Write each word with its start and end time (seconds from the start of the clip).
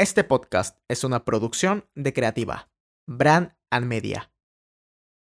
Este 0.00 0.24
podcast 0.24 0.78
es 0.88 1.04
una 1.04 1.26
producción 1.26 1.84
de 1.94 2.14
Creativa, 2.14 2.70
Brand 3.06 3.52
and 3.68 3.84
Media. 3.84 4.32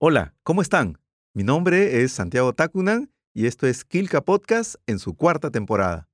Hola, 0.00 0.34
¿cómo 0.42 0.60
están? 0.60 0.98
Mi 1.34 1.44
nombre 1.44 2.02
es 2.02 2.10
Santiago 2.10 2.52
Takunan 2.52 3.12
y 3.32 3.46
esto 3.46 3.68
es 3.68 3.84
Kilka 3.84 4.22
Podcast 4.22 4.74
en 4.88 4.98
su 4.98 5.14
cuarta 5.14 5.52
temporada. 5.52 6.08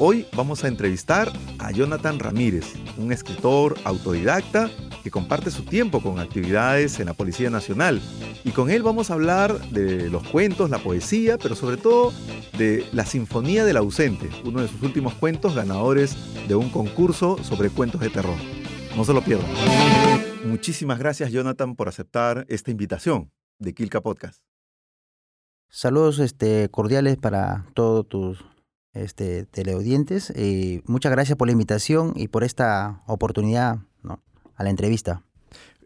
Hoy 0.00 0.28
vamos 0.36 0.62
a 0.62 0.68
entrevistar 0.68 1.32
a 1.58 1.72
Jonathan 1.72 2.20
Ramírez, 2.20 2.74
un 2.98 3.10
escritor 3.10 3.74
autodidacta 3.82 4.70
que 5.02 5.10
comparte 5.10 5.50
su 5.50 5.64
tiempo 5.64 6.00
con 6.00 6.20
actividades 6.20 7.00
en 7.00 7.06
la 7.06 7.14
Policía 7.14 7.50
Nacional. 7.50 8.00
Y 8.44 8.52
con 8.52 8.70
él 8.70 8.84
vamos 8.84 9.10
a 9.10 9.14
hablar 9.14 9.58
de 9.70 10.08
los 10.08 10.22
cuentos, 10.28 10.70
la 10.70 10.78
poesía, 10.78 11.36
pero 11.36 11.56
sobre 11.56 11.78
todo 11.78 12.12
de 12.56 12.86
La 12.92 13.04
Sinfonía 13.04 13.64
del 13.64 13.76
Ausente, 13.76 14.30
uno 14.44 14.62
de 14.62 14.68
sus 14.68 14.80
últimos 14.82 15.14
cuentos 15.14 15.56
ganadores 15.56 16.16
de 16.46 16.54
un 16.54 16.70
concurso 16.70 17.42
sobre 17.42 17.68
cuentos 17.68 18.00
de 18.00 18.10
terror. 18.10 18.38
No 18.96 19.04
se 19.04 19.12
lo 19.12 19.20
pierdan. 19.20 19.50
Muchísimas 20.44 21.00
gracias, 21.00 21.32
Jonathan, 21.32 21.74
por 21.74 21.88
aceptar 21.88 22.46
esta 22.48 22.70
invitación 22.70 23.32
de 23.58 23.74
Kilka 23.74 24.00
Podcast. 24.00 24.44
Saludos 25.68 26.20
este, 26.20 26.68
cordiales 26.68 27.16
para 27.16 27.66
todos 27.74 28.08
tus 28.08 28.44
este, 28.92 29.44
teleaudientes. 29.46 30.30
y 30.36 30.82
muchas 30.86 31.12
gracias 31.12 31.36
por 31.36 31.48
la 31.48 31.52
invitación 31.52 32.12
y 32.16 32.28
por 32.28 32.44
esta 32.44 33.02
oportunidad 33.06 33.78
a 34.56 34.64
la 34.64 34.70
entrevista. 34.70 35.22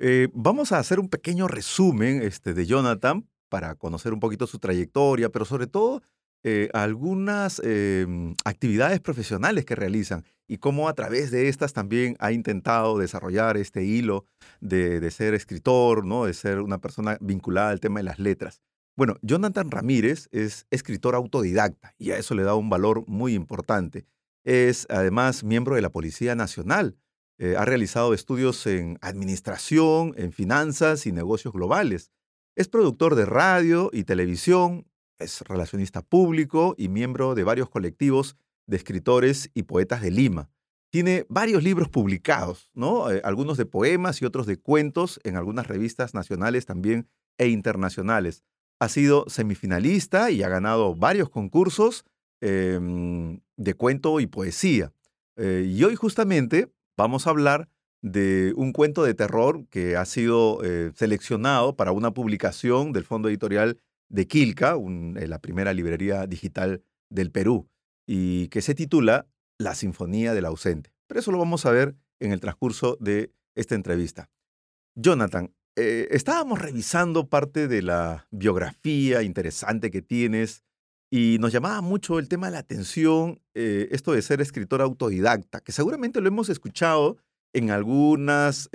Eh, 0.00 0.28
vamos 0.32 0.72
a 0.72 0.78
hacer 0.78 0.98
un 0.98 1.08
pequeño 1.08 1.46
resumen 1.46 2.22
este, 2.22 2.54
de 2.54 2.66
Jonathan 2.66 3.28
para 3.48 3.74
conocer 3.74 4.12
un 4.12 4.20
poquito 4.20 4.46
su 4.46 4.58
trayectoria, 4.58 5.28
pero 5.28 5.44
sobre 5.44 5.66
todo 5.66 6.02
eh, 6.44 6.70
algunas 6.72 7.60
em, 7.62 8.34
actividades 8.44 8.98
profesionales 8.98 9.64
que 9.64 9.76
realizan 9.76 10.24
y 10.48 10.58
cómo 10.58 10.88
a 10.88 10.94
través 10.94 11.30
de 11.30 11.48
estas 11.48 11.72
también 11.72 12.16
ha 12.18 12.32
intentado 12.32 12.98
desarrollar 12.98 13.56
este 13.56 13.84
hilo 13.84 14.26
de, 14.60 15.08
ser 15.12 15.34
escritor, 15.34 16.04
¿no? 16.04 16.24
de 16.24 16.34
ser 16.34 16.60
una 16.60 16.78
persona 16.78 17.16
vinculada 17.20 17.70
al 17.70 17.78
tema 17.78 18.00
de 18.00 18.04
las 18.04 18.18
letras. 18.18 18.60
Bueno, 18.94 19.16
Jonathan 19.22 19.70
Ramírez 19.70 20.28
es 20.32 20.66
escritor 20.70 21.14
autodidacta 21.14 21.94
y 21.98 22.10
a 22.10 22.18
eso 22.18 22.34
le 22.34 22.42
da 22.42 22.54
un 22.54 22.68
valor 22.68 23.04
muy 23.06 23.34
importante. 23.34 24.04
Es 24.44 24.86
además 24.90 25.44
miembro 25.44 25.76
de 25.76 25.82
la 25.82 25.90
Policía 25.90 26.34
Nacional. 26.34 26.98
Eh, 27.38 27.56
ha 27.56 27.64
realizado 27.64 28.12
estudios 28.12 28.66
en 28.66 28.98
administración, 29.00 30.14
en 30.18 30.32
finanzas 30.32 31.06
y 31.06 31.12
negocios 31.12 31.54
globales. 31.54 32.12
Es 32.54 32.68
productor 32.68 33.14
de 33.14 33.24
radio 33.24 33.88
y 33.94 34.04
televisión, 34.04 34.86
es 35.18 35.40
relacionista 35.40 36.02
público 36.02 36.74
y 36.76 36.88
miembro 36.88 37.34
de 37.34 37.44
varios 37.44 37.70
colectivos 37.70 38.36
de 38.66 38.76
escritores 38.76 39.50
y 39.54 39.62
poetas 39.62 40.02
de 40.02 40.10
Lima. 40.10 40.50
Tiene 40.90 41.24
varios 41.30 41.62
libros 41.62 41.88
publicados, 41.88 42.70
¿no? 42.74 43.10
Eh, 43.10 43.22
algunos 43.24 43.56
de 43.56 43.64
poemas 43.64 44.20
y 44.20 44.26
otros 44.26 44.46
de 44.46 44.58
cuentos 44.58 45.18
en 45.24 45.36
algunas 45.36 45.66
revistas 45.66 46.12
nacionales 46.12 46.66
también 46.66 47.08
e 47.38 47.48
internacionales. 47.48 48.44
Ha 48.82 48.88
sido 48.88 49.26
semifinalista 49.28 50.32
y 50.32 50.42
ha 50.42 50.48
ganado 50.48 50.96
varios 50.96 51.30
concursos 51.30 52.04
em, 52.40 53.38
de 53.56 53.74
cuento 53.74 54.18
y 54.18 54.26
poesía. 54.26 54.92
Eh, 55.36 55.70
y 55.72 55.84
hoy 55.84 55.94
justamente 55.94 56.68
vamos 56.96 57.28
a 57.28 57.30
hablar 57.30 57.68
de 58.00 58.52
un 58.56 58.72
cuento 58.72 59.04
de 59.04 59.14
terror 59.14 59.68
que 59.68 59.94
ha 59.94 60.04
sido 60.04 60.64
eh, 60.64 60.90
seleccionado 60.96 61.76
para 61.76 61.92
una 61.92 62.10
publicación 62.10 62.92
del 62.92 63.04
Fondo 63.04 63.28
Editorial 63.28 63.78
de 64.08 64.26
Quilca, 64.26 64.74
eh, 64.74 65.28
la 65.28 65.38
primera 65.38 65.72
librería 65.72 66.26
digital 66.26 66.82
del 67.08 67.30
Perú, 67.30 67.68
y 68.04 68.48
que 68.48 68.62
se 68.62 68.74
titula 68.74 69.28
La 69.58 69.76
Sinfonía 69.76 70.34
del 70.34 70.46
Ausente. 70.46 70.92
Pero 71.06 71.20
eso 71.20 71.30
lo 71.30 71.38
vamos 71.38 71.66
a 71.66 71.70
ver 71.70 71.94
en 72.18 72.32
el 72.32 72.40
transcurso 72.40 72.96
de 72.98 73.30
esta 73.54 73.76
entrevista. 73.76 74.28
Jonathan, 74.96 75.54
eh, 75.76 76.08
estábamos 76.10 76.60
revisando 76.60 77.28
parte 77.28 77.68
de 77.68 77.82
la 77.82 78.26
biografía 78.30 79.22
interesante 79.22 79.90
que 79.90 80.02
tienes 80.02 80.64
y 81.10 81.38
nos 81.40 81.52
llamaba 81.52 81.80
mucho 81.80 82.18
el 82.18 82.28
tema 82.28 82.46
de 82.46 82.52
la 82.52 82.58
atención, 82.58 83.40
eh, 83.54 83.88
esto 83.90 84.12
de 84.12 84.22
ser 84.22 84.40
escritor 84.40 84.80
autodidacta, 84.80 85.60
que 85.60 85.72
seguramente 85.72 86.20
lo 86.20 86.28
hemos 86.28 86.48
escuchado 86.48 87.18
en 87.54 87.70
algunas 87.70 88.70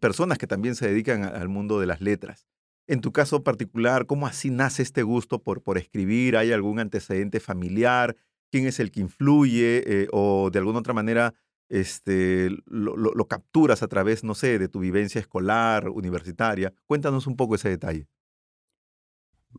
personas 0.00 0.36
que 0.36 0.46
también 0.46 0.74
se 0.74 0.86
dedican 0.86 1.24
al 1.24 1.48
mundo 1.48 1.80
de 1.80 1.86
las 1.86 2.02
letras. 2.02 2.46
En 2.88 3.00
tu 3.00 3.12
caso 3.12 3.42
particular, 3.42 4.06
¿cómo 4.06 4.26
así 4.26 4.50
nace 4.50 4.82
este 4.82 5.02
gusto 5.02 5.42
por, 5.42 5.62
por 5.62 5.76
escribir? 5.76 6.36
¿Hay 6.36 6.52
algún 6.52 6.78
antecedente 6.78 7.40
familiar? 7.40 8.16
¿Quién 8.52 8.66
es 8.66 8.78
el 8.78 8.92
que 8.92 9.00
influye? 9.00 9.82
Eh, 9.86 10.08
¿O 10.12 10.50
de 10.52 10.58
alguna 10.60 10.78
otra 10.78 10.94
manera 10.94 11.34
este, 11.68 12.50
lo, 12.66 13.28
capturas 13.28 13.82
a 13.82 13.88
través, 13.88 14.24
no 14.24 14.34
sé, 14.34 14.58
de 14.58 14.68
tu 14.68 14.80
vivencia 14.80 15.20
escolar, 15.20 15.88
universitaria? 15.88 16.72
Cuéntanos 16.86 17.26
un 17.26 17.36
poco 17.36 17.54
ese 17.54 17.68
detalle. 17.68 18.06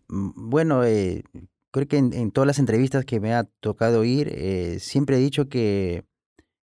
Mm, 0.07 0.50
bueno, 0.50 0.84
eh, 0.84 1.23
creo 1.72 1.88
que 1.88 1.97
en, 1.97 2.31
todas 2.31 2.47
las 2.47 2.59
entrevistas 2.59 3.06
que 3.06 3.19
me 3.19 3.34
ha 3.34 3.44
tocado 3.44 4.01
oír, 4.01 4.29
eh, 4.31 4.78
siempre 4.79 5.17
he 5.17 5.19
dicho 5.19 5.50
que 5.50 6.06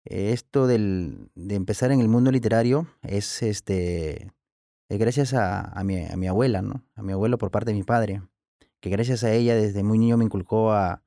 esto 0.05 0.65
del, 0.65 1.29
de 1.35 1.55
empezar 1.55 1.91
en 1.91 1.99
el 1.99 2.07
mundo 2.07 2.31
literario 2.31 2.87
es 3.03 3.43
este 3.43 4.31
gracias 4.97 5.35
a, 5.35 5.83
mi, 5.83 6.03
a 6.03 6.17
mi 6.17 6.27
abuela, 6.27 6.63
¿no? 6.63 6.83
A 6.95 7.03
mi 7.03 7.13
abuelo 7.13 7.37
por 7.37 7.51
parte 7.51 7.71
de 7.71 7.77
mi 7.77 7.83
padre, 7.83 8.23
que 8.79 8.89
gracias 8.89 9.23
a 9.23 9.31
ella 9.31 9.55
desde 9.55 9.83
muy 9.83 9.99
niño 9.99 10.17
me 10.17 10.25
inculcó 10.25 10.71
a, 10.71 11.03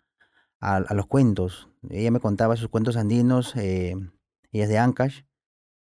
a, 0.62 0.94
los 0.94 1.06
cuentos. 1.06 1.68
Ella 1.90 2.10
me 2.10 2.20
contaba 2.20 2.56
sus 2.56 2.68
cuentos 2.68 2.96
andinos, 2.96 3.54
eh, 3.56 3.94
ella 4.52 4.64
es 4.64 4.68
de 4.70 4.78
Ancash, 4.78 5.22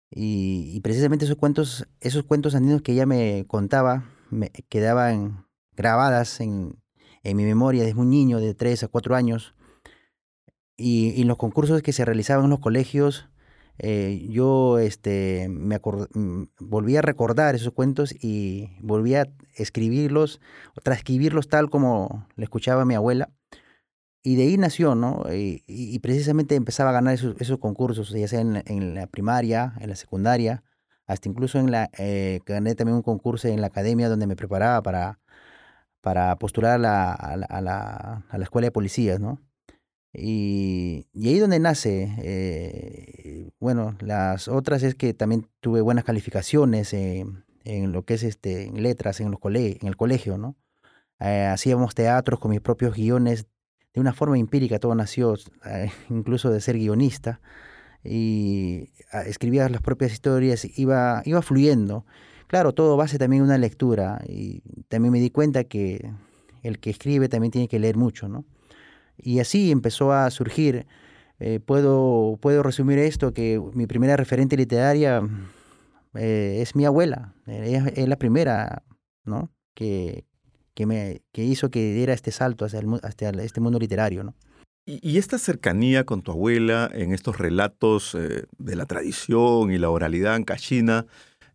y, 0.10 0.80
precisamente 0.82 1.26
esos 1.26 1.38
cuentos, 1.38 1.88
esos 2.00 2.24
cuentos 2.24 2.56
andinos 2.56 2.82
que 2.82 2.94
ella 2.94 3.06
me 3.06 3.46
contaba 3.48 4.06
me 4.32 4.50
quedaban 4.70 5.46
grabadas 5.76 6.40
en, 6.40 6.82
en 7.24 7.38
mi 7.38 7.44
memoria 7.44 7.84
desde 7.84 7.96
muy 7.96 8.08
niño, 8.08 8.40
de 8.40 8.56
3 8.56 8.84
a 8.84 8.88
4 8.88 9.16
años. 9.16 9.54
Y, 10.78 11.10
y, 11.10 11.26
los 11.26 11.38
concursos 11.38 11.82
que 11.82 11.94
se 11.94 12.06
realizaban 12.06 12.46
en 12.46 12.52
los 12.52 12.60
colegios, 12.60 13.30
eh, 13.80 14.28
yo 14.30 14.80
este, 14.80 15.48
me 15.50 15.78
mm, 15.78 16.44
volví 16.60 16.98
a 16.98 17.02
recordar 17.02 17.56
esos 17.56 17.74
cuentos 17.74 18.14
y 18.14 18.70
volví 18.82 19.16
a 19.16 19.28
escribirlos, 19.56 20.40
transcribirlos 20.84 21.50
tal 21.50 21.70
como 21.70 22.28
le 22.36 22.46
escuchaba 22.46 22.84
a 22.84 22.86
mi 22.86 22.96
abuela. 22.96 23.30
Y 24.22 24.36
de 24.36 24.44
ahí 24.44 24.58
nació, 24.58 24.96
¿no? 24.96 25.24
Y, 25.32 26.00
precisamente 26.00 26.56
empezaba 26.56 26.90
a 26.90 26.94
ganar 26.94 27.14
esos, 27.14 27.58
concursos, 27.60 28.10
ya 28.10 28.28
sea 28.28 28.42
en, 28.42 28.96
la 28.96 29.08
primaria, 29.08 29.74
en 29.80 29.90
la 29.90 29.96
secundaria, 29.96 30.64
hasta 31.08 31.30
incluso 31.30 31.60
en 31.60 31.72
la, 31.72 31.90
eh, 31.98 32.40
gané 32.46 32.76
también 32.76 32.98
un 32.98 33.02
concurso 33.04 33.48
en 33.48 33.62
la 33.62 33.68
academia 33.68 34.10
donde 34.10 34.28
me 34.28 34.36
preparaba 34.36 34.82
para, 34.84 35.20
para 36.02 36.36
postular 36.38 36.74
a 36.74 36.78
la, 36.78 37.14
a 37.14 37.62
la, 37.62 38.26
a 38.30 38.38
la 38.38 38.44
escuela 38.44 38.68
de 38.68 38.72
policías, 38.72 39.20
¿no? 39.20 39.40
Y, 40.14 41.08
y, 41.14 41.30
ahí 41.30 41.40
donde 41.40 41.60
nace, 41.60 42.16
eh, 42.20 43.52
bueno, 43.60 43.96
las 44.02 44.48
otras 44.48 44.82
es 44.84 44.96
que 44.96 45.14
también 45.14 45.48
tuve 45.60 45.82
buenas 45.82 46.04
calificaciones 46.04 46.94
en 46.94 47.44
lo 47.92 48.04
que 48.06 48.16
es 48.16 48.24
este, 48.24 48.64
en 48.64 48.82
letras 48.82 49.20
en, 49.22 49.32
los 49.32 49.40
cole 49.40 49.78
en 49.82 49.88
el 49.88 49.98
colegio, 49.98 50.38
¿no? 50.38 50.56
Eh, 51.20 51.46
hacíamos 51.46 51.96
teatros 51.96 52.40
con 52.40 52.52
mis 52.52 52.62
propios 52.62 52.96
guiones, 52.96 53.46
de 53.94 54.02
una 54.02 54.14
forma 54.14 54.38
empírica 54.38 54.80
todo 54.80 54.96
nació, 54.96 55.36
eh, 55.66 55.92
incluso 56.10 56.50
de 56.50 56.62
ser 56.62 56.78
guionista, 56.78 57.42
y 58.04 58.90
ah, 59.12 59.24
escribía 59.24 59.68
las 59.70 59.82
propias 59.82 60.14
historias, 60.14 60.66
iba, 60.78 61.22
iba 61.26 61.42
fluyendo. 61.42 62.06
Claro, 62.48 62.74
todo 62.74 62.98
base 62.98 63.18
también 63.18 63.42
en 63.42 63.50
una 63.50 63.58
lectura, 63.58 64.22
y 64.28 64.62
también 64.88 65.12
me 65.12 65.20
di 65.20 65.30
cuenta 65.30 65.64
que 65.66 66.12
el 66.64 66.80
que 66.80 66.90
escribe 66.90 67.30
también 67.30 67.52
tiene 67.52 67.68
que 67.68 67.80
leer 67.80 67.98
mucho, 67.98 68.28
¿no? 68.28 68.46
Y 69.18 69.40
así 69.40 69.72
empezó 69.72 70.14
a 70.14 70.30
surgir. 70.32 70.88
Eh, 71.40 71.60
puedo, 71.60 72.38
puedo 72.42 72.64
resumir 72.64 73.00
esto, 73.00 73.34
que 73.34 73.62
mi 73.74 73.88
primera 73.88 74.18
referente 74.18 74.58
literaria 74.58 75.22
eh, 76.16 76.60
es 76.62 76.76
mi 76.76 76.86
abuela. 76.86 77.34
Es 77.46 78.08
la 78.08 78.18
primera 78.18 78.84
¿no? 79.24 79.52
que, 79.74 80.26
que, 80.88 81.44
hizo 81.44 81.70
que 81.70 81.94
diera 81.94 82.14
este 82.14 82.32
salto 82.32 82.66
hacia, 82.66 83.30
el, 83.30 83.40
este 83.40 83.62
mundo 83.62 83.80
literario. 83.80 84.24
¿no? 84.24 84.36
Y, 84.86 85.18
esta 85.18 85.38
cercanía 85.38 86.06
con 86.06 86.22
tu 86.22 86.32
abuela 86.32 86.90
en 86.94 87.14
estos 87.14 87.38
relatos 87.38 88.16
eh, 88.16 88.46
de 88.58 88.76
la 88.76 88.86
tradición 88.86 89.72
y 89.72 89.78
la 89.78 89.90
oralidad 89.90 90.36
en 90.36 90.44
cachina, 90.44 91.06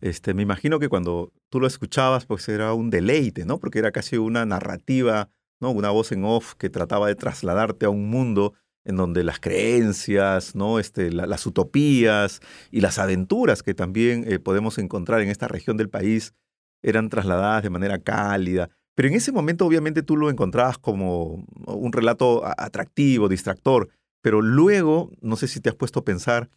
este, 0.00 0.34
me 0.34 0.42
imagino 0.42 0.78
que 0.78 0.88
cuando 0.88 1.32
tú 1.50 1.60
lo 1.60 1.66
escuchabas, 1.66 2.26
pues 2.26 2.48
era 2.48 2.74
un 2.74 2.90
deleite, 2.90 3.44
¿no? 3.44 3.58
Porque 3.58 3.78
era 3.78 3.90
casi 3.90 4.16
una 4.18 4.44
narrativa 4.44 5.30
¿no? 5.60 5.70
Una 5.70 5.90
voz 5.90 6.12
en 6.12 6.24
off 6.24 6.54
que 6.54 6.70
trataba 6.70 7.08
de 7.08 7.14
trasladarte 7.14 7.86
a 7.86 7.90
un 7.90 8.08
mundo 8.10 8.54
en 8.84 8.96
donde 8.96 9.24
las 9.24 9.40
creencias, 9.40 10.54
¿no? 10.54 10.78
este, 10.78 11.10
las 11.10 11.46
utopías 11.46 12.40
y 12.70 12.82
las 12.82 12.98
aventuras 12.98 13.62
que 13.62 13.72
también 13.72 14.30
eh, 14.30 14.38
podemos 14.38 14.76
encontrar 14.76 15.22
en 15.22 15.30
esta 15.30 15.48
región 15.48 15.78
del 15.78 15.88
país 15.88 16.34
eran 16.82 17.08
trasladadas 17.08 17.62
de 17.62 17.70
manera 17.70 17.98
cálida. 17.98 18.68
Pero 18.94 19.08
en 19.08 19.14
ese 19.14 19.32
momento 19.32 19.66
obviamente 19.66 20.02
tú 20.02 20.16
lo 20.16 20.30
encontrabas 20.30 20.78
como 20.78 21.44
un 21.66 21.92
relato 21.92 22.42
atractivo, 22.44 23.28
distractor, 23.28 23.88
pero 24.22 24.40
luego, 24.40 25.10
no 25.20 25.36
sé 25.36 25.48
si 25.48 25.60
te 25.60 25.68
has 25.68 25.74
puesto 25.74 26.00
a 26.00 26.04
pensar, 26.04 26.48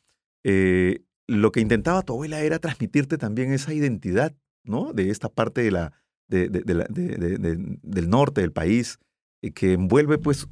eh, 0.43 1.01
lo 1.27 1.51
que 1.51 1.59
intentaba 1.59 2.03
tu 2.03 2.13
abuela 2.13 2.41
era 2.41 2.59
transmitirte 2.59 3.17
también 3.17 3.51
esa 3.51 3.73
identidad, 3.73 4.35
¿no? 4.63 4.93
De 4.93 5.09
esta 5.09 5.29
parte 5.29 5.61
del 5.61 5.91
norte 8.09 8.41
del 8.41 8.51
país, 8.53 8.99
eh, 9.41 9.51
que 9.51 9.73
envuelve 9.73 10.17
pues 10.17 10.47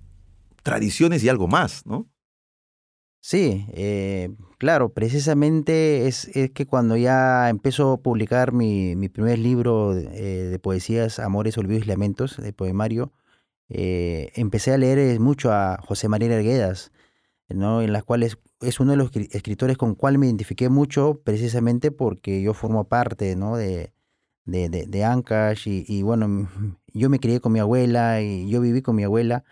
tradiciones 0.64 1.24
y 1.24 1.30
algo 1.30 1.48
más, 1.48 1.86
¿no? 1.86 2.10
Sí, 3.27 3.66
eh, 3.74 4.36
claro, 4.60 4.94
precisamente 4.94 6.06
es, 6.06 6.30
que 6.54 6.68
cuando 6.68 6.95
ya 6.95 7.50
empezó 7.50 7.94
a 7.94 7.98
publicar 7.98 8.54
mi, 8.54 8.95
primer 9.10 9.39
libro 9.39 9.95
de, 9.95 10.54
eh, 10.54 10.60
poesías, 10.60 11.18
Amores, 11.18 11.57
Olvidos 11.57 11.86
y 11.86 11.88
Lamentos, 11.88 12.38
de 12.38 12.54
poemario, 12.54 13.13
eh, 13.69 14.31
empecé 14.36 14.74
a 14.74 14.77
leer 14.77 15.19
mucho 15.19 15.51
a 15.51 15.80
José 15.81 16.07
María 16.07 16.36
Arguedas, 16.36 16.92
¿no? 17.50 17.81
en 17.81 17.94
las 17.94 18.04
cuales 18.04 18.38
es 18.62 18.80
uno 18.80 18.92
de 18.92 18.98
los 18.98 19.10
escritores 19.16 19.75
con 19.75 19.95
cual 19.95 20.19
me 20.19 20.27
identifiqué 20.27 20.69
mucho 20.69 21.19
precisamente 21.24 21.89
porque 21.89 22.44
yo 22.44 22.54
formo 22.54 22.88
parte 22.88 23.36
¿no? 23.36 23.57
de, 23.57 23.92
de, 24.45 24.69
de, 24.69 25.04
Ancash 25.04 25.68
y, 25.68 26.04
bueno, 26.04 26.48
yo 26.94 27.10
me 27.10 27.19
crié 27.19 27.39
con 27.39 27.54
mi 27.54 27.60
abuela 27.60 28.22
y 28.22 28.48
yo 28.48 28.62
viví 28.62 28.83
con 28.83 28.95
mi 28.95 29.04
abuela 29.04 29.45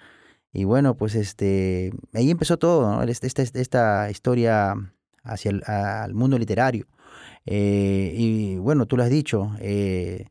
y 0.53 0.65
bueno, 0.65 0.95
pues 0.95 1.15
este, 1.15 1.91
ahí 2.13 2.29
empezó 2.31 2.57
todo, 2.57 2.91
¿no? 2.91 3.03
Esta, 3.03 3.27
esta, 3.27 3.41
esta 3.41 4.11
historia 4.11 4.75
hacia 5.23 5.51
el 5.51 5.63
al 5.65 6.13
mundo 6.13 6.37
literario. 6.37 6.87
Eh, 7.45 8.13
y 8.15 8.57
bueno, 8.57 8.85
tú 8.85 8.97
lo 8.97 9.03
has 9.03 9.09
dicho, 9.09 9.51
eh, 9.59 10.27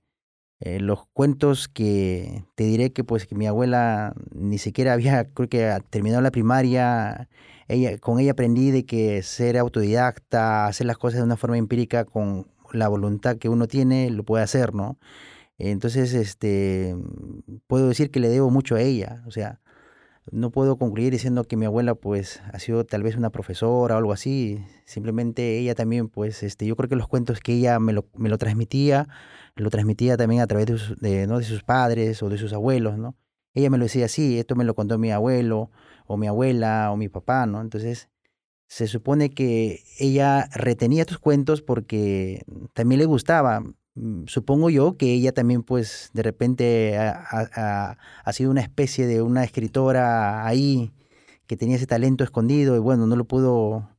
eh, 0.61 0.81
los 0.81 1.07
cuentos 1.13 1.69
que 1.69 2.45
te 2.55 2.65
diré 2.65 2.93
que 2.93 3.05
pues 3.05 3.31
mi 3.33 3.47
abuela 3.47 4.15
ni 4.33 4.59
siquiera 4.59 4.93
había, 4.95 5.25
creo 5.25 5.49
que 5.49 5.77
terminado 5.91 6.23
la 6.23 6.31
primaria, 6.31 7.29
ella, 7.69 7.99
con 7.99 8.21
ella 8.21 8.33
aprendí 8.33 8.71
de 8.71 8.87
que 8.87 9.23
ser 9.23 9.59
autodidacta, 9.59 10.67
hacer 10.67 10.87
las 10.87 10.99
cosas 10.99 11.19
de 11.19 11.25
una 11.25 11.37
forma 11.37 11.59
empírica 11.59 12.05
con 12.05 12.47
la 12.73 12.89
voluntad 12.89 13.39
que 13.39 13.49
uno 13.49 13.67
tiene, 13.69 14.11
lo 14.11 14.25
puede 14.25 14.45
hacer, 14.45 14.75
¿no? 14.75 14.99
Entonces, 15.59 16.15
este, 16.15 16.97
puedo 17.67 17.89
decir 17.89 18.11
que 18.11 18.21
le 18.21 18.29
debo 18.29 18.51
mucho 18.51 18.77
a 18.77 18.81
ella, 18.83 19.23
o 19.27 19.31
sea, 19.31 19.62
no 20.31 20.51
puedo 20.51 20.77
concluir 20.77 21.13
diciendo 21.13 21.45
que 21.45 21.57
mi 21.57 21.67
abuela 21.67 21.95
pues 21.95 22.41
ha 22.53 22.59
sido 22.59 22.85
tal 22.85 23.03
vez 23.03 23.17
una 23.17 23.31
profesora 23.31 23.97
o 23.97 23.99
algo 23.99 24.13
así, 24.13 24.65
simplemente 24.85 25.59
ella 25.59 25.75
también 25.75 26.09
pues 26.09 26.43
este 26.43 26.67
yo 26.67 26.77
creo 26.77 26.89
que 26.89 26.97
los 26.97 27.09
cuentos 27.09 27.41
que 27.41 27.55
ella 27.55 27.79
me 27.81 27.93
lo, 27.93 28.09
me 28.15 28.29
lo 28.29 28.39
transmitía, 28.39 29.09
lo 29.57 29.71
transmitía 29.71 30.17
también 30.17 30.41
a 30.41 30.47
través 30.47 30.67
de, 30.67 30.79
sus, 30.79 30.97
¿no? 31.01 31.39
de 31.39 31.45
sus 31.45 31.65
padres 31.65 32.23
o 32.23 32.29
de 32.29 32.39
sus 32.39 32.53
abuelos, 32.53 32.99
¿no? 32.99 33.17
Ella 33.55 33.69
me 33.69 33.79
lo 33.79 33.85
decía 33.85 34.07
así, 34.07 34.39
esto 34.39 34.57
me 34.57 34.65
lo 34.65 34.75
contó 34.75 34.99
mi 34.99 35.11
abuelo 35.11 35.71
o 36.07 36.17
mi 36.17 36.27
abuela 36.27 36.91
o 36.93 36.97
mi 36.97 37.09
papá, 37.09 37.45
¿no? 37.47 37.61
Entonces 37.61 38.09
se 38.67 38.87
supone 38.87 39.31
que 39.31 39.83
ella 39.99 40.49
retenía 40.55 41.03
estos 41.03 41.19
cuentos 41.19 41.61
porque 41.61 42.43
también 42.73 43.01
le 43.01 43.05
gustaba. 43.05 43.63
Mm, 43.95 44.25
supongo 44.27 44.71
yo 44.71 44.97
que 44.97 45.13
ella 45.13 45.33
también 45.33 45.63
pues 45.63 46.11
de 46.15 46.23
repente 46.23 46.97
ha, 46.99 47.97
sido 48.33 48.51
una 48.51 48.63
especie 48.63 49.07
de 49.07 49.21
una 49.21 49.45
escritora 49.45 50.47
ahí 50.47 50.91
que 51.47 51.57
tenía 51.57 51.77
ese 51.77 51.87
talento 51.87 52.25
escondido 52.25 52.75
y 52.77 52.79
bueno, 52.79 53.07
no 53.07 53.17
lo 53.17 53.25
pudo 53.25 53.91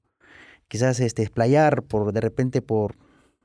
quizás 0.68 1.00
este, 1.00 1.22
explayar 1.22 1.84
por 1.84 2.12
de 2.12 2.22
repente 2.22 2.62
por 2.64 2.96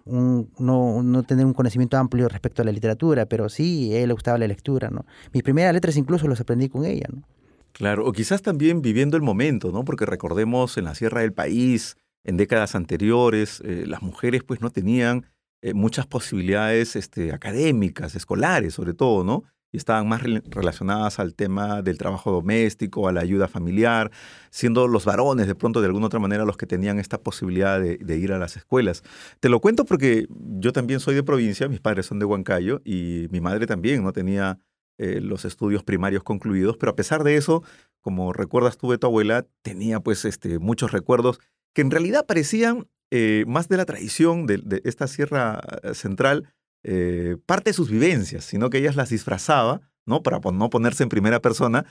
un, 0.07 0.51
no, 0.59 1.03
no, 1.03 1.23
tener 1.23 1.45
un 1.45 1.53
conocimiento 1.53 1.99
amplio 1.99 2.29
respecto 2.29 2.63
a 2.63 2.65
la 2.65 2.73
literatura, 2.73 3.27
pero 3.27 3.51
sí, 3.51 3.93
a 3.93 3.99
él 3.99 4.09
le 4.09 4.15
gustaba 4.15 4.39
la 4.39 4.47
lectura, 4.47 4.89
¿no? 4.89 5.05
Mis 5.35 5.43
primeras 5.43 5.75
letras 5.75 5.99
incluso 5.99 6.27
las 6.29 6.41
aprendí 6.41 6.71
con 6.71 6.87
ella, 6.87 7.07
¿no? 7.13 7.25
Claro, 7.73 8.07
o 8.07 8.13
quizás 8.13 8.41
también 8.41 8.81
viviendo 8.81 9.19
el 9.19 9.23
momento, 9.23 9.71
¿no? 9.71 9.85
Porque 9.85 10.07
recordemos 10.07 10.79
en 10.79 10.85
la 10.85 10.95
Sierra 10.95 11.21
del 11.21 11.35
País, 11.35 11.99
en 12.25 12.39
décadas 12.39 12.75
anteriores, 12.75 13.61
eh, 13.65 13.85
las 13.87 14.01
mujeres 14.01 14.43
pues 14.43 14.63
no 14.63 14.71
tenían 14.71 15.27
eh, 15.61 15.75
muchas 15.75 16.07
posibilidades 16.07 16.95
este, 16.95 17.33
académicas, 17.33 18.15
escolares 18.15 18.75
sobre 18.75 18.95
todo, 18.95 19.25
¿no? 19.25 19.43
Y 19.73 19.77
estaban 19.77 20.09
más 20.09 20.23
relacionadas 20.23 21.19
al 21.19 21.35
tema 21.35 21.83
del 21.83 21.99
trabajo 21.99 22.31
doméstico, 22.31 23.09
a 23.09 23.13
la 23.13 23.21
ayuda 23.21 23.49
familiar, 23.49 24.11
siendo 24.51 24.87
los 24.87 25.05
varones 25.05 25.47
de 25.47 25.55
pronto 25.55 25.81
de 25.81 25.87
alguna 25.87 26.07
otra 26.07 26.21
manera 26.21 26.45
los 26.45 26.57
que 26.57 26.67
tenían 26.67 26.99
esta 26.99 27.19
posibilidad 27.19 27.79
de, 27.81 28.17
ir 28.17 28.33
a 28.33 28.39
las 28.39 28.57
escuelas. 28.57 29.03
Te 29.41 29.49
lo 29.49 29.61
cuento 29.61 29.85
porque 29.85 30.27
yo 30.31 30.73
también 30.73 31.01
soy 31.01 31.17
de 31.17 31.23
provincia, 31.23 31.69
mis 31.69 31.81
padres 31.81 32.07
son 32.07 32.19
de 32.19 32.25
Huancayo 32.25 32.81
y 32.85 33.27
mi 33.31 33.41
madre 33.41 33.67
también 33.67 34.03
no 34.03 34.13
tenía 34.13 34.59
eh, 34.97 35.21
los 35.21 35.45
estudios 35.45 35.83
primarios 35.83 36.23
concluidos, 36.23 36.77
pero 36.79 36.93
a 36.93 36.97
pesar 36.97 37.23
de 37.23 37.37
eso, 37.37 37.63
como 38.01 38.33
recuerdas 38.33 38.79
tú 38.79 38.91
de 38.91 38.99
tu 38.99 39.09
abuela, 39.09 39.45
tenía 39.63 40.01
pues 40.01 40.25
este, 40.25 40.59
muchos 40.61 40.93
recuerdos 40.93 41.41
que 41.75 41.83
en 41.83 41.91
realidad 41.91 42.27
parecían 42.27 42.87
eh, 43.11 43.45
más 43.47 43.69
de 43.69 43.79
la 43.79 43.87
tradición 43.87 44.47
de, 44.47 44.83
esta 44.85 45.07
Sierra 45.07 45.61
eh, 45.83 45.95
Central, 45.95 46.53
eh, 46.83 47.37
parte 47.47 47.71
de 47.71 47.75
sus 47.75 47.91
vivencias, 47.91 48.45
sino 48.45 48.69
que 48.69 48.79
ellas 48.79 48.97
las 48.97 49.09
disfrazaba, 49.09 49.81
¿no? 50.05 50.23
Para 50.23 50.41
no 50.53 50.69
ponerse 50.71 51.03
en 51.05 51.09
primera 51.09 51.41
persona, 51.41 51.87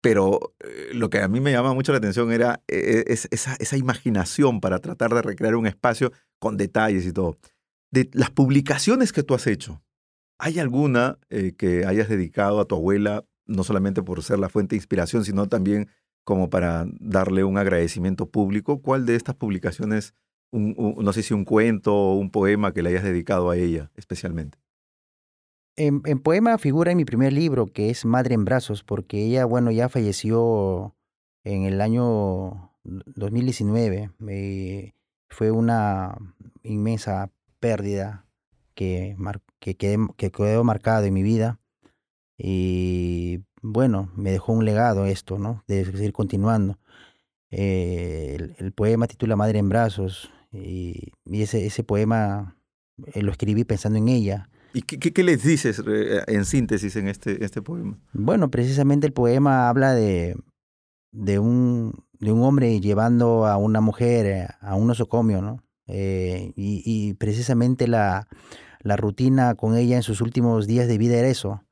pero 0.00 0.54
lo 0.92 1.08
que 1.08 1.20
a 1.20 1.28
mí 1.28 1.40
me 1.40 1.52
llama 1.52 1.72
mucho 1.72 1.92
la 1.92 1.98
atención 1.98 2.30
era 2.30 2.62
esa, 2.68 3.56
esa, 3.58 3.76
imaginación 3.78 4.60
para 4.60 4.78
tratar 4.78 5.14
de 5.14 5.22
recrear 5.22 5.56
un 5.56 5.66
espacio 5.66 6.12
con 6.38 6.58
detalles 6.58 7.06
y 7.06 7.12
todo. 7.12 7.38
De 7.90 8.10
las 8.12 8.30
publicaciones 8.30 9.12
que 9.14 9.22
tú 9.22 9.34
has 9.34 9.46
hecho, 9.46 9.82
¿hay 10.38 10.58
alguna 10.58 11.18
que 11.56 11.86
hayas 11.86 12.10
dedicado 12.10 12.60
a 12.60 12.66
tu 12.66 12.74
abuela, 12.74 13.24
no 13.46 13.64
solamente 13.64 14.02
por 14.02 14.22
ser 14.22 14.38
la 14.38 14.50
fuente 14.50 14.74
de 14.74 14.78
inspiración, 14.80 15.24
sino 15.24 15.48
también 15.48 15.88
como 16.22 16.50
para 16.50 16.84
darle 17.00 17.42
un 17.42 17.56
agradecimiento 17.56 18.28
público? 18.28 18.82
¿Cuál 18.82 19.06
de 19.06 19.16
estas 19.16 19.36
publicaciones 19.36 20.12
no 20.54 21.12
sé 21.12 21.22
si 21.22 21.34
un 21.34 21.44
cuento 21.44 21.94
o 21.94 22.14
un 22.14 22.30
poema 22.30 22.72
que 22.72 22.82
le 22.82 22.90
hayas 22.90 23.04
dedicado 23.04 23.50
a 23.50 23.56
ella 23.56 23.90
especialmente. 23.96 24.58
En, 25.76 26.02
poema 26.20 26.56
figura 26.58 26.92
en 26.92 26.98
mi 26.98 27.04
primer 27.04 27.32
libro, 27.32 27.66
que 27.66 27.90
es 27.90 28.04
Madre 28.04 28.34
en 28.34 28.44
Brazos, 28.44 28.84
porque 28.84 29.24
ella, 29.24 29.44
bueno, 29.44 29.72
ya 29.72 29.88
falleció 29.88 30.94
en 31.42 31.64
el 31.64 31.80
año 31.80 32.70
2019. 32.84 34.10
fue 35.28 35.50
una 35.50 36.16
inmensa 36.62 37.32
pérdida 37.58 38.24
que, 38.74 39.16
que, 39.60 39.74
que 40.16 40.30
quedó 40.30 40.62
marcado 40.62 41.04
en 41.06 41.14
mi 41.14 41.24
vida. 41.24 41.58
Y 42.38 43.40
bueno, 43.60 44.10
me 44.14 44.30
dejó 44.30 44.52
un 44.52 44.64
legado 44.64 45.06
esto, 45.06 45.38
¿no? 45.38 45.64
De 45.66 45.84
seguir 45.84 46.12
continuando. 46.12 46.78
Eh, 47.50 48.54
el, 48.58 48.72
poema 48.72 49.06
titula 49.06 49.36
Madre 49.36 49.60
en 49.60 49.68
Brazos 49.68 50.30
y, 50.54 51.12
ese, 51.30 51.66
ese 51.66 51.82
poema 51.82 52.56
eh, 53.12 53.22
lo 53.22 53.32
escribí 53.32 53.64
pensando 53.64 53.98
en 53.98 54.08
ella. 54.08 54.48
¿Y 54.72 54.82
qué, 54.82 54.98
qué, 54.98 55.22
les 55.22 55.42
dices 55.42 55.82
eh, 55.86 56.22
en 56.26 56.44
síntesis 56.44 56.96
en 56.96 57.08
este, 57.08 57.44
este 57.44 57.62
poema? 57.62 57.98
Bueno, 58.12 58.50
precisamente 58.50 59.06
el 59.06 59.12
poema 59.12 59.68
habla 59.68 59.94
de, 59.94 60.36
de, 61.12 61.38
un, 61.38 62.04
de 62.18 62.32
un 62.32 62.42
hombre 62.42 62.80
llevando 62.80 63.46
a 63.46 63.56
una 63.56 63.80
mujer 63.80 64.26
eh, 64.26 64.48
a 64.60 64.74
un 64.74 64.86
nosocomio, 64.86 65.42
¿no? 65.42 65.62
y, 65.86 66.52
y, 66.56 67.12
precisamente 67.12 67.86
la, 67.86 68.26
la, 68.80 68.96
rutina 68.96 69.54
con 69.54 69.76
ella 69.76 69.96
en 69.96 70.02
sus 70.02 70.22
últimos 70.22 70.66
días 70.66 70.88
de 70.88 70.96
vida 70.96 71.18
era 71.18 71.28
eso, 71.28 71.62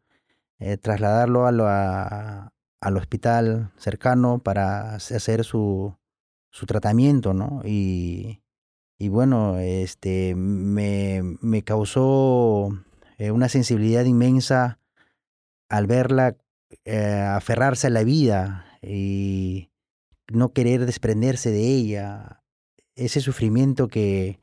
trasladarlo 0.83 1.47
a, 1.47 2.53
al 2.83 2.97
hospital 2.99 3.73
cercano 3.79 4.41
para 4.41 4.97
hacer 4.97 5.45
su, 5.45 5.97
su 6.51 6.67
tratamiento, 6.67 7.33
¿no? 7.33 7.63
Y, 7.65 8.42
y 9.03 9.09
bueno, 9.09 9.59
este, 9.59 10.37
me, 10.37 11.37
me 11.41 11.65
causó 11.65 12.69
eh, 13.19 13.33
una 13.33 13.49
sensibilidad 13.49 14.05
inmensa 14.05 14.79
al 15.69 15.89
verla 15.89 16.37
eh, 16.85 17.27
aferrarse 17.29 17.89
a 17.89 17.91
la 17.91 18.05
vida 18.05 18.65
y 18.81 19.71
no 20.33 20.51
querer 20.51 20.87
desprenderse 20.87 21.51
de 21.51 21.67
ella, 21.67 22.45
ese 22.95 23.21
sufrimiento 23.21 23.89
que, 23.89 24.39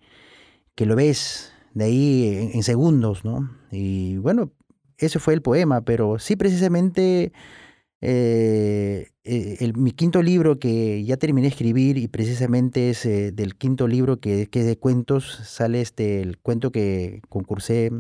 que 0.75 0.86
lo 0.86 0.98
ves 0.98 1.54
de 1.74 1.86
ahí 1.86 2.51
en, 2.54 2.63
segundos, 2.63 3.24
¿no? 3.24 3.50
Y 3.72 4.18
bueno, 4.18 4.51
ese 4.98 5.20
fue 5.20 5.36
el 5.36 5.42
poema, 5.42 5.86
pero 5.86 6.20
sí 6.20 6.36
precisamente 6.36 7.32
eh, 8.01 9.10
eh, 9.24 9.74
mi 9.75 9.91
quinto 9.91 10.22
libro 10.22 10.58
que 10.58 11.03
ya 11.03 11.18
terminé 11.18 11.48
de 11.48 11.50
escribir 11.53 11.98
y 11.98 12.08
precisamente 12.08 12.89
es 12.89 13.06
eh, 13.06 13.32
del 13.32 13.56
quinto 13.56 13.88
libro 13.88 14.20
que, 14.20 14.48
que, 14.48 14.62
es 14.62 14.65
de 14.65 14.77
cuentos, 14.77 15.25
sale 15.44 15.82
este 15.82 16.22
el 16.22 16.38
cuento 16.38 16.72
que 16.72 17.22
concursé, 17.29 17.91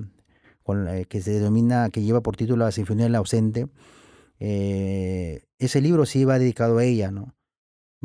con, 0.63 0.87
que 1.09 1.21
se 1.21 1.31
denomina, 1.31 1.89
que 1.89 2.01
lleva 2.01 2.21
por 2.21 2.37
título 2.37 2.65
La 2.65 2.71
Sinfonía 2.71 3.05
del 3.05 3.15
Ausente. 3.15 3.67
ese 4.39 5.81
libro 5.81 6.05
sí 6.05 6.25
va 6.25 6.39
dedicado 6.39 6.77
a 6.77 6.83
ella, 6.85 7.11
¿no? 7.11 7.35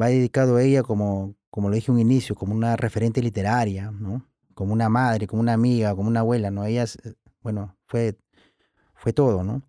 Va 0.00 0.08
dedicado 0.08 0.56
a 0.56 0.62
ella 0.62 0.82
como, 0.82 1.36
como 1.50 1.68
lo 1.70 1.76
dije 1.76 1.92
un 1.92 2.00
inicio, 2.00 2.34
como 2.34 2.54
una 2.54 2.76
referente 2.76 3.22
literaria, 3.22 3.90
¿no? 3.92 4.26
Como 4.54 4.72
una 4.72 4.88
madre, 4.88 5.26
como 5.26 5.42
una 5.42 5.52
amiga, 5.54 5.94
como 5.94 6.08
una 6.08 6.20
abuela, 6.20 6.50
¿no? 6.50 6.64
Ella, 6.64 6.86
bueno, 7.42 7.76
fue, 7.86 8.18
fue 8.94 9.12
todo, 9.12 9.44
¿no? 9.44 9.62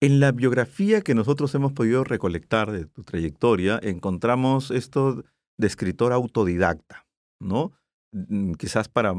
En 0.00 0.20
la 0.20 0.32
biografía 0.32 1.00
que 1.00 1.14
nosotros 1.14 1.54
hemos 1.54 1.72
podido 1.72 2.04
recolectar 2.04 2.70
de 2.72 2.86
tu 2.86 3.04
trayectoria, 3.04 3.80
encontramos 3.82 4.70
esto 4.70 5.24
de 5.56 5.66
escritor 5.66 6.12
autodidacta, 6.12 7.06
¿no? 7.40 7.72
Mm, 8.12 8.52
quizás 8.52 8.88
para 8.88 9.14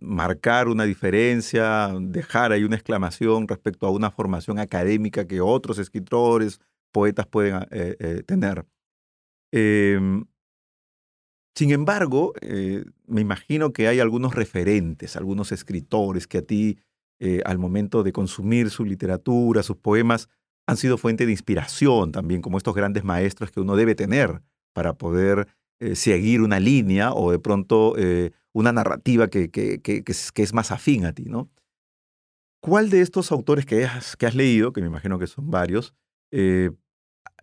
marcar 0.00 0.68
una 0.68 0.84
diferencia, 0.84 1.92
dejar 2.00 2.52
ahí 2.52 2.64
una 2.64 2.76
exclamación 2.76 3.48
respecto 3.48 3.86
a 3.86 3.90
una 3.90 4.10
formación 4.10 4.58
académica 4.58 5.26
que 5.26 5.40
otros 5.40 5.78
escritores, 5.78 6.60
poetas 6.92 7.26
pueden 7.26 7.62
eh, 7.70 7.96
eh, 7.98 8.22
tener. 8.26 8.66
Em, 9.52 10.24
sin 11.54 11.70
embargo, 11.70 12.34
eh, 12.40 12.84
me 13.06 13.20
imagino 13.20 13.72
que 13.72 13.88
hay 13.88 14.00
algunos 14.00 14.34
referentes, 14.34 15.16
algunos 15.16 15.52
escritores 15.52 16.26
que 16.26 16.38
a 16.38 16.42
ti, 16.42 16.78
al 17.44 17.58
momento 17.58 18.02
de 18.02 18.12
consumir 18.12 18.70
su 18.70 18.84
literatura, 18.84 19.62
sus 19.62 19.76
poemas, 19.76 20.28
han 20.66 20.76
sido 20.76 20.98
fuente 20.98 21.26
de 21.26 21.32
inspiración 21.32 22.12
también, 22.12 22.42
como 22.42 22.58
estos 22.58 22.74
grandes 22.74 23.04
maestros 23.04 23.50
que 23.50 23.60
uno 23.60 23.76
debe 23.76 23.94
tener 23.94 24.42
para 24.72 24.94
poder 24.94 25.48
eh, 25.80 25.96
seguir 25.96 26.40
una 26.40 26.60
línea 26.60 27.12
o 27.12 27.30
de 27.30 27.38
pronto 27.38 27.94
eh, 27.98 28.32
una 28.52 28.72
narrativa 28.72 29.28
que, 29.28 29.50
es, 30.06 30.54
más 30.54 30.70
afín 30.70 31.04
a 31.04 31.12
ti, 31.12 31.24
¿no? 31.24 31.50
¿Cuál 32.60 32.88
de 32.88 33.02
estos 33.02 33.30
autores 33.30 33.66
que 33.66 33.84
has, 33.84 34.16
que 34.16 34.26
has 34.26 34.34
leído, 34.34 34.72
que 34.72 34.80
me 34.80 34.86
imagino 34.86 35.18
que 35.18 35.26
son 35.26 35.50
varios, 35.50 35.94
eh, 36.30 36.70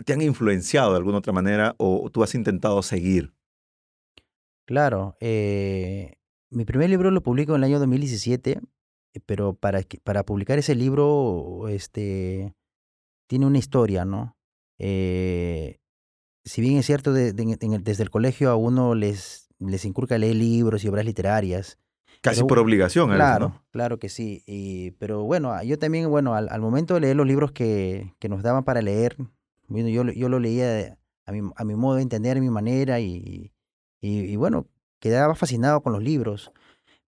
te 0.06 0.14
han 0.14 0.22
influenciado 0.22 0.92
de 0.92 0.98
alguna 0.98 1.20
otra 1.20 1.34
manera 1.34 1.76
o 1.78 2.10
tú 2.10 2.24
has 2.24 2.34
intentado 2.34 2.82
seguir? 2.82 3.34
Claro, 4.66 5.16
mi 5.20 6.66
primer 6.66 6.90
libro 6.90 7.12
lo 7.12 7.22
publico 7.22 7.54
en 7.54 7.58
el 7.58 7.66
año 7.66 7.80
2017, 7.80 8.62
pero 9.26 9.54
para, 9.54 9.82
para 10.04 10.24
publicar 10.24 10.60
ese 10.60 10.76
libro 10.76 11.68
este, 11.68 12.54
tiene 13.28 13.46
una 13.46 13.58
historia, 13.58 14.06
¿no? 14.06 14.36
si 16.44 16.60
bien 16.60 16.78
es 16.78 16.88
cierto, 16.88 17.14
desde 17.14 18.04
el 18.04 18.10
colegio 18.10 18.50
a 18.50 18.56
uno 18.56 18.96
les, 18.96 19.48
les 19.60 19.86
inculca 19.86 20.18
leer 20.18 20.36
libros 20.36 20.84
y 20.84 20.88
obras 20.88 21.06
literarias. 21.06 21.78
Casi 22.22 22.44
por 22.44 22.60
obligación, 22.60 23.10
Claro, 23.10 23.64
claro 23.72 23.98
que 23.98 24.10
sí. 24.10 24.44
Y, 24.46 24.92
pero 24.92 25.24
bueno, 25.24 25.62
yo 25.64 25.80
también, 25.80 26.10
bueno, 26.10 26.36
al, 26.36 26.62
momento 26.62 26.94
de 26.94 27.02
leer 27.02 27.16
los 27.16 27.26
libros 27.26 27.52
que, 27.52 28.14
que 28.20 28.30
nos 28.30 28.44
daban 28.44 28.64
para 28.64 28.82
leer, 28.82 29.18
bueno, 29.68 29.90
yo, 29.90 30.04
yo 30.12 30.30
lo 30.30 30.40
leía 30.40 30.98
a 31.26 31.32
mi, 31.32 31.42
a 31.56 31.64
mi 31.64 31.76
modo 31.76 31.96
de 31.96 32.04
entender, 32.04 32.38
a 32.38 32.42
mi 32.42 32.50
manera, 32.50 33.00
y, 33.00 33.52
y, 34.02 34.36
bueno, 34.36 34.68
quedaba 35.00 35.34
fascinado 35.34 35.82
con 35.82 35.94
los 35.94 36.04
libros. 36.04 36.52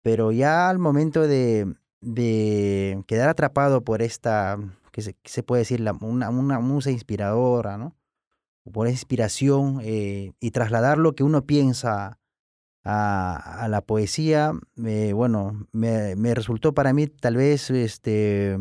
Pero 0.01 0.31
ya 0.31 0.69
al 0.69 0.79
momento 0.79 1.27
de, 1.27 1.75
de 2.05 3.03
quedar 3.07 3.29
atrapado 3.29 3.83
por 3.83 4.01
esta, 4.01 4.57
que 4.91 5.01
se, 5.01 5.43
puede 5.43 5.61
decir, 5.61 5.79
la, 5.79 5.93
una, 5.93 6.29
una 6.29 6.59
musa 6.59 6.91
inspiradora, 6.91 7.77
¿no? 7.77 7.95
por 8.71 8.87
inspiración 8.87 9.79
eh, 9.83 10.33
y 10.39 10.51
trasladar 10.51 10.97
lo 10.97 11.13
que 11.13 11.23
uno 11.23 11.45
piensa 11.45 12.19
a, 12.83 13.67
la 13.67 13.81
poesía, 13.81 14.51
eh, 14.85 15.11
bueno, 15.13 15.67
me, 15.71 16.35
resultó 16.35 16.75
para 16.75 16.93
mí 16.93 17.07
tal 17.07 17.35
vez 17.35 17.71
este, 17.71 18.57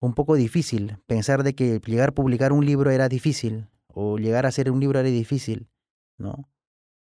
un 0.00 0.14
poco 0.14 0.34
difícil 0.34 0.98
pensar 1.06 1.42
de 1.42 1.54
que 1.54 1.80
llegar 1.86 2.10
a 2.10 2.14
publicar 2.14 2.52
un 2.52 2.66
libro 2.66 2.90
era 2.90 3.08
difícil 3.08 3.68
o 3.86 4.18
llegar 4.18 4.44
a 4.44 4.48
hacer 4.48 4.70
un 4.70 4.80
libro 4.80 5.00
era 5.00 5.08
difícil, 5.08 5.70
¿no? 6.18 6.50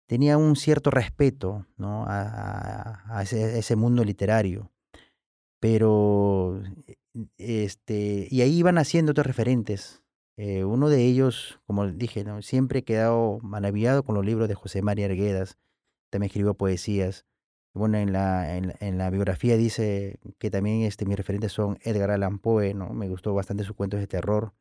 Tenía 0.06 0.36
un 0.36 0.56
cierto 0.56 0.90
respeto 0.90 1.66
¿no? 1.78 2.04
a, 2.06 3.22
ese, 3.22 3.76
mundo 3.76 4.04
literario, 4.04 4.70
pero 5.62 6.60
este, 7.38 8.26
y 8.28 8.40
ahí 8.40 8.58
iban 8.58 8.78
haciendo 8.78 9.12
otros 9.12 9.28
referentes, 9.28 10.02
eh, 10.36 10.64
uno 10.64 10.88
de 10.88 11.04
ellos, 11.04 11.60
como 11.66 11.86
dije, 11.86 12.24
¿no? 12.24 12.42
siempre 12.42 12.80
he 12.80 12.84
quedado 12.84 13.38
maravillado 13.42 14.02
con 14.02 14.16
los 14.16 14.26
libros 14.26 14.48
de 14.48 14.56
José 14.56 14.82
María 14.82 15.06
Arguedas. 15.06 15.58
También 16.10 16.30
escribió 16.30 16.54
poesías. 16.54 17.26
Bueno, 17.74 17.96
en 17.98 18.12
la, 18.12 18.56
en, 18.56 18.98
la 18.98 19.08
biografía 19.10 19.56
dice 19.56 20.18
que 20.40 20.50
también 20.50 20.82
este, 20.82 21.06
mis 21.06 21.16
referentes 21.16 21.52
son 21.52 21.78
Edgar 21.82 22.10
Allan 22.10 22.40
Poe, 22.40 22.74
¿no? 22.74 22.92
Me 22.92 23.08
gustó 23.08 23.32
bastante 23.32 23.62
sus 23.62 23.76
cuentos 23.76 24.00
de 24.00 24.08
terror. 24.08 24.54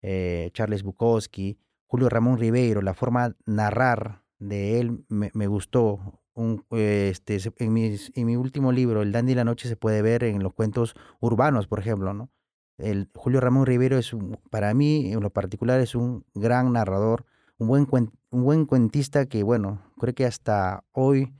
Eh, 0.00 0.50
Charles 0.52 0.84
Bukowski, 0.84 1.58
Julio 1.86 2.08
Ramón 2.08 2.38
Ribeiro, 2.38 2.82
la 2.82 2.94
forma 2.94 3.34
narrar 3.46 4.22
de 4.38 4.78
él 4.78 5.04
me, 5.08 5.32
me 5.34 5.48
gustó. 5.48 6.22
Un, 6.36 6.64
este, 6.70 7.38
en, 7.58 7.72
mis, 7.72 8.12
en 8.14 8.26
mi 8.26 8.36
último 8.36 8.70
libro, 8.70 9.02
El 9.02 9.10
Dandy 9.10 9.32
de 9.32 9.36
la 9.36 9.44
Noche, 9.44 9.68
se 9.68 9.76
puede 9.76 10.02
ver 10.02 10.22
en 10.22 10.42
los 10.42 10.52
cuentos 10.52 10.94
urbanos, 11.18 11.66
por 11.66 11.78
ejemplo, 11.78 12.12
¿no? 12.12 12.30
El, 12.78 13.08
Julio 13.14 13.40
Ramón 13.40 13.64
Rivero 13.64 13.96
es, 13.96 14.12
para 14.50 14.74
mí, 14.74 15.12
en 15.12 15.20
lo 15.20 15.30
particular, 15.30 15.80
es 15.80 15.94
un 15.94 16.26
gran 16.34 16.72
narrador, 16.72 17.24
un 17.58 17.68
buen, 17.68 17.88
un 18.30 18.44
buen 18.44 18.66
cuentista 18.66 19.24
que, 19.26 19.42
bueno, 19.42 19.80
creo 19.98 20.14
que 20.14 20.26
hasta 20.26 20.84
hoy 20.92 21.32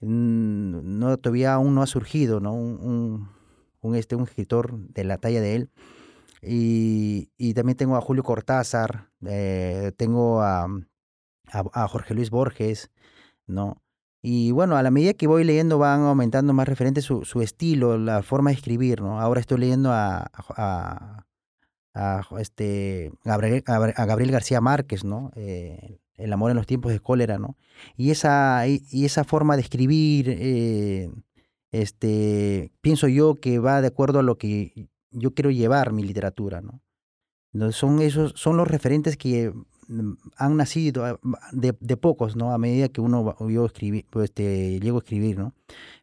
no, 0.00 1.16
todavía 1.18 1.54
aún 1.54 1.74
no 1.74 1.82
ha 1.82 1.86
surgido, 1.86 2.40
¿no? 2.40 2.54
Un, 2.54 3.28
este, 3.94 4.16
un 4.16 4.24
escritor 4.24 4.78
de 4.78 5.04
la 5.04 5.18
talla 5.18 5.40
de 5.40 5.56
él. 5.56 5.70
Y, 6.42 7.30
y 7.36 7.54
también 7.54 7.76
tengo 7.76 7.96
a 7.96 8.00
Julio 8.00 8.22
Cortázar, 8.22 9.10
eh, 9.26 9.92
tengo 9.96 10.42
a, 10.42 10.68
a, 11.50 11.88
Jorge 11.88 12.14
Luis 12.14 12.30
Borges, 12.30 12.90
¿no? 13.46 13.82
Y 14.28 14.50
bueno, 14.50 14.76
a 14.76 14.82
la 14.82 14.90
medida 14.90 15.14
que 15.14 15.28
voy 15.28 15.44
leyendo 15.44 15.78
van 15.78 16.00
aumentando 16.00 16.52
más 16.52 16.66
referentes 16.66 17.04
su, 17.04 17.24
su 17.24 17.42
estilo, 17.42 17.96
la 17.96 18.24
forma 18.24 18.50
de 18.50 18.56
escribir, 18.56 19.00
¿no? 19.00 19.20
Ahora 19.20 19.38
estoy 19.38 19.60
leyendo 19.60 19.92
a, 19.92 20.28
a, 21.94 22.22
este, 22.40 23.12
Gabriel, 23.22 23.62
a 23.68 24.04
Gabriel 24.04 24.32
García 24.32 24.60
Márquez, 24.60 25.04
¿no? 25.04 25.30
Eh, 25.36 26.00
el 26.14 26.32
amor 26.32 26.50
en 26.50 26.56
los 26.56 26.66
tiempos 26.66 26.90
de 26.90 26.98
cólera, 26.98 27.38
¿no? 27.38 27.56
Y 27.96 28.10
esa, 28.10 28.66
y, 28.66 29.04
esa 29.04 29.22
forma 29.22 29.54
de 29.54 29.62
escribir, 29.62 30.28
eh, 30.28 31.08
este, 31.70 32.72
pienso 32.80 33.06
yo 33.06 33.36
que 33.36 33.60
va 33.60 33.80
de 33.80 33.86
acuerdo 33.86 34.18
a 34.18 34.24
lo 34.24 34.38
que 34.38 34.88
yo 35.12 35.34
quiero 35.34 35.52
llevar 35.52 35.92
mi 35.92 36.02
literatura, 36.02 36.62
¿no? 36.62 36.82
Son 37.70 38.02
esos, 38.02 38.32
son 38.34 38.56
los 38.56 38.66
referentes 38.66 39.16
que 39.16 39.52
han 40.36 40.56
nacido 40.56 41.04
ah, 41.04 41.18
de, 41.52 41.96
pocos, 41.96 42.36
¿no? 42.36 42.52
A 42.52 42.58
medida 42.58 42.88
que 42.88 43.00
uno 43.00 43.36
yo 43.48 43.68
pues, 44.10 44.24
este, 44.24 44.80
llego 44.80 44.98
a 44.98 45.00
escribir, 45.00 45.38
¿no? 45.38 45.54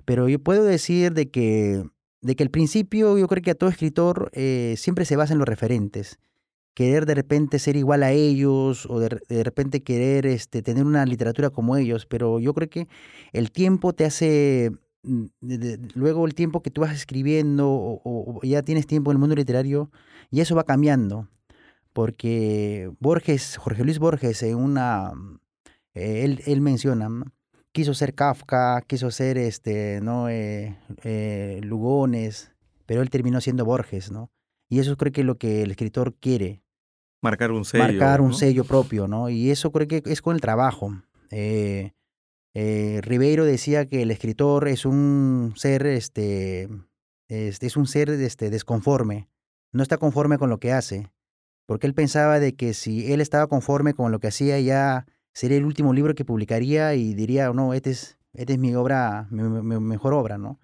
Pero 0.05 0.29
yo 0.29 0.39
puedo 0.39 0.63
decir 0.63 1.13
de 1.13 1.29
que, 1.29 1.83
de 2.21 2.35
que 2.35 2.43
el 2.43 2.49
principio, 2.49 3.17
yo 3.17 3.27
creo 3.27 3.41
que 3.41 3.51
a 3.51 3.55
todo 3.55 3.69
escritor 3.69 4.29
eh, 4.33 4.75
siempre 4.77 5.05
se 5.05 5.15
basa 5.15 5.33
en 5.33 5.39
los 5.39 5.47
referentes. 5.47 6.19
Querer 6.73 7.05
de 7.05 7.13
repente 7.13 7.59
ser 7.59 7.75
igual 7.75 8.01
a 8.01 8.11
ellos 8.11 8.87
o 8.89 8.99
de, 8.99 9.19
de, 9.29 9.43
repente 9.43 9.83
querer 9.83 10.25
este, 10.25 10.63
tener 10.63 10.85
una 10.85 11.05
literatura 11.05 11.51
como 11.51 11.77
ellos, 11.77 12.07
pero 12.07 12.39
yo 12.39 12.53
creo 12.53 12.69
que 12.69 12.87
el 13.31 13.51
tiempo 13.51 13.93
te 13.93 14.05
hace, 14.05 14.71
mm, 15.03 15.25
luego 15.93 16.25
el 16.25 16.33
tiempo 16.33 16.63
que 16.63 16.71
tú 16.71 16.81
vas 16.81 16.95
escribiendo 16.95 17.69
o 17.69 18.39
ya 18.43 18.63
tienes 18.63 18.87
tiempo 18.87 19.11
en 19.11 19.17
el 19.17 19.19
mundo 19.19 19.35
literario, 19.35 19.91
y 20.31 20.41
eso 20.41 20.55
va 20.55 20.63
cambiando 20.63 21.27
porque 21.93 22.91
Borges, 23.00 23.57
Jorge 23.57 23.83
Luis 23.83 24.00
Borges, 24.00 24.43
en 24.43 24.57
una, 24.57 25.13
eh, 25.93 26.23
él, 26.25 26.41
él, 26.45 26.59
menciona, 26.59 27.07
quiso 27.71 27.93
ser 27.93 28.15
Kafka, 28.15 28.81
quiso 28.88 29.12
ser 29.12 29.38
este, 29.38 30.01
¿no? 30.01 30.27
Eh, 30.27 30.75
eh, 31.03 31.62
Lugones, 31.63 32.51
pero 32.85 33.01
él 33.01 33.09
terminó 33.09 33.39
siendo 33.39 33.63
Borges, 33.63 34.12
¿no? 34.12 34.31
Y 34.69 34.79
eso 34.79 34.97
creo 34.97 35.12
que 35.12 35.21
es 35.21 35.27
lo 35.27 35.38
que 35.38 35.62
el 35.62 35.71
escritor 35.71 36.15
quiere. 36.15 36.63
Marcar 37.21 37.51
un 37.51 37.63
sello. 37.63 37.83
Marcar 37.83 38.21
un 38.21 38.33
sello 38.33 38.65
propio, 38.65 39.07
¿no? 39.07 39.29
Y 39.29 39.51
eso 39.51 39.71
creo 39.71 39.88
que 39.88 40.01
es 40.05 40.21
con 40.21 40.35
el 40.35 40.41
trabajo. 40.41 40.91
Ribeiro 42.53 43.45
decía 43.45 43.85
que 43.85 44.01
el 44.01 44.12
escritor 44.12 44.67
es 44.67 44.85
un 44.85 45.53
ser, 45.55 45.85
este, 45.85 46.67
es, 47.27 47.62
es 47.62 47.77
un 47.77 47.88
ser 47.88 48.09
este, 48.09 48.50
desconforme, 48.50 49.29
no 49.71 49.83
está 49.83 49.97
conforme 49.97 50.38
con 50.38 50.50
lo 50.50 50.59
que 50.59 50.73
hace 50.73 51.12
porque 51.65 51.88
él 51.88 51.93
pensaba 51.93 52.39
de 52.39 52.55
que 52.55 52.74
si 52.74 53.12
él 53.12 53.22
estaba 53.22 53.48
conforme 53.48 53.93
con 53.93 54.12
lo 54.12 54.20
que 54.20 54.27
hacía 54.27 54.60
ya 54.60 55.05
sería 55.34 55.58
el 55.58 55.65
último 55.65 55.93
libro 55.93 56.15
que 56.15 56.25
publicaría 56.25 56.93
y 56.96 57.13
diría, 57.13 57.51
no, 57.53 57.74
esta 57.74 57.89
es, 57.89 58.17
este 58.34 58.53
es 58.53 58.60
mi 58.60 58.75
obra, 58.75 59.27
mi, 59.32 59.43
mejor 59.79 60.13
obra, 60.13 60.38
¿no? 60.38 60.60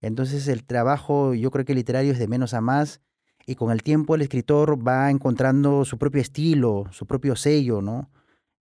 Entonces 0.00 0.48
el 0.48 0.64
trabajo 0.64 1.34
yo 1.34 1.50
creo 1.50 1.64
que 1.64 1.74
literario 1.74 2.12
es 2.12 2.18
de 2.18 2.28
menos 2.28 2.54
a 2.54 2.60
más 2.60 3.00
y 3.46 3.54
con 3.54 3.70
el 3.70 3.82
tiempo 3.82 4.14
el 4.14 4.22
escritor 4.22 4.86
va 4.86 5.10
encontrando 5.10 5.84
su 5.84 5.98
propio 5.98 6.20
estilo, 6.20 6.84
su 6.90 7.06
propio 7.06 7.36
sello, 7.36 7.82
¿no? 7.82 8.10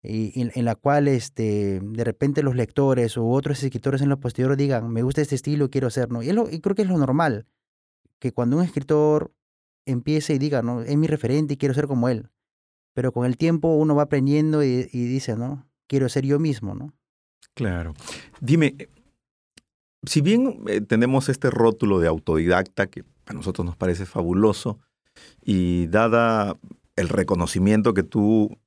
Y, 0.01 0.49
en, 0.55 0.65
la 0.65 0.75
cual 0.75 1.09
este, 1.09 1.81
de 1.81 2.03
repente 2.05 2.41
los 2.41 2.55
lectores 2.55 3.17
u 3.17 3.29
otros 3.31 3.61
escritores 3.61 4.01
en 4.01 4.07
lo 4.07 4.19
posterior 4.19 4.55
digan, 4.55 4.89
me 4.89 5.03
gusta 5.03 5.21
este 5.21 5.35
estilo, 5.35 5.69
quiero 5.69 5.87
hacerlo. 5.87 6.23
Y, 6.23 6.29
y 6.29 6.61
creo 6.61 6.75
que 6.75 6.83
es 6.83 6.87
lo 6.87 6.97
normal, 6.97 7.47
que 8.17 8.31
cuando 8.31 8.57
un 8.57 8.63
escritor 8.63 9.33
empiece 9.85 10.33
y 10.33 10.37
diga, 10.37 10.61
¿no? 10.61 10.81
Es 10.81 10.95
mi 10.97 11.07
referente 11.07 11.53
y 11.53 11.57
quiero 11.57 11.73
ser 11.73 11.87
como 11.87 12.09
él. 12.09 12.29
Pero 12.93 13.11
con 13.11 13.25
el 13.25 13.37
tiempo 13.37 13.75
uno 13.75 13.95
va 13.95 14.03
aprendiendo 14.03 14.63
y, 14.63 14.83
dice, 14.83 15.35
¿no? 15.35 15.67
Quiero 15.87 16.09
ser 16.09 16.25
yo 16.25 16.39
mismo, 16.39 16.75
¿no? 16.75 16.93
Claro. 17.53 17.93
Dime, 18.41 18.75
eh, 18.77 18.89
si 20.05 20.21
bien 20.21 20.63
eh, 20.67 20.81
tenemos 20.81 21.29
este 21.29 21.49
rótulo 21.49 21.99
de 21.99 22.07
autodidacta, 22.07 22.87
que 22.87 23.03
a 23.25 23.33
nosotros 23.33 23.65
nos 23.65 23.75
parece 23.75 24.05
fabuloso, 24.05 24.79
y 25.43 25.87
dada 25.87 26.57
el 26.95 27.09
reconocimiento 27.09 27.93
que 27.93 28.03
tú 28.03 28.57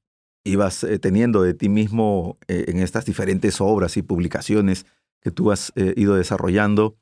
ibas 0.44 0.84
eh, 0.84 0.98
teniendo 0.98 1.42
de 1.42 1.54
ti 1.54 1.68
mismo 1.68 2.38
en 2.48 2.78
estas 2.78 3.04
diferentes 3.04 3.60
obras 3.60 3.96
y 3.96 4.02
publicaciones 4.02 4.86
que 5.20 5.30
tú 5.30 5.52
has 5.52 5.72
ido 5.76 6.16
desarrollando, 6.16 6.96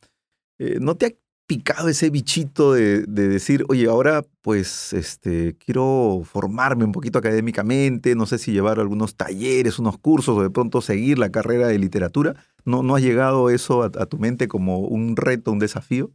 ¿no 0.58 0.94
te 0.94 1.06
ha 1.06 1.10
picado 1.50 1.88
ese 1.88 2.10
bichito 2.10 2.74
de, 2.74 3.02
decir, 3.06 3.64
oye, 3.68 3.88
ahora 3.88 4.22
pues 4.40 4.92
este, 4.92 5.56
quiero 5.56 6.22
formarme 6.24 6.84
un 6.84 6.92
poquito 6.92 7.18
académicamente, 7.18 8.14
no 8.14 8.24
sé 8.26 8.38
si 8.38 8.52
llevar 8.52 8.78
algunos 8.78 9.16
talleres, 9.16 9.80
unos 9.80 9.98
cursos 9.98 10.38
o 10.38 10.42
de 10.44 10.50
pronto 10.50 10.80
seguir 10.80 11.18
la 11.18 11.32
carrera 11.32 11.66
de 11.66 11.76
literatura? 11.80 12.36
¿No, 12.64 12.84
no 12.84 12.94
ha 12.94 13.00
llegado 13.00 13.50
eso 13.50 13.82
a, 13.82 13.90
tu 13.90 14.16
mente 14.16 14.46
como 14.46 14.78
un 14.78 15.16
reto, 15.16 15.50
un 15.50 15.58
desafío? 15.58 16.12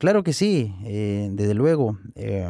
claro 0.00 0.24
que 0.24 0.32
sí, 0.32 0.74
desde 0.82 1.54
luego. 1.54 1.96
Eh, 2.16 2.44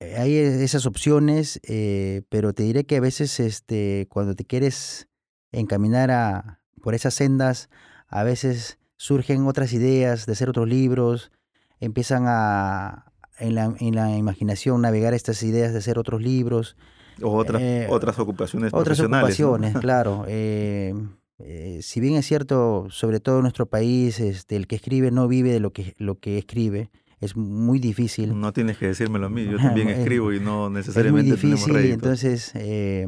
hay 0.00 0.34
e, 0.34 0.64
esas 0.64 0.86
opciones, 0.86 1.60
eh, 1.62 2.22
pero 2.30 2.52
te 2.52 2.64
diré 2.64 2.84
que 2.84 2.96
a 2.96 3.00
veces 3.00 3.38
este, 3.38 4.08
cuando 4.10 4.34
te 4.34 4.44
quieres 4.44 5.06
encaminar 5.52 6.10
a, 6.10 6.60
por 6.82 6.96
esas 6.96 7.14
sendas, 7.14 7.70
a 8.08 8.24
veces 8.24 8.80
surgen 8.96 9.46
otras 9.46 9.72
ideas 9.72 10.26
de 10.26 10.32
hacer 10.32 10.48
otros 10.48 10.68
libros, 10.68 11.32
empiezan 11.80 12.24
a, 12.26 13.12
en 13.38 13.54
la, 13.54 13.74
en 13.78 13.94
la 13.94 14.16
imaginación, 14.16 14.82
navegar 14.82 15.14
estas 15.14 15.42
ideas 15.42 15.72
de 15.72 15.78
hacer 15.78 15.98
otros 15.98 16.22
libros. 16.22 16.76
O 17.22 17.36
otras, 17.36 17.62
eh, 17.62 17.86
otras 17.90 18.18
ocupaciones 18.18 18.68
otras 18.72 18.98
profesionales. 18.98 19.40
ocupaciones, 19.40 19.76
claro. 19.80 20.24
si 20.26 22.00
bien 22.00 22.14
es 22.16 22.26
cierto, 22.26 22.86
sobre 22.90 23.20
todo 23.20 23.36
en 23.36 23.42
nuestro 23.42 23.66
país, 23.66 24.20
este, 24.20 24.56
el 24.56 24.66
que 24.66 24.76
escribe 24.76 25.10
no 25.10 25.28
vive 25.28 25.52
de 25.52 25.60
lo 25.60 25.72
que, 25.72 25.94
lo 25.98 26.18
que 26.18 26.38
escribe 26.38 26.90
es 27.20 27.36
muy 27.36 27.78
difícil. 27.78 28.38
No 28.38 28.52
tienes 28.52 28.78
que 28.78 28.86
decírmelo 28.86 29.26
a 29.26 29.30
mí, 29.30 29.44
yo 29.44 29.56
también 29.58 29.88
escribo 29.88 30.32
y 30.32 30.40
no 30.40 30.70
necesariamente 30.70 31.34
es 31.34 31.44
muy 31.44 31.52
difícil, 31.52 31.76
entonces 31.92 32.52
eh, 32.54 33.06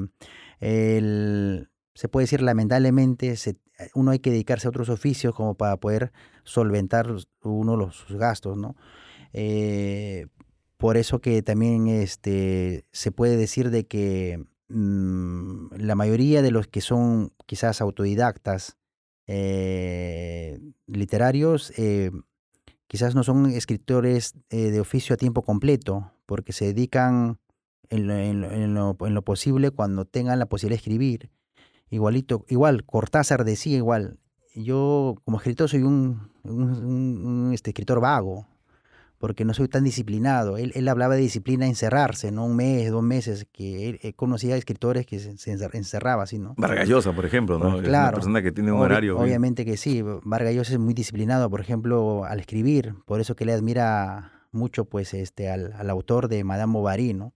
se 1.98 2.08
puede 2.08 2.26
decir 2.26 2.42
lamentablemente 2.42 3.34
uno 3.96 4.12
hay 4.12 4.20
que 4.20 4.30
dedicarse 4.30 4.68
a 4.68 4.70
otros 4.70 4.88
oficios 4.88 5.34
como 5.34 5.56
para 5.56 5.76
poder 5.78 6.12
solventar 6.44 7.12
uno 7.42 7.76
los 7.76 7.96
sus 7.96 8.16
gastos, 8.16 8.56
¿no? 8.56 8.76
Eh, 9.32 10.28
por 10.76 10.96
eso 10.96 11.20
que 11.20 11.42
también 11.42 11.88
este, 11.88 12.84
se 12.92 13.10
puede 13.10 13.36
decir 13.36 13.70
de 13.70 13.88
que 13.88 14.44
mm, 14.68 15.74
la 15.74 15.96
mayoría 15.96 16.40
de 16.40 16.52
los 16.52 16.68
que 16.68 16.82
son 16.82 17.32
quizás 17.46 17.80
autodidactas 17.80 18.76
eh, 19.26 20.60
literarios 20.86 21.72
quizás 22.86 23.16
no 23.16 23.24
son 23.24 23.46
escritores 23.50 24.34
eh, 24.50 24.70
de 24.70 24.78
oficio 24.78 25.14
a 25.14 25.16
tiempo 25.16 25.42
completo, 25.42 26.12
porque 26.26 26.52
se 26.52 26.66
dedican 26.66 27.40
en 27.90 28.74
lo, 28.74 29.22
posible 29.22 29.72
cuando 29.72 30.04
tengan 30.04 30.38
la 30.38 30.46
posibilidad 30.46 30.76
de 30.76 30.82
escribir. 30.82 31.30
Igualito, 31.90 32.44
igual, 32.48 32.84
Cortázar 32.84 33.44
decía 33.44 33.76
igual, 33.76 34.18
yo 34.54 35.16
como 35.24 35.38
escritor 35.38 35.68
soy 35.68 35.82
un, 35.82 37.50
este, 37.52 37.70
escritor 37.70 38.00
vago, 38.00 38.46
porque 39.18 39.44
no 39.44 39.52
soy 39.52 39.68
tan 39.68 39.84
disciplinado. 39.84 40.58
Él, 40.58 40.72
él 40.74 40.86
hablaba 40.88 41.16
de 41.16 41.22
disciplina 41.22 41.66
encerrarse, 41.66 42.30
¿no? 42.30 42.44
Un 42.44 42.56
mes, 42.56 42.90
dos 42.90 43.02
meses, 43.02 43.46
que 43.52 43.88
él, 43.88 44.14
conocía 44.14 44.56
escritores 44.56 45.06
que 45.06 45.18
se, 45.18 45.52
encerraba 45.52 46.22
así, 46.22 46.38
¿no? 46.38 46.54
Vargas 46.56 46.88
Llosa, 46.88 47.12
por 47.12 47.26
ejemplo, 47.26 47.58
¿no? 47.58 47.82
Claro. 47.82 47.82
Es 47.82 47.90
una 47.90 48.10
persona 48.12 48.42
que 48.42 48.52
tiene 48.52 48.70
un 48.70 48.80
horario. 48.80 49.18
Obviamente 49.18 49.64
que 49.64 49.76
sí. 49.76 50.02
Vargas 50.24 50.54
Llosa 50.54 50.74
es 50.74 50.78
muy 50.78 50.94
disciplinado, 50.94 51.50
por 51.50 51.60
ejemplo, 51.60 52.24
al 52.24 52.38
escribir. 52.38 52.94
Por 53.06 53.20
eso 53.20 53.34
que 53.34 53.44
le 53.44 53.52
admira 53.52 54.32
mucho, 54.52 54.84
pues, 54.84 55.14
este, 55.14 55.50
al, 55.50 55.72
al 55.72 55.90
autor 55.90 56.28
de 56.28 56.44
Madame 56.44 56.72
Bovary, 56.72 57.12
¿no? 57.12 57.32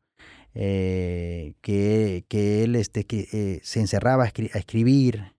Eh, 0.54 1.54
que, 1.62 2.24
que, 2.28 2.64
él 2.64 2.76
este, 2.76 3.04
que, 3.04 3.28
eh, 3.32 3.60
se 3.62 3.80
encerraba 3.80 4.24
a, 4.24 4.26
escribir. 4.26 5.34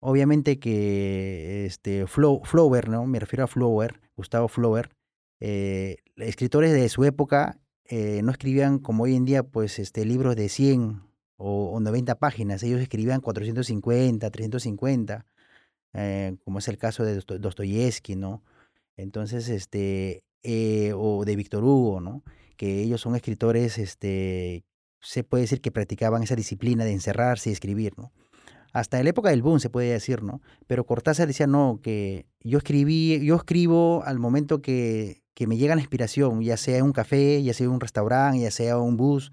Obviamente 0.00 0.58
que 0.58 1.64
este, 1.66 2.06
Flaubert, 2.06 2.88
¿no? 2.88 3.06
Me 3.06 3.20
refiero 3.20 3.44
a 3.44 3.46
Flaubert, 3.46 3.96
Gustavo 4.16 4.48
Flaubert, 4.48 4.92
eh, 5.40 5.98
escritores 6.16 6.72
de 6.72 6.88
su 6.88 7.04
época 7.04 7.58
no 8.22 8.30
escribían 8.30 8.78
como 8.78 9.04
hoy 9.04 9.14
en 9.14 9.26
día, 9.26 9.42
pues, 9.42 9.78
este, 9.78 10.06
libros 10.06 10.34
de 10.34 10.48
100 10.48 11.02
o, 11.36 11.78
90 11.78 12.14
páginas. 12.14 12.62
Ellos 12.62 12.80
escribían 12.80 13.20
450, 13.20 14.30
350, 14.30 15.26
eh, 15.94 16.36
como 16.44 16.60
es 16.60 16.68
el 16.68 16.78
caso 16.78 17.04
de 17.04 17.20
Dostoyevsky, 17.20 18.16
¿no? 18.16 18.42
Entonces, 18.96 19.48
este, 19.50 20.24
o 20.94 21.24
de 21.26 21.36
Víctor 21.36 21.64
Hugo, 21.64 22.00
¿no? 22.00 22.22
Que 22.62 22.82
ellos 22.82 23.00
son 23.00 23.16
escritores, 23.16 23.78
este, 23.78 24.64
se 25.00 25.24
puede 25.24 25.42
decir 25.42 25.60
que 25.60 25.72
practicaban 25.72 26.22
esa 26.22 26.36
disciplina 26.36 26.84
de 26.84 26.92
encerrarse 26.92 27.50
y 27.50 27.52
escribir, 27.52 27.94
¿no? 27.96 28.12
hasta 28.72 28.98
en 28.98 29.04
la 29.04 29.10
época 29.10 29.28
del 29.28 29.42
boom 29.42 29.60
se 29.60 29.68
puede 29.68 29.92
decir, 29.92 30.22
¿no? 30.22 30.40
Pero 30.66 30.86
Cortázar 30.86 31.26
decía, 31.26 31.46
no, 31.46 31.80
que 31.82 32.24
yo 32.40 32.56
escribí, 32.56 33.20
yo 33.22 33.36
escribo 33.36 34.02
al 34.06 34.18
momento 34.18 34.62
que, 34.62 35.22
que 35.34 35.46
me 35.46 35.58
llega 35.58 35.74
la 35.74 35.82
inspiración, 35.82 36.40
ya 36.40 36.56
sea 36.56 36.78
en 36.78 36.84
un 36.84 36.92
café, 36.92 37.42
ya 37.42 37.52
sea 37.52 37.66
en 37.66 37.72
un 37.72 37.80
restaurante, 37.80 38.40
ya 38.40 38.50
sea 38.50 38.78
un 38.78 38.96
bus, 38.96 39.30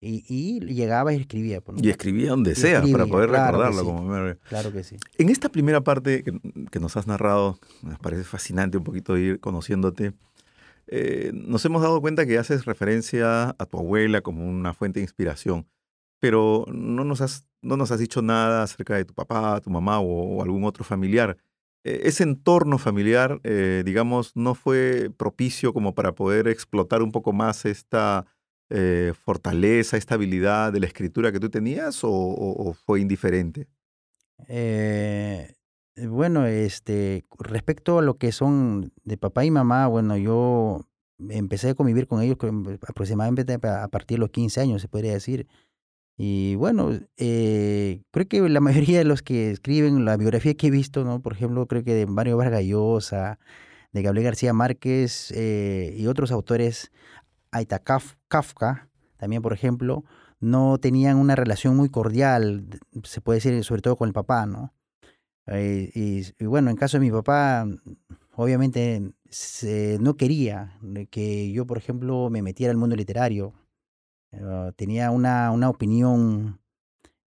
y, 0.00 0.60
llegaba 0.60 1.12
y 1.12 1.16
escribía. 1.16 1.60
Pues, 1.60 1.82
y 1.82 1.90
escribía 1.90 2.30
donde 2.30 2.54
sea, 2.54 2.82
para 2.82 3.06
poder 3.06 3.30
recordarlo. 3.30 3.84
Como 3.84 4.02
Mary. 4.04 4.38
Claro 4.48 4.72
que 4.72 4.84
sí. 4.84 4.96
En 5.18 5.30
esta 5.30 5.48
primera 5.48 5.80
parte 5.80 6.22
que, 6.22 6.80
nos 6.80 6.96
has 6.96 7.06
narrado, 7.06 7.58
me 7.82 7.96
parece 7.96 8.24
fascinante 8.24 8.76
un 8.76 8.84
poquito 8.84 9.16
ir 9.16 9.40
conociéndote. 9.40 10.12
Eh, 10.88 11.32
nos 11.34 11.64
hemos 11.64 11.82
dado 11.82 12.00
cuenta 12.00 12.26
que 12.26 12.38
haces 12.38 12.64
referencia 12.64 13.50
a 13.58 13.66
tu 13.66 13.78
abuela 13.78 14.20
como 14.20 14.48
una 14.48 14.72
fuente 14.74 15.00
de 15.00 15.04
inspiración, 15.04 15.66
pero 16.20 16.64
no 16.68 17.04
nos 17.04 17.20
has, 17.20 17.48
no 17.62 17.76
nos 17.76 17.90
has 17.90 17.98
dicho 17.98 18.22
nada 18.22 18.62
acerca 18.62 18.96
de 18.96 19.04
tu 19.04 19.14
papá, 19.14 19.60
tu 19.60 19.70
mamá 19.70 20.00
o 20.00 20.42
algún 20.42 20.64
otro 20.64 20.84
familiar. 20.84 21.36
E-, 21.86 22.08
ese 22.08 22.24
entorno 22.24 22.78
familiar, 22.78 23.40
eh, 23.44 23.82
digamos, 23.86 24.34
no 24.36 24.54
fue 24.54 25.10
propicio 25.16 25.72
como 25.72 25.94
para 25.94 26.14
poder 26.14 26.48
explotar 26.48 27.02
un 27.02 27.12
poco 27.12 27.32
más 27.32 27.64
esta 27.64 28.26
eh, 28.70 29.12
fortaleza, 29.24 29.96
esta 29.96 30.16
habilidad 30.16 30.72
de 30.72 30.80
la 30.80 30.86
escritura 30.86 31.30
que 31.30 31.38
tú 31.38 31.48
tenías 31.48 32.00
o, 32.02 32.74
fue 32.84 33.00
indiferente? 33.00 33.68
Eh, 34.48 35.54
bueno, 35.96 36.46
este, 36.46 37.24
respecto 37.38 37.98
a 37.98 38.02
lo 38.02 38.18
que 38.18 38.32
son 38.32 38.92
de 39.04 39.16
papá 39.16 39.44
y 39.44 39.50
mamá, 39.50 39.86
bueno, 39.86 40.16
yo 40.16 40.86
empecé 41.18 41.70
a 41.70 41.74
convivir 41.74 42.06
con 42.06 42.22
ellos 42.22 42.36
aproximadamente 42.86 43.54
a 43.54 43.88
partir 43.88 44.16
de 44.16 44.20
los 44.20 44.30
15 44.30 44.60
años, 44.60 44.82
se 44.82 44.88
podría 44.88 45.12
decir. 45.12 45.46
Y 46.18 46.54
bueno, 46.56 46.90
eh, 47.16 48.02
creo 48.10 48.28
que 48.28 48.48
la 48.48 48.60
mayoría 48.60 48.98
de 48.98 49.04
los 49.04 49.22
que 49.22 49.50
escriben 49.50 50.04
la 50.04 50.16
biografía 50.16 50.54
que 50.54 50.68
he 50.68 50.70
visto, 50.70 51.04
¿no? 51.04 51.20
Por 51.20 51.32
ejemplo, 51.34 51.66
creo 51.66 51.84
que 51.84 51.94
de 51.94 52.06
Mario 52.06 52.36
Vargas 52.36 52.64
Llosa, 52.64 53.38
de 53.92 54.02
Gabriel 54.02 54.24
García 54.26 54.52
Márquez 54.52 55.32
eh, 55.34 55.94
y 55.96 56.06
otros 56.06 56.32
autores, 56.32 56.90
Aita 57.50 57.78
Kafka, 57.78 58.88
también 59.16 59.42
por 59.42 59.52
ejemplo, 59.52 60.04
no 60.40 60.78
tenían 60.78 61.16
una 61.16 61.36
relación 61.36 61.76
muy 61.76 61.88
cordial, 61.88 62.66
se 63.04 63.20
puede 63.22 63.38
decir, 63.38 63.64
sobre 63.64 63.82
todo 63.82 63.96
con 63.96 64.08
el 64.08 64.12
papá, 64.12 64.44
¿no? 64.44 64.74
Eh, 65.48 65.90
y, 65.94 66.44
bueno, 66.44 66.70
en 66.70 66.76
caso 66.76 66.98
de 66.98 67.04
mi 67.04 67.10
papá, 67.10 67.66
obviamente 68.34 69.12
no 70.00 70.16
quería 70.16 70.78
que 71.10 71.52
yo, 71.52 71.66
por 71.66 71.78
ejemplo, 71.78 72.30
me 72.30 72.42
metiera 72.42 72.70
al 72.70 72.78
mundo 72.78 72.96
literario 72.96 73.54
Ah, 74.42 74.72
tenía 74.76 75.10
una, 75.10 75.50
una 75.50 75.70
opinión 75.70 76.60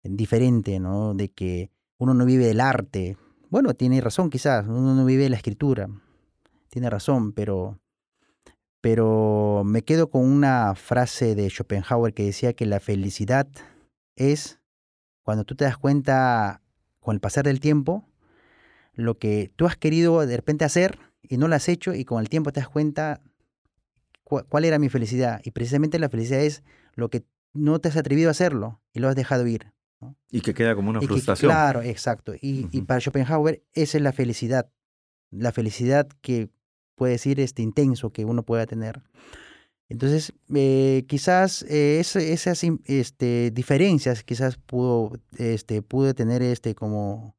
diferente, 0.03 0.79
¿no? 0.79 1.13
De 1.13 1.29
que 1.29 1.71
uno 1.97 2.13
no 2.13 2.25
vive 2.25 2.45
del 2.45 2.61
arte. 2.61 3.17
Bueno, 3.49 3.73
tiene 3.73 4.01
razón 4.01 4.29
quizás, 4.29 4.65
uno 4.67 4.93
no 4.93 5.05
vive 5.05 5.23
de 5.23 5.29
la 5.29 5.37
escritura. 5.37 5.89
Tiene 6.69 6.89
razón, 6.89 7.33
pero, 7.33 7.79
pero 8.81 9.63
me 9.65 9.83
quedo 9.83 10.09
con 10.09 10.23
una 10.23 10.75
frase 10.75 11.35
de 11.35 11.49
Schopenhauer 11.49 12.13
que 12.13 12.25
decía 12.25 12.53
que 12.53 12.65
la 12.65 12.79
felicidad 12.79 13.47
es 14.15 14.59
cuando 15.23 15.45
tú 15.45 15.55
te 15.55 15.65
das 15.65 15.77
cuenta 15.77 16.61
con 16.99 17.15
el 17.15 17.21
pasar 17.21 17.45
del 17.45 17.59
tiempo 17.59 18.05
lo 18.99 19.17
que 19.17 19.51
tú 19.55 19.65
has 19.65 19.77
querido 19.77 20.25
de 20.25 20.35
repente 20.35 20.65
hacer 20.65 20.99
y 21.21 21.37
no 21.37 21.47
lo 21.47 21.55
has 21.55 21.69
hecho 21.69 21.93
y 21.93 22.05
con 22.05 22.21
el 22.21 22.29
tiempo 22.29 22.51
te 22.51 22.59
das 22.59 22.69
cuenta 22.69 23.21
cuál 24.23 24.65
era 24.65 24.77
mi 24.77 24.89
felicidad. 24.89 25.41
Y 25.43 25.51
precisamente 25.51 25.99
la 25.99 26.09
felicidad 26.09 26.41
es 26.41 26.63
lo 26.95 27.09
que 27.09 27.23
no 27.53 27.79
te 27.79 27.89
has 27.89 27.97
atrevido 27.97 28.29
a 28.29 28.31
hacerlo 28.31 28.81
y 28.93 28.99
lo 28.99 29.07
has 29.07 29.15
dejado 29.15 29.47
ir. 29.47 29.73
Y 30.31 30.41
que 30.41 30.53
queda 30.53 30.75
como 30.75 30.91
una 30.91 31.01
frustración. 31.01 31.51
claro, 31.51 31.81
exacto. 31.81 32.33
Y, 32.35 32.67
y, 32.71 32.81
para 32.83 33.01
Schopenhauer 33.01 33.63
esa 33.73 33.97
es 33.97 34.03
la 34.03 34.13
felicidad. 34.13 34.69
La 35.29 35.51
felicidad 35.51 36.07
que 36.21 36.49
puede 36.95 37.13
decir 37.13 37.39
este 37.39 37.61
intenso 37.61 38.11
que 38.11 38.25
uno 38.25 38.43
pueda 38.43 38.65
tener. 38.65 39.01
Entonces, 39.89 40.33
eh, 40.53 41.05
quizás 41.07 41.63
eh, 41.63 41.99
esas 41.99 42.63
este, 42.85 43.51
diferencias 43.51 44.23
quizás 44.23 44.57
pudo, 44.57 45.13
este, 45.37 45.81
pude 45.81 46.13
tener 46.13 46.43
este, 46.43 46.75
como, 46.75 47.35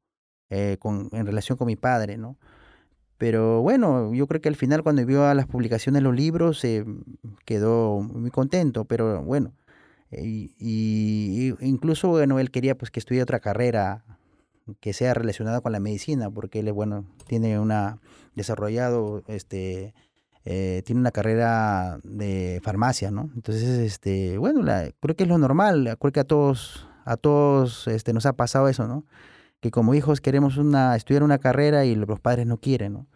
eh, 0.51 0.77
con, 0.79 1.09
en 1.11 1.25
relación 1.25 1.57
con 1.57 1.65
mi 1.65 1.75
padre, 1.75 2.17
¿no? 2.17 2.37
Pero 3.17 3.61
bueno, 3.61 4.13
yo 4.13 4.27
creo 4.27 4.41
que 4.41 4.49
al 4.49 4.55
final 4.55 4.83
cuando 4.83 5.05
vio 5.05 5.25
a 5.25 5.33
las 5.33 5.47
publicaciones 5.47 6.03
los 6.03 6.15
libros 6.15 6.59
se 6.59 6.85
quedó 7.45 8.01
muy 8.01 8.31
contento, 8.31 8.85
pero 8.85 9.23
bueno, 9.23 9.53
y, 10.11 10.51
y 10.59 11.55
incluso 11.61 12.09
bueno, 12.09 12.39
él 12.39 12.51
quería 12.51 12.77
pues 12.77 12.91
que 12.91 12.99
estudie 12.99 13.23
otra 13.23 13.39
carrera 13.39 14.03
que 14.79 14.93
sea 14.93 15.13
relacionada 15.13 15.61
con 15.61 15.71
la 15.71 15.79
medicina, 15.79 16.29
porque 16.29 16.59
él, 16.59 16.71
bueno, 16.71 17.05
tiene 17.27 17.59
una 17.59 17.99
desarrollado, 18.35 19.23
este, 19.27 19.93
eh, 20.45 20.81
tiene 20.85 21.01
una 21.01 21.11
carrera 21.11 21.99
de 22.03 22.59
farmacia, 22.63 23.11
¿no? 23.11 23.29
Entonces, 23.35 23.79
este, 23.79 24.37
bueno, 24.37 24.61
la, 24.61 24.91
creo 24.99 25.15
que 25.15 25.23
es 25.23 25.29
lo 25.29 25.37
normal, 25.37 25.97
creo 25.99 26.11
que 26.11 26.19
a 26.19 26.25
todos, 26.25 26.87
a 27.05 27.17
todos, 27.17 27.87
este, 27.87 28.13
nos 28.13 28.25
ha 28.25 28.33
pasado 28.33 28.67
eso, 28.67 28.87
¿no? 28.87 29.05
Que 29.61 29.71
como 29.71 29.93
hijos 29.93 30.19
queremos 30.19 30.57
una, 30.57 30.95
estudiar 30.95 31.23
una 31.23 31.37
carrera 31.37 31.85
y 31.85 31.95
los 31.95 32.19
padres 32.19 32.45
no 32.45 32.57
quieren, 32.57 32.93
¿no? 32.93 33.07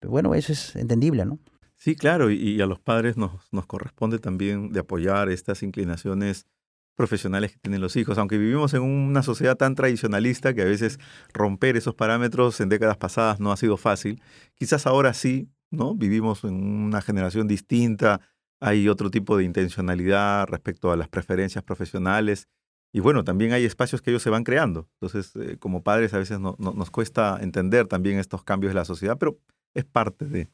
Pero 0.00 0.10
bueno, 0.10 0.34
eso 0.34 0.52
es 0.52 0.76
entendible, 0.76 1.24
¿no? 1.26 1.38
Sí, 1.76 1.96
claro, 1.96 2.30
y, 2.30 2.36
y 2.36 2.60
a 2.60 2.66
los 2.66 2.78
padres 2.78 3.16
nos, 3.16 3.52
nos 3.52 3.66
corresponde 3.66 4.18
también 4.18 4.72
de 4.72 4.80
apoyar 4.80 5.28
estas 5.28 5.62
inclinaciones 5.62 6.46
profesionales 6.94 7.52
que 7.52 7.58
tienen 7.58 7.80
los 7.80 7.96
hijos, 7.96 8.18
aunque 8.18 8.38
vivimos 8.38 8.74
en 8.74 8.82
una 8.82 9.22
sociedad 9.22 9.56
tan 9.56 9.74
tradicionalista 9.74 10.54
que 10.54 10.62
a 10.62 10.66
veces 10.66 10.98
romper 11.32 11.76
esos 11.76 11.94
parámetros 11.94 12.60
en 12.60 12.68
décadas 12.68 12.96
pasadas 12.96 13.40
no 13.40 13.52
ha 13.52 13.56
sido 13.56 13.76
fácil. 13.76 14.22
Quizás 14.54 14.86
ahora 14.86 15.12
sí, 15.12 15.48
¿no? 15.70 15.94
Vivimos 15.94 16.44
en 16.44 16.54
una 16.54 17.02
generación 17.02 17.48
distinta, 17.48 18.20
hay 18.60 18.88
otro 18.88 19.10
tipo 19.10 19.36
de 19.36 19.44
intencionalidad 19.44 20.46
respecto 20.46 20.92
a 20.92 20.96
las 20.96 21.08
preferencias 21.08 21.64
profesionales 21.64 22.48
y 22.94 23.00
bueno, 23.00 23.24
también 23.24 23.52
hay 23.52 23.64
espacios 23.64 24.00
que 24.00 24.10
ellos 24.10 24.22
se 24.22 24.30
van 24.30 24.44
creando. 24.44 24.88
Entonces, 25.00 25.34
eh, 25.34 25.56
como 25.58 25.82
padres 25.82 26.14
a 26.14 26.18
veces 26.18 26.38
no, 26.38 26.54
nos 26.60 26.92
cuesta 26.92 27.36
entender 27.42 27.88
también 27.88 28.20
estos 28.20 28.44
cambios 28.44 28.70
de 28.70 28.76
la 28.76 28.84
sociedad, 28.84 29.18
pero 29.18 29.40
es 29.74 29.84
parte 29.84 30.26
de... 30.26 30.48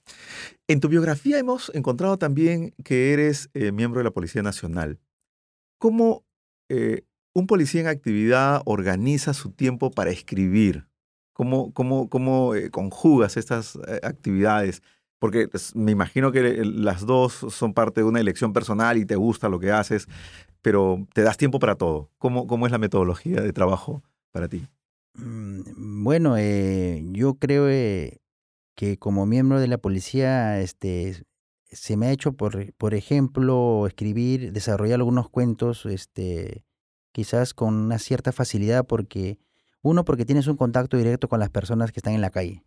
En 0.66 0.80
tu 0.80 0.88
biografía 0.88 1.38
hemos 1.38 1.70
encontrado 1.74 2.16
también 2.16 2.72
que 2.82 3.12
eres 3.12 3.50
eh, 3.52 3.72
miembro 3.72 4.00
de 4.00 4.04
la 4.04 4.10
Policía 4.12 4.42
Nacional. 4.42 4.98
¿Cómo 5.78 6.24
eh, 6.70 7.02
un 7.34 7.46
policía 7.46 7.82
en 7.82 7.88
actividad 7.88 8.62
organiza 8.64 9.34
su 9.34 9.50
tiempo 9.50 9.90
para 9.90 10.08
escribir? 10.08 10.86
¿Cómo, 11.34 11.74
cómo, 11.74 12.08
cómo 12.08 12.54
conjugas 12.70 13.36
estas 13.36 13.78
actividades? 14.02 14.82
Porque 15.20 15.48
me 15.74 15.92
imagino 15.92 16.32
que 16.32 16.64
las 16.64 17.06
dos 17.06 17.46
son 17.50 17.74
parte 17.74 18.00
de 18.00 18.06
una 18.06 18.20
elección 18.20 18.52
personal 18.52 18.98
y 18.98 19.04
te 19.04 19.14
gusta 19.14 19.48
lo 19.48 19.60
que 19.60 19.70
haces, 19.70 20.08
pero 20.62 21.06
te 21.14 21.22
das 21.22 21.36
tiempo 21.36 21.60
para 21.60 21.76
todo. 21.76 22.10
¿Cómo, 22.18 22.46
cómo 22.46 22.66
es 22.66 22.72
la 22.72 22.78
metodología 22.78 23.40
de 23.40 23.52
trabajo 23.52 24.02
para 24.32 24.48
ti? 24.48 24.66
Mm, 25.14 26.02
bueno, 26.02 26.36
yo 26.38 27.34
creo 27.34 27.66
que 28.74 28.96
como 28.98 29.26
miembro 29.26 29.60
de 29.60 29.68
la 29.68 29.78
policía, 29.78 30.58
este, 30.58 31.22
se 31.70 31.96
me 31.96 32.06
ha 32.06 32.12
hecho, 32.12 32.32
por, 32.32 32.72
por 32.74 32.94
ejemplo, 32.94 33.86
escribir, 33.86 34.52
desarrollar 34.52 35.00
algunos 35.00 35.28
cuentos, 35.28 35.86
este, 35.86 36.64
quizás 37.12 37.54
con 37.54 37.74
una 37.74 37.98
cierta 37.98 38.32
facilidad, 38.32 38.86
porque 38.86 39.38
uno, 39.82 40.04
porque 40.04 40.24
tienes 40.24 40.46
un 40.46 40.56
contacto 40.56 40.96
directo 40.96 41.28
con 41.28 41.40
las 41.40 41.50
personas 41.50 41.92
que 41.92 42.00
están 42.00 42.14
en 42.14 42.20
la 42.20 42.30
calle. 42.30 42.64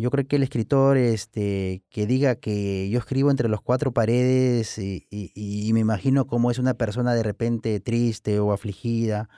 Yo 0.00 0.10
creo 0.10 0.26
que 0.26 0.36
el 0.36 0.42
escritor 0.42 0.96
este, 0.96 1.82
que 1.90 2.06
diga 2.06 2.36
que 2.36 2.88
yo 2.90 2.98
escribo 2.98 3.30
entre 3.30 3.48
los 3.48 3.60
cuatro 3.60 3.92
paredes 3.92 4.78
y, 4.78 5.70
me 5.72 5.80
imagino 5.80 6.26
cómo 6.26 6.50
es 6.50 6.58
una 6.58 6.74
persona 6.74 7.14
de 7.14 7.22
repente 7.22 7.78
triste 7.80 8.40
o 8.40 8.52
afligida, 8.52 9.28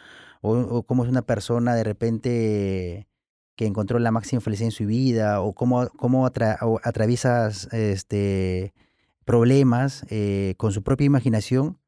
o, 0.40 0.58
o 0.58 0.82
cómo 0.84 1.04
es 1.04 1.10
una 1.10 1.22
persona 1.22 1.74
de 1.74 1.84
repente 1.84 3.08
que 3.56 3.66
encontró 3.66 3.98
la 3.98 4.10
máxima 4.10 4.40
felicidad 4.40 4.68
en 4.68 4.72
su 4.72 4.86
vida, 4.86 5.40
o 5.40 5.52
cómo, 5.52 5.88
cómo 5.96 6.26
atraviesas 6.26 7.68
este, 7.72 8.72
problemas 9.24 10.04
eh, 10.10 10.54
con 10.56 10.72
su 10.72 10.82
propia 10.82 11.04
imaginación, 11.04 11.78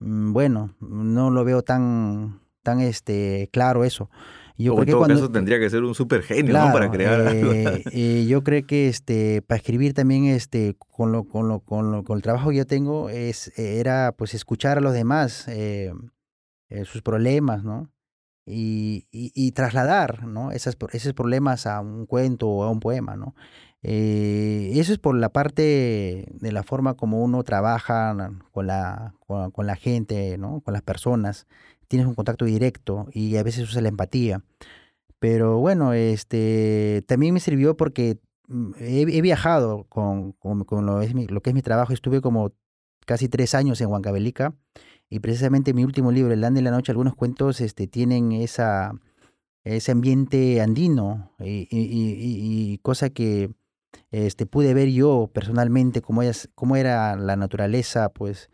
mm, 0.00 0.32
bueno, 0.32 0.74
no 0.80 1.30
lo 1.30 1.44
veo 1.44 1.62
tan, 1.62 2.40
tan 2.62 2.80
este, 2.80 3.48
claro 3.52 3.84
eso. 3.84 4.10
Yo 4.58 4.74
creo 4.74 4.82
en 4.82 4.90
todo 4.90 5.06
que 5.06 5.14
caso 5.14 5.30
tendría 5.30 5.58
que 5.58 5.68
ser 5.68 5.82
un 5.82 5.94
super 5.94 6.22
genio 6.22 6.54
para 6.54 6.90
crear 6.90 7.20
algo. 7.20 7.52
Eh, 7.52 7.82
eh, 7.92 8.26
yo 8.26 8.42
creo 8.42 8.66
que 8.66 8.88
este, 8.88 9.42
para 9.42 9.58
escribir 9.58 9.94
también 9.94 10.24
este, 10.26 10.76
con, 10.78 11.12
lo, 11.12 11.24
con, 11.24 11.48
lo, 11.48 11.60
con, 11.60 11.92
lo, 11.92 12.04
con 12.04 12.16
el 12.16 12.22
trabajo 12.22 12.50
que 12.50 12.56
yo 12.56 12.66
tengo 12.66 13.10
es, 13.10 13.52
era 13.58 14.12
pues 14.16 14.34
escuchar 14.34 14.78
a 14.78 14.80
los 14.80 14.94
demás 14.94 15.48
sus 16.84 17.02
problemas, 17.02 17.64
¿no? 17.64 17.90
Y, 18.48 19.08
y, 19.10 19.32
y, 19.34 19.52
trasladar 19.52 20.24
¿no? 20.24 20.52
Esas, 20.52 20.76
esos 20.92 21.12
problemas 21.14 21.66
a 21.66 21.80
un 21.80 22.06
cuento 22.06 22.48
o 22.48 22.62
a 22.62 22.70
un 22.70 22.78
poema, 22.78 23.16
¿no? 23.16 23.34
Eh, 23.88 24.72
eso 24.74 24.92
es 24.92 24.98
por 24.98 25.16
la 25.16 25.28
parte 25.28 26.26
de 26.28 26.50
la 26.50 26.64
forma 26.64 26.94
como 26.94 27.22
uno 27.22 27.44
trabaja 27.44 28.16
con 28.50 28.66
la, 28.66 29.14
con, 29.26 29.66
la 29.66 29.76
gente, 29.76 30.36
¿no? 30.38 30.60
con 30.60 30.74
las 30.74 30.82
personas. 30.82 31.46
Tienes 31.88 32.06
un 32.06 32.14
contacto 32.14 32.44
directo 32.44 33.06
y 33.12 33.36
a 33.36 33.42
veces 33.42 33.68
usa 33.68 33.82
la 33.82 33.88
empatía. 33.88 34.42
Pero 35.18 35.58
bueno, 35.58 35.92
este 35.92 37.04
también 37.06 37.34
me 37.34 37.40
sirvió 37.40 37.76
porque 37.76 38.18
mm, 38.48 38.72
he, 38.78 39.20
viajado 39.22 39.84
con, 39.88 40.32
con, 40.32 40.86
lo, 40.86 41.00
que 41.40 41.50
es 41.50 41.54
mi 41.54 41.62
trabajo. 41.62 41.92
Estuve 41.92 42.20
como 42.20 42.52
casi 43.06 43.28
tres 43.28 43.54
años 43.54 43.80
en 43.80 43.88
Huancavelica 43.88 44.54
y 45.08 45.20
precisamente 45.20 45.74
mi 45.74 45.84
último 45.84 46.12
libro, 46.12 46.32
El 46.32 46.40
Land 46.40 46.56
de 46.56 46.62
la 46.62 46.70
Noche, 46.70 46.92
algunos 46.92 47.14
cuentos 47.14 47.60
este, 47.60 47.86
tienen 47.86 48.32
esa, 48.32 48.92
ese 49.64 49.92
ambiente 49.92 50.60
andino 50.60 51.32
y, 51.40 51.68
y 51.70 52.78
cosa 52.78 53.10
que 53.10 53.50
este, 54.10 54.46
pude 54.46 54.74
ver 54.74 54.88
yo 54.90 55.30
personalmente 55.32 56.02
cómo, 56.02 56.22
es, 56.22 56.48
cómo 56.54 56.76
era 56.76 57.16
la 57.16 57.36
naturaleza, 57.36 58.08
pues, 58.10 58.50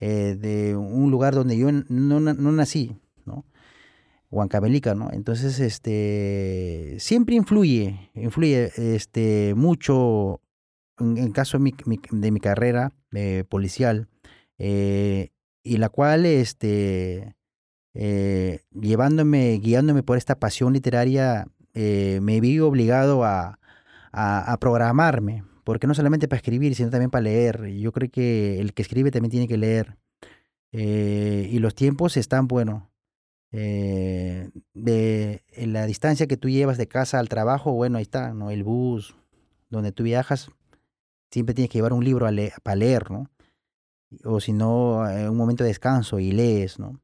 eh, 0.00 0.36
de 0.38 0.76
un 0.76 1.10
lugar 1.10 1.34
donde 1.34 1.56
yo 1.58 1.70
no, 1.70 2.20
no 2.20 2.52
nací, 2.52 2.96
¿no? 3.26 3.44
Huancavelica, 4.30 4.94
¿no? 4.94 5.10
Entonces, 5.12 5.60
este, 5.60 6.96
siempre 6.98 7.34
influye, 7.34 8.10
influye 8.14 8.72
este, 8.76 9.54
mucho 9.54 10.40
en, 10.98 11.18
en 11.18 11.32
caso 11.32 11.58
de 11.58 11.64
mi, 11.64 12.00
de 12.10 12.30
mi 12.30 12.40
carrera 12.40 12.92
eh, 13.12 13.44
policial, 13.48 14.08
eh, 14.58 15.30
y 15.62 15.76
la 15.76 15.88
cual, 15.90 16.26
este, 16.26 17.36
llevándome, 17.92 19.58
guiándome 19.58 20.02
por 20.02 20.16
esta 20.16 20.38
pasión 20.38 20.72
literaria, 20.72 21.46
me 21.74 22.40
vi 22.40 22.58
obligado 22.60 23.24
a, 23.24 23.58
a, 24.12 24.56
programarme, 24.58 25.44
porque 25.70 25.86
no 25.86 25.94
solamente 25.94 26.26
para 26.26 26.38
escribir, 26.38 26.74
sino 26.74 26.90
también 26.90 27.12
para 27.12 27.22
leer. 27.22 27.68
Yo 27.68 27.92
creo 27.92 28.10
que 28.10 28.58
el 28.58 28.74
que 28.74 28.82
escribe 28.82 29.12
también 29.12 29.30
tiene 29.30 29.46
que 29.46 29.56
leer. 29.56 29.98
Eh, 30.72 31.48
y 31.48 31.60
los 31.60 31.76
tiempos 31.76 32.16
están, 32.16 32.48
bueno, 32.48 32.90
eh, 33.52 34.50
de 34.74 35.44
la 35.56 35.86
distancia 35.86 36.26
que 36.26 36.36
tú 36.36 36.48
llevas 36.48 36.76
de 36.76 36.88
casa 36.88 37.20
al 37.20 37.28
trabajo, 37.28 37.70
bueno, 37.70 37.98
ahí 37.98 38.02
está, 38.02 38.34
¿no? 38.34 38.50
El 38.50 38.64
bus, 38.64 39.14
donde 39.68 39.92
tú 39.92 40.02
viajas, 40.02 40.50
siempre 41.30 41.54
tienes 41.54 41.70
que 41.70 41.78
llevar 41.78 41.92
un 41.92 42.04
libro 42.04 42.26
para 42.64 42.74
leer, 42.74 43.08
¿no? 43.12 43.30
O 44.24 44.40
si 44.40 44.52
no, 44.52 45.08
eh, 45.08 45.30
un 45.30 45.36
momento 45.36 45.62
de 45.62 45.68
descanso 45.68 46.18
y 46.18 46.32
lees, 46.32 46.80
¿no? 46.80 47.00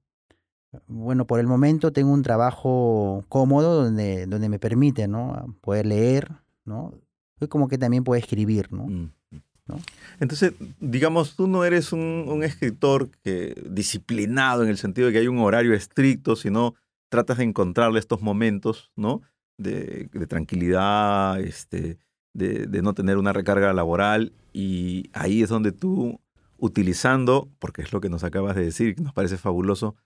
Bueno, 0.89 1.25
por 1.29 1.39
el 1.39 1.47
momento 1.47 1.93
tengo 1.93 2.13
un 2.13 2.23
trabajo 2.23 3.25
cómodo 3.29 3.85
donde, 3.85 4.27
donde 4.27 4.49
me 4.49 4.59
permite, 4.59 5.07
¿no? 5.07 5.57
Poder 5.61 5.87
leer, 5.87 6.33
¿no? 6.65 6.95
Es 7.41 7.49
como 7.49 7.69
que 7.69 7.79
también 7.79 8.05
puede 8.05 8.21
escribir, 8.21 8.73
¿no? 8.73 8.85
Mm, 8.87 9.13
mm. 9.31 9.43
¿no? 9.67 9.81
Entonces, 10.21 10.53
digamos, 10.81 11.37
tú 11.37 11.47
no 11.47 11.65
eres 11.65 11.93
un, 11.93 12.41
escritor 12.43 13.11
que, 13.23 13.55
disciplinado 13.69 14.63
en 14.63 14.71
el 14.71 14.79
sentido 14.79 15.07
de 15.07 15.13
que 15.13 15.19
hay 15.19 15.29
un 15.29 15.39
horario 15.39 15.75
estricto, 15.75 16.37
sino 16.37 16.75
tratas 17.09 17.39
de 17.39 17.45
encontrarle 17.45 17.99
estos 17.99 18.23
momentos, 18.23 18.91
¿no? 18.97 19.23
De, 19.59 20.09
tranquilidad, 20.29 21.41
este, 21.41 21.99
de, 22.33 22.83
no 22.83 22.95
tener 22.95 23.19
una 23.19 23.33
recarga 23.33 23.73
laboral, 23.73 24.33
y 24.53 25.11
ahí 25.13 25.43
es 25.43 25.49
donde 25.49 25.73
tú, 25.73 26.21
utilizando, 26.59 27.49
porque 27.59 27.83
es 27.83 27.93
lo 27.93 28.01
que 28.01 28.09
nos 28.09 28.25
acabas 28.25 28.57
de 28.57 28.65
decir, 28.65 28.95
que 28.95 29.03
nos 29.03 29.13
parece 29.13 29.37
fabuloso, 29.37 29.97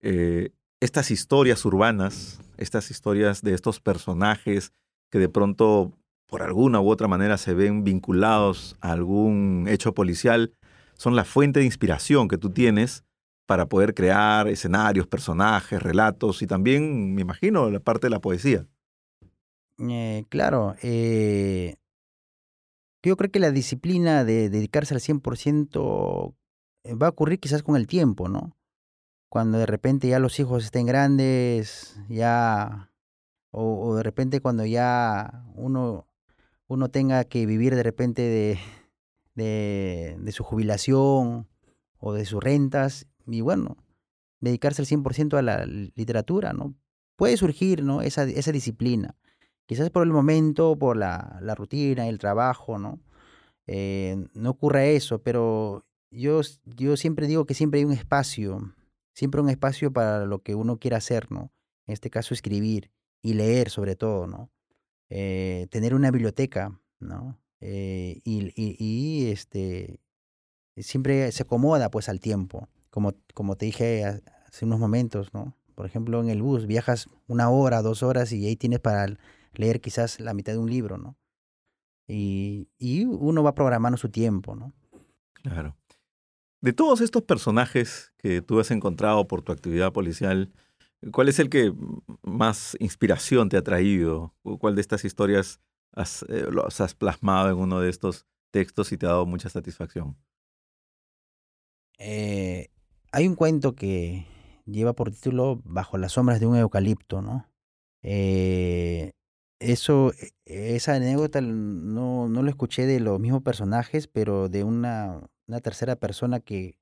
eh, 0.00 0.50
estas 0.80 1.10
historias 1.10 1.64
urbanas, 1.64 2.40
estas 2.56 2.90
historias 2.90 3.42
de 3.42 3.54
estos 3.54 3.80
personajes 3.80 4.72
que 5.10 5.18
de 5.18 5.28
pronto 5.28 5.92
por 6.28 6.42
alguna 6.42 6.80
u 6.80 6.90
otra 6.90 7.08
manera 7.08 7.38
se 7.38 7.54
ven 7.54 7.84
vinculados 7.84 8.76
a 8.80 8.92
algún 8.92 9.66
hecho 9.68 9.94
policial, 9.94 10.54
son 10.94 11.16
la 11.16 11.24
fuente 11.24 11.60
de 11.60 11.66
inspiración 11.66 12.28
que 12.28 12.38
tú 12.38 12.50
tienes 12.50 13.04
para 13.46 13.66
poder 13.66 13.94
crear 13.94 14.46
escenarios, 14.46 15.06
personajes, 15.06 15.82
relatos 15.82 16.42
y 16.42 16.46
también, 16.46 17.14
me 17.14 17.22
imagino, 17.22 17.70
la 17.70 17.80
parte 17.80 18.06
de 18.06 18.10
la 18.10 18.20
poesía. 18.20 18.66
Eh, 19.78 20.26
claro, 20.28 20.74
eh, 20.82 21.76
yo 23.02 23.16
creo 23.16 23.30
que 23.30 23.38
la 23.38 23.50
disciplina 23.50 24.24
de 24.24 24.50
dedicarse 24.50 24.92
al 24.92 25.00
100% 25.00 26.34
eh, 26.84 26.94
va 26.94 27.06
a 27.06 27.10
ocurrir 27.10 27.38
quizás 27.38 27.62
con 27.62 27.76
el 27.76 27.86
tiempo, 27.86 28.28
¿no? 28.28 28.56
Cuando 29.30 29.58
de 29.58 29.66
repente 29.66 30.08
ya 30.08 30.18
los 30.18 30.38
hijos 30.40 30.64
estén 30.64 30.86
grandes, 30.86 31.98
ya 32.08 32.90
o, 33.50 33.94
de 33.96 34.02
repente 34.02 34.40
cuando 34.40 34.66
ya 34.66 35.44
uno, 35.54 36.07
uno 36.68 36.90
tenga 36.90 37.24
que 37.24 37.46
vivir 37.46 37.74
de 37.74 37.82
repente 37.82 38.22
de, 38.22 40.16
de, 40.18 40.32
su 40.32 40.44
jubilación 40.44 41.48
o 41.98 42.12
de 42.12 42.24
sus 42.26 42.42
rentas 42.42 43.06
y 43.26 43.40
bueno, 43.40 43.76
dedicarse 44.40 44.82
al 44.82 44.86
100% 44.86 45.38
a 45.38 45.42
la 45.42 45.66
literatura, 45.66 46.52
¿no? 46.52 46.74
Puede 47.16 47.36
surgir, 47.36 47.82
¿no? 47.82 48.02
Esa, 48.02 48.24
esa 48.24 48.52
disciplina. 48.52 49.16
Quizás 49.66 49.90
por 49.90 50.02
el 50.02 50.12
momento, 50.12 50.76
por 50.78 50.96
la, 50.96 51.38
la 51.42 51.54
rutina, 51.54 52.06
el 52.06 52.18
trabajo, 52.18 52.78
¿no? 52.78 53.00
Eh, 53.66 54.26
no 54.34 54.50
ocurra 54.50 54.84
eso, 54.84 55.22
pero 55.22 55.84
yo, 56.10 56.40
yo 56.64 56.96
siempre 56.96 57.26
digo 57.26 57.44
que 57.44 57.54
siempre 57.54 57.80
hay 57.80 57.84
un 57.84 57.92
espacio, 57.92 58.74
siempre 59.14 59.40
un 59.40 59.50
espacio 59.50 59.92
para 59.92 60.24
lo 60.26 60.42
que 60.42 60.54
uno 60.54 60.78
quiera 60.78 60.98
hacer, 60.98 61.30
¿no? 61.30 61.52
En 61.86 61.94
este 61.94 62.10
caso, 62.10 62.34
escribir 62.34 62.90
y 63.22 63.34
leer 63.34 63.70
sobre 63.70 63.96
todo, 63.96 64.26
¿no? 64.26 64.50
Eh, 65.10 65.66
tener 65.70 65.94
una 65.94 66.10
biblioteca, 66.10 66.78
¿no? 67.00 67.38
Eh, 67.60 68.20
y, 68.24 68.52
y, 68.54 68.76
y, 68.78 69.30
este, 69.30 70.00
siempre 70.76 71.32
se 71.32 71.42
acomoda 71.42 71.90
pues 71.90 72.08
al 72.08 72.20
tiempo, 72.20 72.68
como, 72.90 73.14
como 73.34 73.56
te 73.56 73.66
dije 73.66 74.04
hace 74.04 74.64
unos 74.64 74.78
momentos, 74.78 75.32
¿no? 75.32 75.56
Por 75.74 75.86
ejemplo, 75.86 76.20
en 76.20 76.28
el 76.28 76.42
bus 76.42 76.66
viajas 76.66 77.08
una 77.26 77.50
hora, 77.50 77.82
dos 77.82 78.02
horas 78.02 78.32
y 78.32 78.46
ahí 78.46 78.56
tienes 78.56 78.80
para 78.80 79.06
leer 79.54 79.80
quizás 79.80 80.20
la 80.20 80.34
mitad 80.34 80.52
de 80.52 80.58
un 80.58 80.70
libro, 80.70 80.98
¿no? 80.98 81.16
Y, 82.06 82.68
y 82.78 83.04
uno 83.04 83.42
va 83.42 83.54
programando 83.54 83.96
su 83.96 84.08
tiempo, 84.08 84.54
¿no? 84.54 84.72
Claro. 85.34 85.76
De 86.60 86.72
todos 86.72 87.00
estos 87.00 87.22
personajes 87.22 88.12
que 88.18 88.42
tú 88.42 88.58
has 88.58 88.70
encontrado 88.70 89.28
por 89.28 89.42
tu 89.42 89.52
actividad 89.52 89.92
policial, 89.92 90.52
¿cuál 91.12 91.28
es 91.28 91.38
el 91.38 91.50
que 91.50 91.72
más 92.22 92.76
inspiración 92.80 93.48
te 93.48 93.56
ha 93.56 93.62
traído? 93.62 94.34
¿Cuál 94.58 94.74
de 94.74 94.80
estas 94.80 95.04
historias 95.04 95.60
has, 95.92 96.24
eh, 96.28 96.46
has 96.78 96.94
plasmado 96.94 97.50
en 97.50 97.56
uno 97.56 97.80
de 97.80 97.90
estos 97.90 98.26
textos 98.50 98.92
y 98.92 98.96
te 98.96 99.06
ha 99.06 99.10
dado 99.10 99.26
mucha 99.26 99.48
satisfacción? 99.48 100.16
Eh, 101.98 102.68
hay 103.12 103.26
un 103.26 103.34
cuento 103.34 103.74
que 103.74 104.26
lleva 104.64 104.92
por 104.92 105.10
título 105.10 105.60
Bajo 105.64 105.98
las 105.98 106.12
sombras 106.12 106.40
de 106.40 106.46
un 106.46 106.56
eucalipto, 106.56 107.22
¿no? 107.22 107.48
Eh, 108.02 109.12
eso, 109.58 110.12
e, 110.46 110.76
esa 110.76 110.94
anécdota 110.94 111.40
no, 111.40 112.28
no 112.28 112.42
lo 112.42 112.50
escuché 112.50 112.86
de 112.86 113.00
los 113.00 113.18
mismos 113.18 113.42
personajes, 113.42 114.06
pero 114.06 114.48
de 114.48 114.62
una, 114.64 115.28
una 115.46 115.60
tercera 115.60 115.96
persona 115.96 116.40
que 116.40 116.78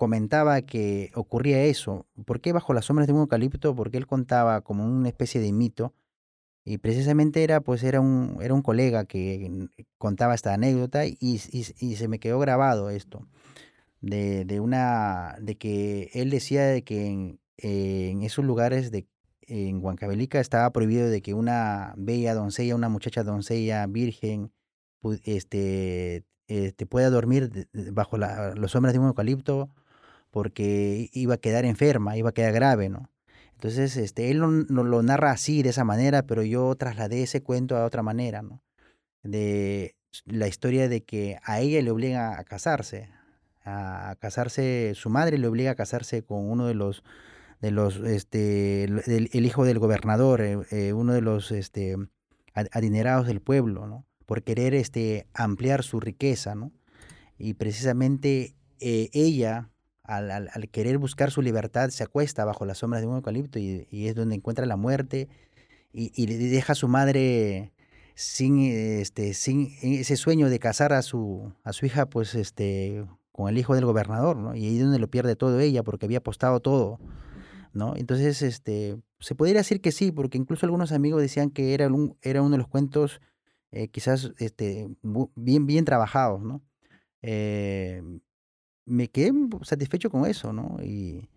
comentaba 0.00 0.62
que 0.62 1.12
ocurría 1.14 1.62
eso. 1.64 2.06
¿Por 2.24 2.40
qué 2.40 2.54
bajo 2.54 2.72
las 2.72 2.86
sombras 2.86 3.06
de 3.06 3.12
un 3.12 3.20
eucalipto? 3.20 3.76
Porque 3.76 3.98
él 3.98 4.06
contaba 4.06 4.62
como 4.62 4.86
una 4.86 5.08
especie 5.08 5.42
de 5.42 5.52
mito 5.52 5.92
y 6.64 6.78
precisamente 6.78 7.44
era 7.44 7.60
pues 7.60 7.82
era 7.82 8.00
un, 8.00 8.38
era 8.40 8.54
un 8.54 8.62
colega 8.62 9.04
que 9.04 9.68
contaba 9.98 10.34
esta 10.34 10.54
anécdota 10.54 11.04
y, 11.04 11.16
y, 11.20 11.96
se 11.96 12.08
me 12.08 12.18
quedó 12.18 12.38
grabado 12.38 12.88
esto 12.88 13.28
de, 14.00 14.46
de, 14.46 14.60
una 14.60 15.36
de 15.38 15.56
que 15.56 16.10
él 16.14 16.30
decía 16.30 16.64
de 16.64 16.82
que 16.82 17.06
en, 17.06 17.40
en 17.58 18.22
esos 18.22 18.44
lugares 18.44 18.90
de 18.90 19.06
en 19.42 19.84
Huancavelica 19.84 20.40
estaba 20.40 20.70
prohibido 20.72 21.10
de 21.10 21.20
que 21.22 21.34
una 21.34 21.92
bella 21.98 22.34
doncella, 22.34 22.74
una 22.76 22.88
muchacha 22.88 23.22
doncella 23.22 23.86
virgen, 23.86 24.52
este, 25.24 26.24
este, 26.46 26.86
pueda 26.86 27.10
dormir 27.10 27.68
bajo 27.92 28.16
la, 28.16 28.54
los 28.54 28.70
sombras 28.70 28.94
de 28.94 29.00
un 29.00 29.08
eucalipto 29.08 29.70
porque 30.30 31.08
iba 31.12 31.34
a 31.34 31.38
quedar 31.38 31.64
enferma, 31.64 32.16
iba 32.16 32.30
a 32.30 32.32
quedar 32.32 32.52
grave, 32.52 32.88
¿no? 32.88 33.10
Entonces, 33.54 33.96
este, 33.96 34.30
él 34.30 34.40
no, 34.40 34.48
lo 34.84 35.02
narra 35.02 35.32
así, 35.32 35.62
de 35.62 35.70
esa 35.70 35.84
manera, 35.84 36.22
pero 36.22 36.42
yo 36.42 36.74
trasladé 36.76 37.22
ese 37.22 37.42
cuento 37.42 37.76
a 37.76 37.84
otra 37.84 38.02
manera, 38.02 38.42
¿no? 38.42 38.62
De 39.22 39.96
la 40.24 40.48
historia 40.48 40.88
de 40.88 41.02
que 41.02 41.38
a 41.44 41.60
ella 41.60 41.82
le 41.82 41.90
obliga 41.90 42.38
a 42.38 42.44
casarse, 42.44 43.10
a 43.64 44.16
casarse, 44.18 44.92
su 44.94 45.10
madre 45.10 45.36
le 45.38 45.46
obliga 45.46 45.72
a 45.72 45.74
casarse 45.74 46.22
con 46.22 46.50
uno 46.50 46.66
de 46.66 46.74
los, 46.74 47.04
de 47.60 47.70
los, 47.70 47.96
este, 47.96 48.84
el, 48.84 49.30
el 49.32 49.46
hijo 49.46 49.64
del 49.64 49.78
gobernador, 49.78 50.40
eh, 50.40 50.58
eh, 50.70 50.92
uno 50.94 51.12
de 51.12 51.20
los, 51.20 51.52
este, 51.52 51.96
adinerados 52.54 53.26
del 53.26 53.40
pueblo, 53.40 53.86
¿no? 53.86 54.06
por 54.30 54.44
querer 54.44 54.76
este, 54.76 55.26
ampliar 55.34 55.82
su 55.82 55.98
riqueza, 55.98 56.54
¿no? 56.54 56.70
Y 57.36 57.54
precisamente 57.54 58.54
eh, 58.78 59.10
ella, 59.12 59.70
al, 60.16 60.68
querer 60.70 60.98
buscar 60.98 61.30
su 61.30 61.42
libertad, 61.42 61.90
se 61.90 62.02
acuesta 62.02 62.44
bajo 62.44 62.66
las 62.66 62.78
sombras 62.78 63.02
de 63.02 63.08
un 63.08 63.16
eucalipto 63.16 63.58
y, 63.58 63.86
es 63.90 64.14
donde 64.14 64.34
encuentra 64.34 64.66
la 64.66 64.76
muerte 64.76 65.28
y, 65.92 66.12
y, 66.14 66.26
deja 66.26 66.72
a 66.72 66.76
su 66.76 66.88
madre 66.88 67.72
sin, 68.14 68.58
este, 68.60 69.34
sin 69.34 69.72
ese 69.82 70.16
sueño 70.16 70.50
de 70.50 70.58
casar 70.58 70.92
a 70.92 71.02
su, 71.02 71.52
a 71.64 71.72
su 71.72 71.86
hija, 71.86 72.06
pues, 72.06 72.34
este, 72.34 73.04
con 73.32 73.48
el 73.48 73.56
hijo 73.58 73.74
del 73.74 73.86
gobernador, 73.86 74.36
¿no? 74.36 74.54
Y 74.54 74.66
ahí 74.66 74.76
es 74.76 74.82
donde 74.82 74.98
lo 74.98 75.08
pierde 75.08 75.36
todo 75.36 75.58
ella, 75.60 75.82
porque 75.82 76.06
había 76.06 76.18
apostado 76.18 76.60
todo, 76.60 76.98
¿no? 77.72 77.96
Entonces, 77.96 78.42
este, 78.42 78.98
se 79.20 79.34
podría 79.34 79.58
decir 79.58 79.80
que 79.80 79.92
sí, 79.92 80.12
porque 80.12 80.38
incluso 80.38 80.66
algunos 80.66 80.92
amigos 80.92 81.22
decían 81.22 81.50
que 81.50 81.72
era, 81.72 81.86
un, 81.88 82.16
era 82.22 82.42
uno 82.42 82.52
de 82.52 82.58
los 82.58 82.68
cuentos 82.68 83.20
eh, 83.72 83.88
quizás 83.88 84.32
este, 84.38 84.88
bien, 85.36 85.66
bien 85.66 85.84
trabajados, 85.84 86.42
¿no? 86.42 86.62
Eh, 87.22 88.02
me 88.86 89.08
quedé 89.08 89.32
satisfecho 89.62 90.10
con 90.10 90.26
eso, 90.26 90.52
¿no? 90.52 90.78
Y, 90.82 91.28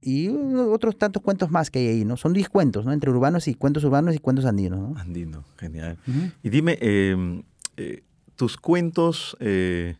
y 0.00 0.28
otros 0.28 0.96
tantos 0.96 1.22
cuentos 1.22 1.50
más 1.50 1.70
que 1.70 1.80
hay 1.80 1.86
ahí, 1.88 2.04
¿no? 2.04 2.16
Son 2.16 2.32
10 2.32 2.48
cuentos, 2.48 2.84
¿no? 2.84 2.92
Entre 2.92 3.10
urbanos 3.10 3.48
y 3.48 3.54
cuentos 3.54 3.84
urbanos 3.84 4.14
y 4.14 4.18
cuentos 4.18 4.44
andinos, 4.44 4.78
¿no? 4.80 4.98
Andino, 4.98 5.44
genial. 5.58 5.98
Uh 6.06 6.10
-huh. 6.10 6.32
Y 6.42 6.50
dime, 6.50 6.78
eh, 6.80 7.42
eh, 7.76 8.02
tus 8.36 8.56
cuentos 8.56 9.36
eh, 9.40 9.96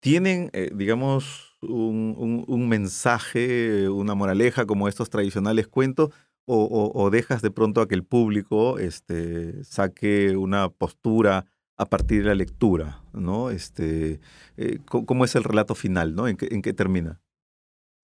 tienen, 0.00 0.50
digamos, 0.74 1.56
un, 1.62 2.14
un, 2.16 2.44
un 2.46 2.68
mensaje, 2.68 3.88
una 3.88 4.14
moraleja 4.14 4.66
como 4.66 4.88
estos 4.88 5.10
tradicionales 5.10 5.66
cuentos, 5.66 6.10
o, 6.48 6.62
o, 6.62 7.02
o, 7.02 7.10
dejas 7.10 7.42
de 7.42 7.50
pronto 7.50 7.80
a 7.80 7.88
que 7.88 7.96
el 7.96 8.04
público 8.04 8.78
este, 8.78 9.64
saque 9.64 10.36
una 10.36 10.68
postura 10.68 11.44
a 11.76 11.86
partir 11.86 12.22
de 12.22 12.28
la 12.28 12.34
lectura, 12.34 13.02
¿no? 13.12 13.50
Este, 13.50 14.20
eh, 14.56 14.78
¿Cómo 14.86 15.24
es 15.24 15.34
el 15.34 15.44
relato 15.44 15.74
final, 15.74 16.14
¿no? 16.14 16.26
¿En 16.26 16.36
qué, 16.36 16.72
termina? 16.72 17.20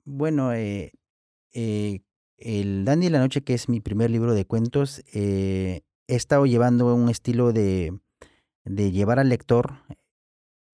Bueno, 0.05 0.53
eh, 0.53 0.93
eh, 1.53 2.01
el 2.37 2.85
Dandy 2.85 3.07
de 3.07 3.13
la 3.13 3.21
Noche, 3.21 3.43
que 3.43 3.55
es 3.55 3.69
mi 3.69 3.81
primer 3.81 4.11
libro 4.11 4.35
de 4.35 4.45
cuentos, 4.45 5.03
he 5.13 5.83
estado 6.07 6.45
llevando 6.45 6.95
un 6.95 7.09
estilo 7.09 7.53
de, 7.53 7.99
de 8.65 8.91
llevar 8.91 9.19
al 9.19 9.31
lector 9.31 9.79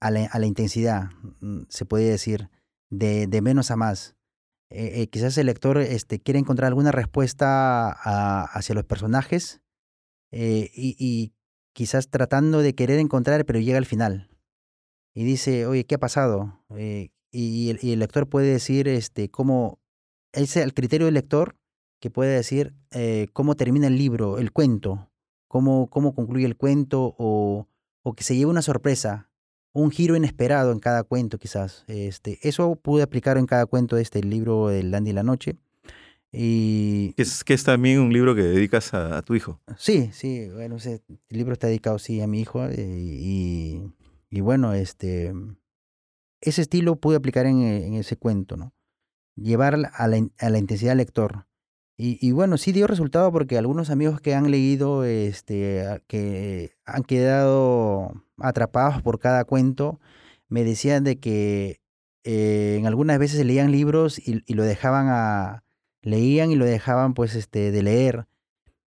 a 0.01 0.11
la, 0.11 0.27
a 0.27 0.39
la, 0.39 0.47
intensidad, 0.47 1.11
mm, 1.41 1.63
se 1.69 1.85
puede 1.85 2.11
decir, 2.11 2.51
de, 2.91 3.27
de 3.27 3.43
menos 3.43 3.71
a 3.71 3.77
más 3.77 4.17
quizás 5.11 5.39
el 5.39 5.47
lector 5.47 5.79
este, 5.79 6.21
quiere 6.21 6.39
encontrar 6.39 6.69
alguna 6.69 6.93
respuesta 6.93 7.91
hacia 7.91 8.75
los 8.75 8.85
personajes 8.85 9.63
y, 10.31 11.33
quizás 11.79 12.09
tratando 12.09 12.59
de 12.59 12.75
querer 12.75 12.99
encontrar, 12.99 13.45
pero 13.45 13.61
llega 13.61 13.79
al 13.79 13.87
final 13.87 14.29
y 15.15 15.23
dice, 15.23 15.65
oye, 15.65 15.85
¿qué 15.85 15.95
ha 15.95 16.01
pasado? 16.01 16.61
Eh, 16.77 17.11
y, 17.31 17.71
el, 17.71 18.01
lector 18.01 18.29
puede 18.29 18.49
decir 18.49 18.89
este, 18.89 19.31
cómo, 19.31 19.79
es 20.33 20.57
el 20.57 20.75
criterio 20.75 21.05
del 21.05 21.15
lector 21.15 21.55
que 22.01 22.11
puede 22.11 22.35
decir 22.35 22.75
eh, 22.91 23.29
cómo 23.33 23.55
termina 23.55 23.87
el 23.87 23.97
libro, 23.97 24.39
el 24.39 24.51
cuento, 24.51 25.09
cómo, 25.47 25.89
cómo 25.89 26.17
concluye 26.17 26.47
el 26.47 26.57
cuento 26.57 27.15
o, 27.17 27.69
o 28.03 28.13
que 28.13 28.25
se 28.25 28.35
lleve 28.35 28.51
una 28.51 28.63
sorpresa 28.63 29.31
un 29.73 29.93
giro 29.93 30.17
inesperado 30.17 30.73
en 30.73 30.81
cada 30.81 31.05
cuento, 31.05 31.39
quizás. 31.39 31.85
Este, 31.87 32.41
eso 32.43 32.75
pude 32.75 33.05
aplicar 33.05 33.39
en 33.39 33.47
cada 33.47 33.67
cuento 33.67 33.95
de 33.95 34.03
este 34.03 34.21
libro, 34.25 34.73
El 34.73 34.91
Dandy 34.91 35.11
y 35.11 35.13
la 35.13 35.23
Noche. 35.23 35.59
Y... 36.33 37.15
Es 37.17 37.43
que 37.43 37.55
es 37.55 37.65
también 37.65 38.01
un 38.01 38.13
libro 38.13 38.35
que 38.35 38.43
dedicas 38.43 38.93
a, 38.93 39.19
a 39.19 39.23
tu 39.23 39.35
hijo. 39.35 39.61
Sí, 39.79 40.11
sí, 40.13 40.49
bueno, 40.51 40.77
ese 40.77 41.03
libro 41.31 41.53
está 41.53 41.69
dedicado, 41.69 41.99
sí, 41.99 42.21
a 42.21 42.27
mi 42.27 42.41
hijo. 42.41 42.67
Eh, 42.67 42.75
y, 42.77 43.83
y, 44.31 44.41
bueno, 44.41 44.75
este, 44.75 45.33
ese 46.41 46.63
estilo 46.63 46.97
pude 46.97 47.17
aplicar 47.17 47.47
en, 47.47 47.63
en 47.63 47.95
ese 47.95 48.17
cuento, 48.17 48.57
¿no? 48.57 48.75
Llevar 49.37 49.75
a 49.75 49.79
la, 49.79 50.29
a 50.39 50.51
la 50.51 50.59
intensidad 50.59 50.91
del 50.91 50.99
lector. 50.99 51.47
Y, 51.97 52.19
y, 52.21 52.33
bueno, 52.33 52.59
sí 52.59 52.73
dio 52.73 52.87
resultado 52.87 53.33
porque 53.33 53.59
algunos 53.59 53.91
amigos 53.91 54.21
que 54.21 54.35
han 54.35 54.51
leído, 54.51 55.05
este, 55.05 56.03
que 56.07 56.77
han 56.85 57.03
quedado 57.03 58.25
atrapados 58.39 59.03
por 59.03 59.19
cada 59.19 59.45
cuento, 59.45 59.99
me 60.49 60.63
decían 60.63 61.05
de 61.05 61.19
que 61.19 61.81
eh, 62.23 62.77
en 62.79 62.87
algunas 62.87 63.19
veces 63.19 63.45
leían 63.45 63.73
libros 63.73 64.19
y, 64.19 64.43
y, 64.47 64.55
lo 64.55 64.63
dejaban 64.63 65.09
a, 65.09 65.65
leían 66.09 66.51
y 66.51 66.57
lo 66.57 66.65
dejaban 66.65 67.15
pues 67.15 67.35
este, 67.35 67.71
de 67.71 67.83
leer. 67.83 68.27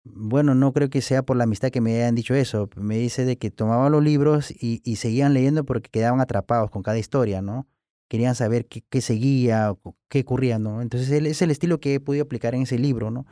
Bueno, 0.04 0.54
no 0.54 0.72
creo 0.72 0.88
que 0.88 1.02
sea 1.02 1.22
por 1.22 1.36
la 1.36 1.44
amistad 1.44 1.70
que 1.70 1.80
me 1.80 1.96
hayan 1.96 2.14
dicho 2.14 2.34
eso. 2.34 2.70
Me 2.76 2.96
dice 2.96 3.24
de 3.24 3.36
que 3.36 3.50
tomaban 3.50 3.92
los 3.92 4.02
libros 4.02 4.50
y, 4.50 4.80
seguían 4.96 5.34
leyendo 5.34 5.64
porque 5.64 5.90
quedaban 5.90 6.20
atrapados 6.20 6.70
con 6.70 6.82
cada 6.82 6.98
historia, 6.98 7.42
¿no? 7.42 7.66
querían 8.08 8.34
saber 8.34 8.66
qué, 8.66 9.00
seguía, 9.00 9.72
qué 10.08 10.22
ocurría, 10.22 10.58
¿no? 10.58 10.82
Entonces 10.82 11.08
es 11.10 11.42
el 11.42 11.50
estilo 11.52 11.78
que 11.78 11.94
he 11.94 12.00
podido 12.00 12.24
aplicar 12.24 12.56
en 12.56 12.62
ese 12.62 12.76
libro, 12.76 13.12
¿no? 13.12 13.24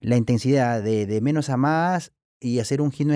La 0.00 0.18
intensidad 0.18 0.82
de, 0.82 1.20
menos 1.22 1.48
a 1.48 1.56
más 1.56 2.12
y 2.38 2.58
hacer 2.58 2.82
un 2.82 2.92
giro, 2.92 3.14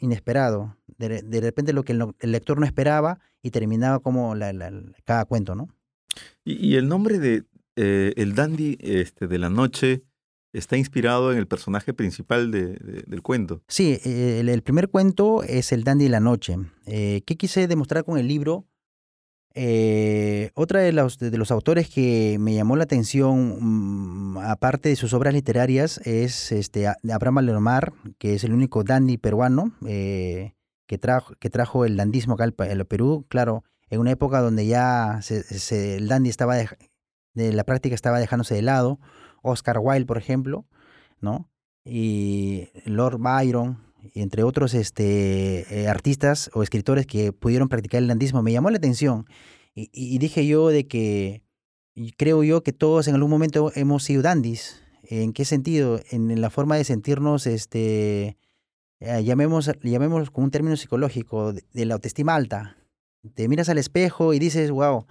inesperado. 0.00 0.78
De, 0.96 1.40
repente 1.42 1.74
lo 1.74 1.84
que 1.84 1.92
el, 1.92 2.32
lector 2.32 2.58
no 2.58 2.64
esperaba 2.64 3.20
y 3.42 3.50
terminaba 3.50 3.98
como 3.98 4.34
cada 5.04 5.26
cuento, 5.26 5.54
¿no? 5.54 5.68
Y 6.42 6.76
el 6.76 6.88
nombre 6.88 7.18
de 7.18 7.44
eh, 7.76 8.12
el 8.16 8.34
dandy 8.34 8.76
este, 8.80 9.26
de 9.28 9.38
la 9.38 9.50
noche 9.50 10.02
está 10.52 10.76
inspirado 10.76 11.32
en 11.32 11.38
el 11.38 11.46
personaje 11.46 11.92
principal 11.92 12.50
de- 12.50 12.74
de- 12.76 13.04
del 13.06 13.22
cuento. 13.22 13.62
Sí, 13.68 13.98
eh, 14.04 14.40
el, 14.46 14.62
primer 14.62 14.88
cuento 14.88 15.42
es 15.42 15.70
El 15.72 15.84
Dandy 15.84 16.04
de 16.04 16.10
la 16.10 16.20
Noche. 16.20 16.56
Eh, 16.86 17.22
¿Qué 17.26 17.36
quise 17.36 17.66
demostrar 17.68 18.04
con 18.04 18.18
el 18.18 18.26
libro? 18.26 18.64
Otra 20.54 20.80
de 20.80 20.92
los, 20.92 21.18
de 21.18 21.36
los 21.38 21.50
autores 21.50 21.88
que 21.88 22.36
me 22.38 22.54
llamó 22.54 22.76
la 22.76 22.84
atención, 22.84 23.56
mm, 23.60 24.38
aparte 24.38 24.90
de 24.90 24.96
sus 24.96 25.14
obras 25.14 25.32
literarias, 25.32 25.98
es 26.04 26.52
este, 26.52 26.86
Abraham 26.86 27.44
Lenomar, 27.44 27.92
que 28.18 28.34
es 28.34 28.44
el 28.44 28.52
único 28.52 28.84
dandy 28.84 29.16
peruano 29.16 29.72
que, 29.80 30.98
trajo, 31.00 31.34
que 31.38 31.50
trajo 31.50 31.84
el 31.86 31.96
dandismo 31.96 32.34
acá 32.34 32.44
al, 32.44 32.52
Perú. 32.86 33.24
Claro, 33.28 33.64
en 33.88 34.00
una 34.00 34.10
época 34.10 34.40
donde 34.40 34.66
ya 34.66 35.20
el 35.70 36.08
dandy 36.08 36.28
estaba 36.30 36.56
de 37.36 37.52
la 37.52 37.62
práctica 37.62 37.94
estaba 37.94 38.18
dejándose 38.18 38.56
de 38.56 38.62
lado. 38.62 38.98
Oscar 39.42 39.78
Wilde, 39.80 40.06
por 40.06 40.18
ejemplo, 40.18 40.66
¿no? 41.20 41.48
y 41.86 42.68
Lord 42.84 43.18
Byron, 43.18 43.78
entre 44.14 44.42
otros 44.42 44.74
este, 44.74 45.82
eh, 45.82 45.88
artistas 45.88 46.50
o 46.52 46.62
escritores 46.62 47.06
que 47.06 47.32
pudieron 47.32 47.68
practicar 47.68 48.02
el 48.02 48.08
dandismo. 48.08 48.42
Me 48.42 48.52
llamó 48.52 48.70
la 48.70 48.78
atención 48.78 49.26
y, 49.74 50.18
dije 50.18 50.46
yo 50.46 50.68
de 50.68 50.86
que 50.86 51.42
creo 52.16 52.42
yo 52.42 52.62
que 52.62 52.72
todos 52.72 53.08
en 53.08 53.14
algún 53.14 53.30
momento 53.30 53.70
hemos 53.74 54.04
sido 54.04 54.22
dandis. 54.22 54.82
¿En 55.08 55.32
qué 55.32 55.44
sentido? 55.44 56.00
En, 56.10 56.40
la 56.40 56.50
forma 56.50 56.76
de 56.76 56.84
sentirnos, 56.84 57.46
este, 57.46 58.36
eh, 59.00 59.22
llamemos, 59.22 59.70
llamemos 59.82 60.30
con 60.30 60.44
un 60.44 60.50
término 60.50 60.76
psicológico, 60.76 61.52
de, 61.52 61.62
de 61.72 61.84
la 61.84 61.94
autoestima 61.94 62.34
alta. 62.34 62.76
Te 63.34 63.48
miras 63.48 63.68
al 63.68 63.78
espejo 63.78 64.34
y 64.34 64.38
dices, 64.38 64.70
wow, 64.70 65.06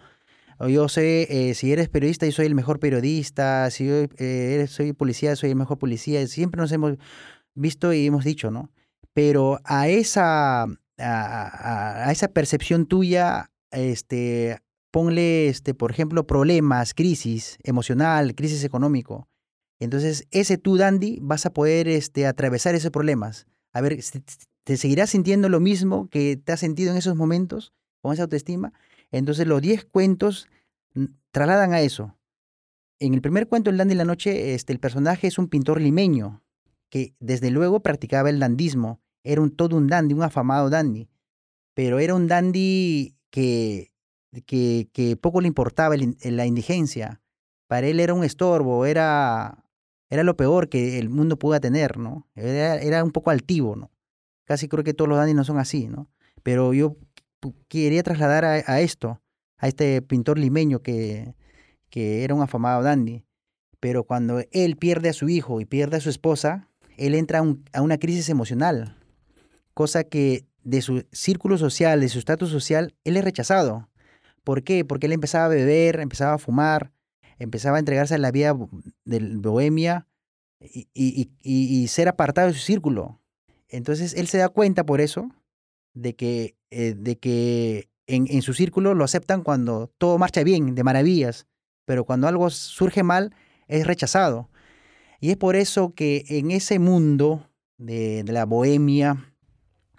yo 0.69 0.87
sé, 0.89 1.27
eh, 1.49 1.53
si 1.53 1.71
eres 1.71 1.89
periodista, 1.89 2.25
yo 2.25 2.31
soy 2.31 2.45
el 2.45 2.55
mejor 2.55 2.79
periodista, 2.79 3.69
si 3.71 3.87
yo 3.87 3.93
eh, 4.17 4.65
soy 4.69 4.93
policía, 4.93 5.35
soy 5.35 5.49
el 5.51 5.55
mejor 5.55 5.77
policía. 5.77 6.25
Siempre 6.27 6.59
nos 6.61 6.71
hemos 6.71 6.93
visto 7.55 7.93
y 7.93 8.05
hemos 8.05 8.23
dicho, 8.23 8.51
¿no? 8.51 8.71
Pero 9.13 9.59
a 9.63 9.87
esa, 9.87 10.63
a, 10.63 10.67
a- 10.97 12.07
a 12.07 12.11
esa 12.11 12.27
percepción 12.29 12.85
tuya, 12.85 13.51
este, 13.71 14.59
ponle, 14.91 15.47
este, 15.49 15.73
por 15.73 15.91
ejemplo, 15.91 16.25
problemas, 16.27 16.93
crisis 16.93 17.57
emocional, 17.63 18.35
crisis 18.35 18.63
económico. 18.63 19.27
Entonces, 19.79 20.25
ese 20.31 20.57
tú, 20.57 20.77
Dandy, 20.77 21.19
vas 21.21 21.45
a 21.45 21.51
poder 21.53 21.87
este, 21.89 22.25
atravesar 22.27 22.75
esos 22.75 22.91
problemas. 22.91 23.45
A 23.73 23.81
ver, 23.81 23.97
¿te 24.63 24.77
seguirás 24.77 25.09
sintiendo 25.09 25.49
lo 25.49 25.59
mismo 25.59 26.07
que 26.09 26.37
te 26.37 26.53
has 26.53 26.61
sentido 26.61 26.91
en 26.91 26.97
esos 26.97 27.15
momentos, 27.15 27.73
con 28.01 28.13
esa 28.13 28.23
autoestima? 28.23 28.71
Entonces 29.11 29.47
los 29.47 29.61
10 29.61 29.85
cuentos 29.85 30.47
trasladan 31.31 31.73
a 31.73 31.81
eso. 31.81 32.15
En 32.99 33.13
el 33.13 33.21
primer 33.21 33.47
cuento, 33.47 33.69
El 33.69 33.77
Dandy 33.77 33.93
de 33.93 33.97
la 33.97 34.05
Noche, 34.05 34.53
este, 34.53 34.71
el 34.73 34.79
personaje 34.79 35.27
es 35.27 35.37
un 35.37 35.47
pintor 35.47 35.81
limeño 35.81 36.41
que 36.89 37.13
desde 37.19 37.51
luego 37.51 37.81
practicaba 37.81 38.29
el 38.29 38.39
dandismo. 38.39 39.01
Era 39.23 39.41
un, 39.41 39.51
todo 39.51 39.75
un 39.75 39.87
dandy, 39.87 40.13
un 40.13 40.23
afamado 40.23 40.69
dandy. 40.69 41.09
Pero 41.73 41.99
era 41.99 42.15
un 42.15 42.27
dandy 42.27 43.17
que, 43.31 43.91
que, 44.45 44.87
que 44.93 45.17
poco 45.17 45.41
le 45.41 45.47
importaba 45.47 45.95
la 45.97 46.45
indigencia. 46.45 47.21
Para 47.67 47.87
él 47.87 47.99
era 47.99 48.13
un 48.13 48.23
estorbo, 48.23 48.85
era, 48.85 49.65
era 50.09 50.23
lo 50.23 50.37
peor 50.37 50.69
que 50.69 50.99
el 50.99 51.09
mundo 51.09 51.37
pueda 51.37 51.59
tener, 51.59 51.97
¿no? 51.97 52.27
Era, 52.35 52.77
era 52.77 53.03
un 53.03 53.11
poco 53.11 53.31
altivo, 53.31 53.75
¿no? 53.75 53.91
Casi 54.45 54.69
creo 54.69 54.83
que 54.83 54.93
todos 54.93 55.09
los 55.09 55.17
dandys 55.17 55.35
no 55.35 55.43
son 55.43 55.57
así, 55.57 55.87
¿no? 55.87 56.09
Pero 56.43 56.73
yo 56.73 56.95
quería 57.67 58.03
trasladar 58.03 58.45
a, 58.45 58.79
esto, 58.81 59.21
a 59.57 59.67
este 59.67 60.01
pintor 60.01 60.39
limeño 60.39 60.79
que, 60.81 61.33
que 61.89 62.23
era 62.23 62.33
un 62.33 62.41
afamado 62.41 62.81
dandy. 62.83 63.23
Pero 63.79 64.03
cuando 64.03 64.41
él 64.51 64.77
pierde 64.77 65.09
a 65.09 65.13
su 65.13 65.29
hijo 65.29 65.61
y 65.61 65.65
pierde 65.65 65.97
a 65.97 66.01
su 66.01 66.09
esposa, 66.09 66.69
él 66.97 67.13
entra 67.13 67.39
a, 67.39 67.41
un- 67.41 67.63
a 67.73 67.81
una 67.81 67.97
crisis 67.97 68.29
emocional, 68.29 68.97
cosa 69.73 70.03
que 70.03 70.45
de 70.63 70.81
su 70.81 71.05
círculo 71.11 71.57
social, 71.57 71.99
de 71.99 72.09
su 72.09 72.17
estatus 72.19 72.49
social, 72.49 72.95
él 73.03 73.17
es 73.17 73.23
rechazado. 73.23 73.89
¿Por 74.43 74.63
qué? 74.63 74.85
Porque 74.85 75.05
él 75.05 75.11
empezaba 75.13 75.45
a 75.45 75.49
beber, 75.49 75.99
empezaba 75.99 76.33
a 76.33 76.37
fumar, 76.39 76.91
empezaba 77.37 77.77
a 77.77 77.79
entregarse 77.79 78.15
a 78.15 78.17
la 78.17 78.31
vida 78.31 78.55
del 79.03 79.37
bohemia 79.37 80.07
y 80.59 81.87
ser 81.89 82.07
apartado 82.07 82.47
de 82.47 82.53
su 82.53 82.61
círculo. 82.61 83.19
Entonces 83.67 84.13
él 84.13 84.27
se 84.27 84.37
da 84.37 84.49
cuenta 84.49 84.85
por 84.85 85.01
eso 85.01 85.29
de 85.95 86.15
que, 86.15 86.55
eh, 86.69 86.93
de 86.95 87.17
que 87.17 87.89
en, 88.05 88.27
en 88.29 88.43
su 88.43 88.53
círculo 88.53 88.93
lo 88.93 89.03
aceptan 89.03 89.41
cuando 89.41 89.91
todo 89.97 90.19
marcha 90.19 90.43
bien, 90.43 90.75
de 90.75 90.83
maravillas, 90.83 91.47
pero 91.85 92.05
cuando 92.05 92.27
algo 92.27 92.49
surge 92.51 93.01
mal 93.01 93.33
es 93.67 93.87
rechazado. 93.87 94.49
Y 95.19 95.31
es 95.31 95.37
por 95.37 95.55
eso 95.55 95.95
que 95.95 96.23
en 96.27 96.51
ese 96.51 96.77
mundo 96.77 97.49
de, 97.77 98.23
de 98.23 98.33
la 98.33 98.45
bohemia, 98.45 99.33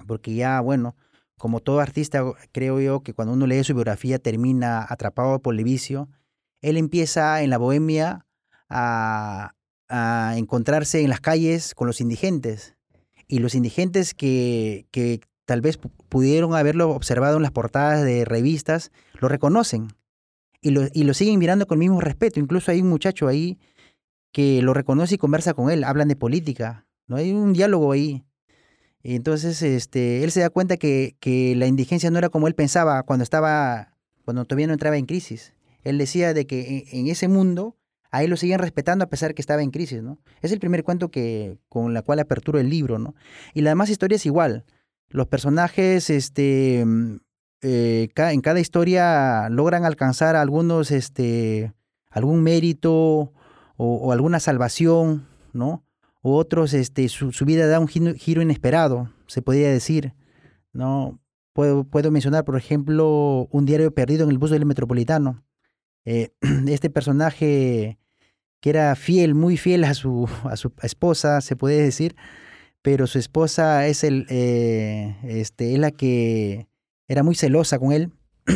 porque 0.06 0.34
ya, 0.34 0.60
bueno, 0.60 0.94
como 1.36 1.60
todo 1.60 1.80
artista, 1.80 2.22
creo 2.52 2.80
yo 2.80 3.02
que 3.02 3.12
cuando 3.12 3.34
uno 3.34 3.46
lee 3.46 3.64
su 3.64 3.74
biografía 3.74 4.18
termina 4.18 4.86
atrapado 4.88 5.40
por 5.40 5.54
el 5.54 5.64
vicio, 5.64 6.08
él 6.62 6.76
empieza 6.76 7.42
en 7.42 7.50
la 7.50 7.58
bohemia 7.58 8.26
a, 8.68 9.54
a 9.88 10.34
encontrarse 10.36 11.02
en 11.02 11.10
las 11.10 11.20
calles 11.20 11.74
con 11.74 11.86
los 11.86 12.00
indigentes. 12.00 12.76
Y 13.28 13.40
los 13.40 13.54
indigentes 13.54 14.14
que, 14.14 14.86
que 14.92 15.20
tal 15.46 15.62
vez 15.62 15.80
pu- 15.80 15.90
pudieron 16.10 16.54
haberlo 16.54 16.90
observado 16.90 17.36
en 17.38 17.42
las 17.42 17.52
portadas 17.52 18.04
de 18.04 18.26
revistas, 18.26 18.92
lo 19.18 19.28
reconocen 19.28 19.88
y 20.60 20.70
lo, 20.70 20.82
y 20.92 21.04
lo 21.04 21.14
siguen 21.14 21.38
mirando 21.38 21.66
con 21.66 21.76
el 21.76 21.88
mismo 21.88 22.00
respeto. 22.02 22.38
Incluso 22.38 22.70
hay 22.70 22.82
un 22.82 22.88
muchacho 22.88 23.26
ahí 23.28 23.58
que 24.32 24.60
lo 24.60 24.74
reconoce 24.74 25.14
y 25.14 25.18
conversa 25.18 25.54
con 25.54 25.70
él, 25.70 25.82
hablan 25.84 26.08
de 26.08 26.16
política, 26.16 26.86
¿no? 27.06 27.16
Hay 27.16 27.32
un 27.32 27.54
diálogo 27.54 27.92
ahí. 27.92 28.24
Y 29.02 29.14
entonces 29.14 29.62
este, 29.62 30.24
él 30.24 30.32
se 30.32 30.40
da 30.40 30.50
cuenta 30.50 30.76
que, 30.76 31.16
que 31.20 31.54
la 31.56 31.66
indigencia 31.66 32.10
no 32.10 32.18
era 32.18 32.28
como 32.28 32.48
él 32.48 32.54
pensaba 32.54 33.02
cuando 33.04 33.22
estaba, 33.22 33.96
cuando 34.24 34.44
todavía 34.44 34.66
no 34.66 34.72
entraba 34.72 34.98
en 34.98 35.06
crisis. 35.06 35.54
Él 35.84 35.96
decía 35.96 36.34
de 36.34 36.46
que 36.46 36.84
en, 36.90 37.00
en 37.00 37.06
ese 37.06 37.28
mundo 37.28 37.76
a 38.10 38.24
él 38.24 38.30
lo 38.30 38.36
seguían 38.36 38.58
respetando 38.58 39.04
a 39.04 39.08
pesar 39.08 39.34
que 39.34 39.42
estaba 39.42 39.62
en 39.62 39.70
crisis, 39.70 40.02
¿no? 40.02 40.18
Es 40.42 40.50
el 40.50 40.58
primer 40.58 40.82
cuento 40.82 41.10
que, 41.10 41.58
con 41.68 41.94
la 41.94 42.02
cual 42.02 42.18
aperturo 42.18 42.58
el 42.58 42.68
libro, 42.68 42.98
¿no? 42.98 43.14
Y 43.54 43.60
la 43.60 43.70
demás 43.70 43.90
historia 43.90 44.16
es 44.16 44.26
igual. 44.26 44.64
Los 45.08 45.28
personajes, 45.28 46.10
este, 46.10 46.84
mm, 46.84 47.16
eh, 47.62 48.08
en 48.16 48.40
cada 48.40 48.60
historia 48.60 49.48
logran 49.50 49.84
alcanzar 49.84 50.36
algunos, 50.36 50.90
este, 50.90 51.72
algún 52.10 52.42
mérito 52.42 53.32
o, 53.76 54.12
alguna 54.12 54.40
salvación, 54.40 55.26
¿no? 55.52 55.84
O 56.22 56.36
otros, 56.36 56.74
este, 56.74 57.08
su, 57.08 57.30
vida 57.44 57.66
da 57.66 57.78
un 57.80 57.88
giro, 57.88 58.42
inesperado, 58.42 59.10
se 59.26 59.42
podría 59.42 59.70
decir, 59.70 60.14
¿no? 60.72 61.20
Puedo, 61.52 61.84
puedo 61.84 62.10
mencionar, 62.10 62.44
por 62.44 62.56
ejemplo, 62.56 63.48
un 63.50 63.64
diario 63.64 63.92
perdido 63.94 64.24
en 64.24 64.30
el 64.30 64.38
bus 64.38 64.50
del 64.50 64.66
metropolitano. 64.66 65.44
Eh, 66.04 66.30
este 66.68 66.90
personaje 66.90 67.98
que 68.60 68.70
era 68.70 68.94
fiel, 68.96 69.34
muy 69.34 69.56
fiel 69.56 69.84
a 69.84 69.94
su, 69.94 70.28
a 70.44 70.56
su 70.56 70.72
esposa, 70.82 71.40
se 71.40 71.56
puede 71.56 71.82
decir, 71.82 72.16
pero 72.86 73.08
su 73.08 73.18
esposa 73.18 73.88
es, 73.88 74.04
el, 74.04 74.26
eh, 74.28 75.16
este, 75.24 75.72
es 75.72 75.78
la 75.80 75.90
que 75.90 76.68
era 77.08 77.24
muy 77.24 77.34
celosa 77.34 77.80
con 77.80 77.90
él. 77.90 78.12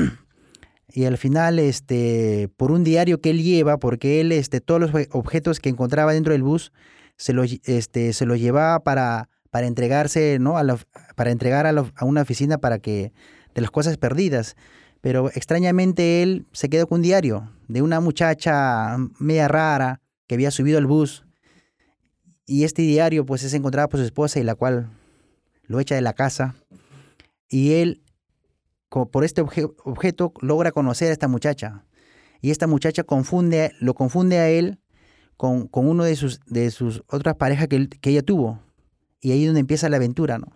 Y 0.92 1.04
al 1.04 1.18
final, 1.18 1.58
este, 1.58 2.48
por 2.56 2.70
un 2.70 2.84
diario 2.84 3.20
que 3.20 3.30
él 3.30 3.42
lleva, 3.42 3.78
porque 3.78 4.20
él, 4.20 4.30
este, 4.30 4.60
todos 4.60 4.80
los 4.80 4.90
objetos 5.10 5.58
que 5.58 5.68
encontraba 5.68 6.12
dentro 6.12 6.32
del 6.32 6.44
bus, 6.44 6.72
se 7.16 7.32
los, 7.32 7.58
este, 7.64 8.12
se 8.12 8.24
los 8.24 8.38
llevaba 8.38 8.80
para, 8.84 9.28
para 9.50 9.66
entregarse, 9.66 10.38
¿no? 10.40 10.58
A 10.58 10.64
para 11.16 11.32
entregar 11.32 11.66
a, 11.66 12.04
una 12.04 12.22
oficina 12.22 12.58
para 12.58 12.78
que, 12.78 13.12
de 13.54 13.60
las 13.60 13.72
cosas 13.72 13.96
perdidas. 13.98 14.54
Pero 15.00 15.28
extrañamente 15.30 16.22
él 16.22 16.46
se 16.52 16.68
quedó 16.68 16.86
con 16.86 16.98
un 16.98 17.02
diario 17.02 17.52
de 17.66 17.82
una 17.82 17.98
muchacha 17.98 18.96
media 19.18 19.48
rara 19.48 20.00
que 20.28 20.36
había 20.36 20.52
subido 20.52 20.78
al 20.78 20.86
bus. 20.86 21.24
Y 22.50 22.64
este 22.64 22.82
diario 22.82 23.24
pues 23.24 23.44
es 23.44 23.54
encontrado 23.54 23.88
por 23.88 24.00
su 24.00 24.04
esposa 24.06 24.40
y 24.40 24.42
la 24.42 24.56
cual 24.56 24.90
lo 25.62 25.78
echa 25.78 25.94
de 25.94 26.00
la 26.00 26.14
casa. 26.14 26.56
Y 27.48 27.74
él, 27.74 28.02
por 28.88 29.22
este 29.22 29.40
obje- 29.40 29.72
objeto, 29.84 30.32
logra 30.40 30.72
conocer 30.72 31.10
a 31.10 31.12
esta 31.12 31.28
muchacha. 31.28 31.84
Y 32.40 32.50
esta 32.50 32.66
muchacha 32.66 33.04
confunde, 33.04 33.70
lo 33.78 33.94
confunde 33.94 34.38
a 34.38 34.48
él 34.48 34.80
con, 35.36 35.68
con 35.68 35.88
uno 35.88 36.02
de 36.02 36.16
sus, 36.16 36.40
de 36.46 36.72
sus 36.72 37.04
otras 37.06 37.36
parejas 37.36 37.68
que, 37.68 37.88
que 37.88 38.10
ella 38.10 38.22
tuvo. 38.22 38.60
Y 39.20 39.30
ahí 39.30 39.42
es 39.42 39.46
donde 39.46 39.60
empieza 39.60 39.88
la 39.88 39.98
aventura, 39.98 40.38
¿no? 40.38 40.48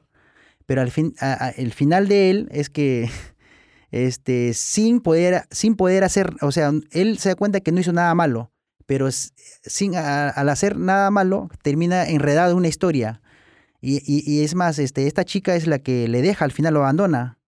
Pero 0.67 0.81
al 0.81 0.91
fin, 0.91 1.15
el 1.57 1.73
final 1.73 2.09
de 2.09 2.31
él 2.31 2.49
es 2.51 2.71
que 2.71 3.09
este, 3.93 4.53
sin 4.53 5.01
poder, 5.01 5.45
sin 5.53 5.77
poder 5.77 6.03
hacer, 6.03 6.33
o 6.41 6.51
sea, 6.51 6.73
él 6.91 7.19
se 7.19 7.29
da 7.29 7.35
cuenta 7.37 7.61
que 7.61 7.71
no 7.71 7.79
hizo 7.79 7.93
nada 7.93 8.13
malo, 8.17 8.51
pero 8.87 9.11
sin, 9.11 9.97
al 9.97 10.49
hacer 10.49 10.77
nada 10.77 11.11
malo 11.11 11.49
termina 11.63 12.07
enredado 12.07 12.53
en 12.53 12.59
una 12.59 12.69
historia 12.69 13.21
Y, 13.81 14.01
y, 14.07 14.43
es 14.45 14.55
más, 14.55 14.79
este, 14.79 15.07
esta 15.07 15.25
chica 15.25 15.55
es 15.57 15.67
la 15.67 15.79
que 15.79 16.09
le 16.09 16.23
deja, 16.23 16.45
al 16.45 16.53
final 16.53 16.75
lo 16.75 16.81
abandona. 16.81 17.39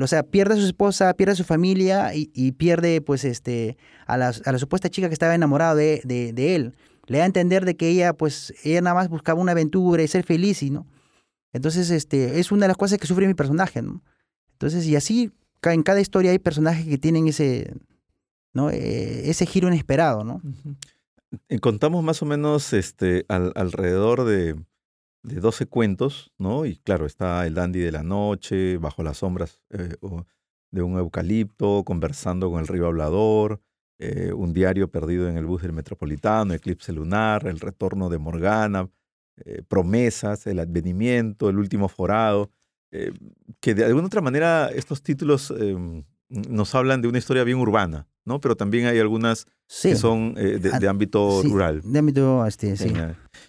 O 0.00 0.06
sea, 0.06 0.22
pierde 0.22 0.54
a 0.54 0.56
su 0.56 0.64
esposa, 0.64 1.14
pierde 1.14 1.32
a 1.32 1.36
su 1.36 1.44
familia 1.44 2.12
y, 2.14 2.52
pierde 2.52 3.00
pues 3.00 3.24
este 3.24 3.76
a 4.06 4.16
la, 4.16 4.32
a 4.44 4.52
la, 4.52 4.58
supuesta 4.58 4.88
chica 4.88 5.08
que 5.08 5.12
estaba 5.12 5.34
enamorada 5.34 5.74
de, 5.74 6.00
de, 6.04 6.56
él. 6.56 6.74
Le 7.06 7.18
da 7.18 7.24
a 7.24 7.26
entender 7.26 7.64
de 7.64 7.76
que 7.76 7.88
ella 7.88 8.14
pues 8.14 8.54
ella 8.64 8.80
nada 8.80 8.94
más 8.94 9.08
buscaba 9.08 9.40
una 9.40 9.52
aventura 9.52 10.02
y 10.02 10.08
ser 10.08 10.24
feliz, 10.24 10.62
y 10.62 10.70
¿no? 10.70 10.86
Entonces 11.52 11.90
este 11.90 12.40
es 12.40 12.50
una 12.50 12.62
de 12.62 12.68
las 12.68 12.76
cosas 12.76 12.98
que 12.98 13.06
sufre 13.06 13.26
mi 13.26 13.34
personaje, 13.34 13.82
¿no? 13.82 14.02
Entonces 14.52 14.86
y 14.86 14.96
así 14.96 15.32
en 15.62 15.82
cada 15.82 16.00
historia 16.00 16.30
hay 16.30 16.38
personajes 16.38 16.86
que 16.86 16.98
tienen 16.98 17.28
ese 17.28 17.74
¿no? 18.54 18.70
Eh, 18.70 19.28
ese 19.28 19.44
giro 19.44 19.68
inesperado, 19.68 20.24
¿no? 20.24 20.40
Contamos 21.60 22.02
más 22.02 22.22
o 22.22 22.26
menos 22.26 22.72
este 22.72 23.26
alrededor 23.28 24.24
de 24.24 24.56
de 25.24 25.40
12 25.40 25.66
cuentos, 25.66 26.32
¿no? 26.38 26.66
Y 26.66 26.76
claro, 26.76 27.06
está 27.06 27.46
el 27.46 27.54
dandy 27.54 27.80
de 27.80 27.90
la 27.90 28.02
noche, 28.02 28.76
bajo 28.76 29.02
las 29.02 29.18
sombras 29.18 29.62
eh, 29.70 29.96
de 30.70 30.82
un 30.82 30.98
eucalipto, 30.98 31.82
conversando 31.82 32.50
con 32.50 32.60
el 32.60 32.68
río 32.68 32.86
hablador, 32.86 33.60
eh, 33.98 34.32
un 34.34 34.52
diario 34.52 34.90
perdido 34.90 35.26
en 35.28 35.38
el 35.38 35.46
bus 35.46 35.62
del 35.62 35.72
metropolitano, 35.72 36.52
eclipse 36.52 36.92
lunar, 36.92 37.46
el 37.46 37.58
retorno 37.58 38.10
de 38.10 38.18
Morgana, 38.18 38.90
promesas, 39.66 40.46
el 40.46 40.60
advenimiento, 40.60 41.48
el 41.48 41.58
último 41.58 41.88
forado, 41.88 42.50
que 43.58 43.74
de 43.74 43.84
alguna 43.84 44.06
otra 44.06 44.20
manera 44.20 44.68
estos 44.68 45.02
títulos 45.02 45.50
em, 45.50 46.04
nos 46.28 46.72
hablan 46.76 47.02
de 47.02 47.08
una 47.08 47.18
historia 47.18 47.42
bien 47.42 47.58
urbana, 47.58 48.06
¿no? 48.24 48.40
Pero 48.40 48.56
también 48.56 48.86
hay 48.86 48.98
algunas 48.98 49.46
que 49.82 49.96
son 49.96 50.34
de, 50.34 50.88
ámbito 50.88 51.42
rural. 51.42 51.80
De 51.84 51.98
ámbito, 51.98 52.46
este, 52.46 52.76
sí. 52.76 52.92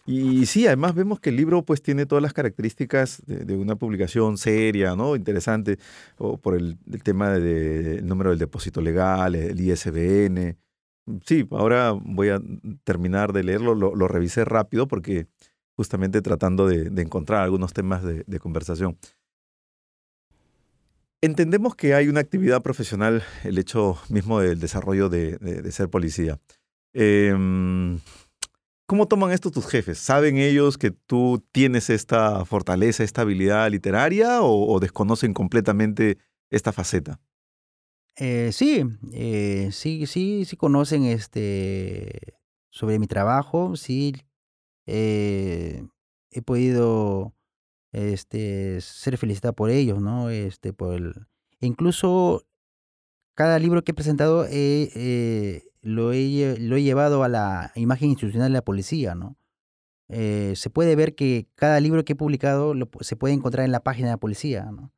Y 0.05 0.45
sí, 0.45 0.67
además 0.67 0.93
vemos 0.93 1.19
que 1.19 1.29
el 1.29 1.35
libro 1.35 1.63
pues 1.63 1.81
tiene 1.81 2.05
todas 2.05 2.21
las 2.21 2.33
características 2.33 3.23
de, 3.25 3.55
una 3.55 3.75
publicación 3.75 4.37
seria, 4.37 4.95
¿no? 4.95 5.15
Interesante, 5.15 5.79
o 6.17 6.37
por 6.37 6.55
el, 6.55 6.77
tema 7.03 7.31
del 7.31 8.05
número 8.05 8.29
del 8.29 8.39
depósito 8.39 8.81
legal, 8.81 9.35
el 9.35 9.59
ISBN. 9.59 10.57
Sí, 11.25 11.47
ahora 11.51 11.91
voy 11.91 12.29
a 12.29 12.41
terminar 12.83 13.33
de 13.33 13.43
leerlo, 13.43 13.75
lo, 13.75 14.07
revisé 14.07 14.45
rápido 14.45 14.87
porque 14.87 15.27
justamente 15.75 16.21
tratando 16.21 16.67
de, 16.67 17.01
encontrar 17.01 17.43
algunos 17.43 17.73
temas 17.73 18.03
de, 18.03 18.39
conversación. 18.39 18.97
Entendemos 21.25 21.75
que 21.75 21.95
hay 21.95 22.07
una 22.07 22.19
actividad 22.19 22.61
profesional, 22.61 23.23
el 23.43 23.57
hecho 23.57 23.97
mismo 24.09 24.39
del 24.39 24.59
desarrollo 24.59 25.09
de, 25.09 25.71
ser 25.71 25.89
policía. 25.89 26.39
Em, 26.93 27.99
¿Cómo 28.85 29.07
toman 29.07 29.31
esto 29.31 29.49
tus 29.49 29.65
jefes? 29.65 29.97
¿Saben 29.97 30.37
ellos 30.37 30.77
que 30.77 30.91
tú 30.91 31.43
tienes 31.51 31.89
esta 31.89 32.45
fortaleza, 32.45 33.03
esta 33.03 33.23
habilidad 33.23 33.71
literaria 33.71 34.43
o, 34.43 34.79
desconocen 34.79 35.33
completamente 35.33 36.19
esta 36.51 36.71
faceta? 36.71 37.19
Eh, 38.17 38.51
sí, 38.53 38.85
eh, 39.11 39.69
sí, 39.71 40.05
sí, 40.05 40.45
sí 40.45 40.55
conocen 40.55 41.05
este 41.05 42.35
sobre 42.69 42.99
mi 42.99 43.07
trabajo, 43.07 43.75
sí 43.75 44.13
eh, 44.85 45.87
he 46.29 46.41
podido 46.43 47.33
este 47.95 48.81
ser 48.81 49.17
felicitado 49.17 49.53
por 49.53 49.69
ellos, 49.69 50.01
¿no? 50.01 50.29
Este 50.29 50.73
por 50.73 50.95
el, 50.95 51.27
incluso 51.59 52.45
cada 53.35 53.59
libro 53.59 53.83
que 53.83 53.91
he 53.91 53.95
presentado 53.95 54.45
he 54.49 55.63
lo 55.85 56.13
he, 56.13 56.57
lo 56.59 56.75
he 56.77 56.83
llevado 56.83 57.23
a 57.23 57.29
la 57.29 57.71
imagen 57.75 58.09
institucional 58.09 58.51
de 58.51 58.57
la 58.57 58.65
policía, 58.65 59.13
¿no? 59.13 59.37
Eh, 60.09 60.53
se 60.55 60.69
puede 60.69 60.95
ver 60.95 61.15
que 61.15 61.47
cada 61.55 61.79
libro 61.79 62.03
que 62.03 62.13
he 62.13 62.15
publicado 62.15 62.73
se 63.01 63.15
puede 63.15 63.35
encontrar 63.35 63.65
en 63.65 63.71
la 63.71 63.83
página 63.83 64.07
de 64.07 64.13
la 64.13 64.19
policía, 64.19 64.65
¿no? 64.71 64.91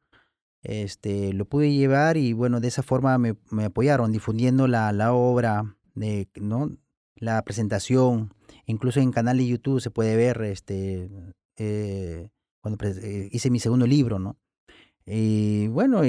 Este, 0.64 1.34
lo 1.34 1.46
pude 1.46 1.74
llevar 1.74 2.18
y 2.18 2.34
bueno, 2.34 2.62
de 2.62 2.70
esa 2.70 2.84
forma 2.84 3.18
me, 3.18 3.36
me 3.52 3.66
apoyaron 3.66 4.12
difundiendo 4.12 4.68
la, 4.68 4.92
la, 4.94 5.14
obra, 5.14 5.76
de, 5.94 6.30
¿no? 6.36 6.72
la 7.16 7.42
presentación, 7.44 8.34
incluso 8.66 9.00
en 9.02 9.12
canal 9.12 9.38
de 9.38 9.48
YouTube 9.48 9.82
se 9.82 9.92
puede 9.92 10.16
ver 10.16 10.42
este, 10.44 11.10
eh, 11.58 12.30
cuando 12.76 13.02
eh, 13.02 13.30
hice 13.32 13.50
mi 13.50 13.60
segundo 13.60 13.88
libro, 13.88 14.20
¿no? 14.20 14.38
Y 15.06 15.68
bueno, 15.68 16.02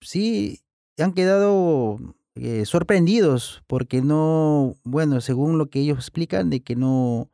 sí, 0.00 0.60
han 0.98 1.12
quedado 1.12 1.98
eh, 2.34 2.64
sorprendidos 2.64 3.62
porque 3.66 4.00
no, 4.00 4.78
bueno, 4.84 5.20
según 5.20 5.58
lo 5.58 5.68
que 5.68 5.80
ellos 5.80 5.98
explican, 5.98 6.48
de 6.48 6.62
que 6.62 6.76
no, 6.76 7.30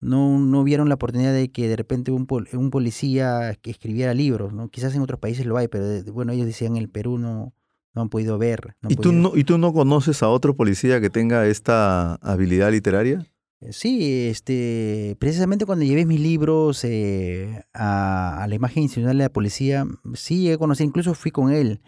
no, 0.00 0.38
no 0.38 0.64
vieron 0.64 0.88
la 0.88 0.94
oportunidad 0.94 1.34
de 1.34 1.50
que 1.50 1.68
de 1.68 1.76
repente 1.76 2.10
un, 2.10 2.26
un 2.54 2.70
policía 2.70 3.54
que 3.60 3.70
escribiera 3.70 4.14
libros, 4.14 4.54
¿no? 4.54 4.68
Quizás 4.68 4.94
en 4.94 5.02
otros 5.02 5.20
países 5.20 5.44
lo 5.44 5.58
hay, 5.58 5.68
pero 5.68 5.84
bueno, 6.12 6.32
ellos 6.32 6.46
decían 6.46 6.76
en 6.76 6.82
el 6.82 6.88
Perú 6.88 7.18
no, 7.18 7.52
no 7.94 8.02
han 8.02 8.08
podido 8.08 8.38
ver. 8.38 8.76
¿Y, 8.88 8.96
Tú 8.96 9.12
no, 9.12 9.36
¿Y 9.36 9.44
tú 9.44 9.58
no 9.58 9.74
conoces 9.74 10.22
a 10.22 10.30
otro 10.30 10.56
policía 10.56 11.02
que 11.02 11.10
tenga 11.10 11.46
esta 11.46 12.14
habilidad 12.16 12.70
literaria? 12.70 13.26
Eh, 13.60 13.72
sí, 13.72 14.28
este, 14.28 15.16
precisamente 15.18 15.66
cuando 15.66 15.84
llevé 15.84 16.06
mis 16.06 16.20
libros 16.20 16.82
eh, 16.84 17.62
a, 17.74 18.42
a, 18.42 18.46
la 18.46 18.54
imagen 18.54 18.82
institucional 18.84 19.18
de 19.18 19.24
la 19.24 19.32
policía, 19.32 19.86
sí 20.14 20.50
he 20.50 20.58
conocido, 20.58 20.88
incluso 20.88 21.14
fui 21.14 21.30
con 21.30 21.52
él. 21.52 21.80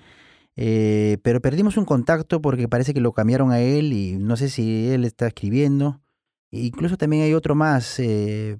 Eh, 0.57 1.18
pero 1.23 1.41
perdimos 1.41 1.77
un 1.77 1.87
contacto 1.87 2.43
porque 2.43 2.68
parece 2.68 2.93
que 2.93 3.01
lo 3.01 3.12
cambiaron 3.12 3.53
a 3.53 3.61
él 3.61 3.93
y 3.93 4.16
no 4.18 4.37
sé 4.37 4.51
si 4.51 4.91
él 4.91 5.05
está 5.05 5.27
escribiendo. 5.27 6.01
incluso 6.51 6.97
también 6.99 7.23
hay 7.23 7.35
otro 7.35 7.55
más, 7.55 7.99
eh, 7.99 8.59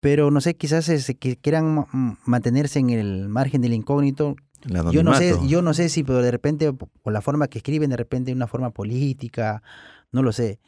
pero 0.00 0.30
no 0.30 0.40
sé, 0.42 0.54
quizás 0.56 0.88
es, 0.90 1.06
que 1.18 1.36
quieran 1.36 1.86
mantenerse 2.26 2.78
en 2.78 2.90
el 2.90 3.28
margen 3.28 3.62
del 3.62 3.72
incógnito. 3.72 4.36
Yo 4.92 5.02
no 5.02 5.14
sé, 5.14 5.34
yo 5.46 5.62
no 5.62 5.74
sé 5.74 5.88
si 5.88 6.02
de 6.02 6.30
repente 6.30 6.72
por 6.72 7.12
la 7.12 7.22
forma 7.22 7.48
que 7.48 7.58
escriben, 7.58 7.90
de 7.90 7.96
repente 7.96 8.32
una 8.32 8.46
forma 8.46 8.70
política, 8.70 9.62
no 10.12 10.22
lo 10.22 10.32
sé. 10.32 10.58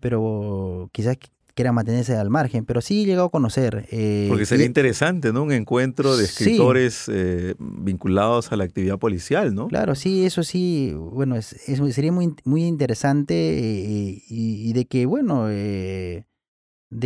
Pero 0.00 0.90
quizás 0.92 1.16
quieran 1.56 1.74
mantenerse 1.74 2.14
al 2.14 2.28
margen, 2.28 2.66
pero 2.66 2.82
sí 2.82 3.02
he 3.02 3.06
llegado 3.06 3.28
a 3.28 3.30
conocer. 3.30 3.88
Eh, 3.90 4.26
Porque 4.28 4.44
sería 4.44 4.66
interesante, 4.66 5.32
¿no? 5.32 5.42
Un 5.42 5.52
encuentro 5.52 6.16
de 6.18 6.24
escritores 6.24 7.06
eh, 7.08 7.54
vinculados 7.58 8.52
a 8.52 8.56
la 8.56 8.64
actividad 8.64 8.98
policial, 8.98 9.54
¿no? 9.54 9.68
Claro, 9.68 9.94
sí, 9.94 10.26
eso 10.26 10.42
sí, 10.42 10.92
bueno, 10.94 11.34
es, 11.34 11.56
sería 11.92 12.12
muy, 12.12 12.34
muy 12.44 12.64
interesante 12.66 13.34
eh, 13.34 14.22
y, 14.28 14.72
de 14.74 14.84
que, 14.84 15.06
bueno, 15.06 15.46
de 15.46 16.24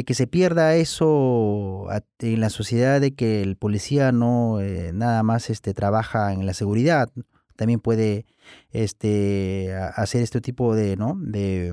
que 0.05 0.15
se 0.15 0.27
pierda 0.27 0.75
eso 0.75 1.87
en 2.19 2.41
la 2.41 2.51
sociedad, 2.51 3.01
de 3.01 3.15
que 3.15 3.43
el 3.43 3.57
policía 3.57 4.11
no 4.11 4.59
nada 4.93 5.23
más 5.23 5.49
este, 5.49 5.75
trabaja 5.75 6.33
en 6.33 6.45
la 6.45 6.55
seguridad, 6.55 7.09
también 7.55 7.79
puede 7.79 8.27
este, 8.73 9.73
hacer 9.95 10.23
este 10.23 10.41
tipo 10.41 10.75
de, 10.75 10.97
¿no? 10.97 11.17
de, 11.21 11.73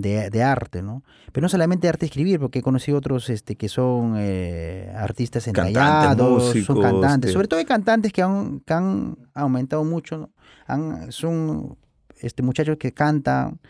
de, 0.00 0.42
arte, 0.42 0.82
¿no? 0.82 1.02
Pero 1.32 1.44
no 1.44 1.48
solamente 1.48 1.88
arte 1.88 2.06
escribir, 2.06 2.38
porque 2.40 2.60
he 2.60 2.62
conocido 2.62 2.98
otros 2.98 3.30
este, 3.30 3.56
que 3.56 3.68
son 3.68 4.14
eh, 4.16 4.92
artistas 4.96 5.46
entallados, 5.46 6.54
son 6.64 6.80
cantantes, 6.80 7.28
este 7.28 7.32
sobre 7.32 7.48
todo 7.48 7.60
hay 7.60 7.66
cantantes 7.66 8.12
que 8.12 8.22
han, 8.22 8.62
han 8.68 9.16
aumentado 9.34 9.84
mucho, 9.84 10.18
¿no? 10.18 10.30
han, 10.66 11.12
son 11.12 11.76
este, 12.20 12.42
muchachos 12.42 12.76
que 12.78 12.92
cantan, 12.92 13.60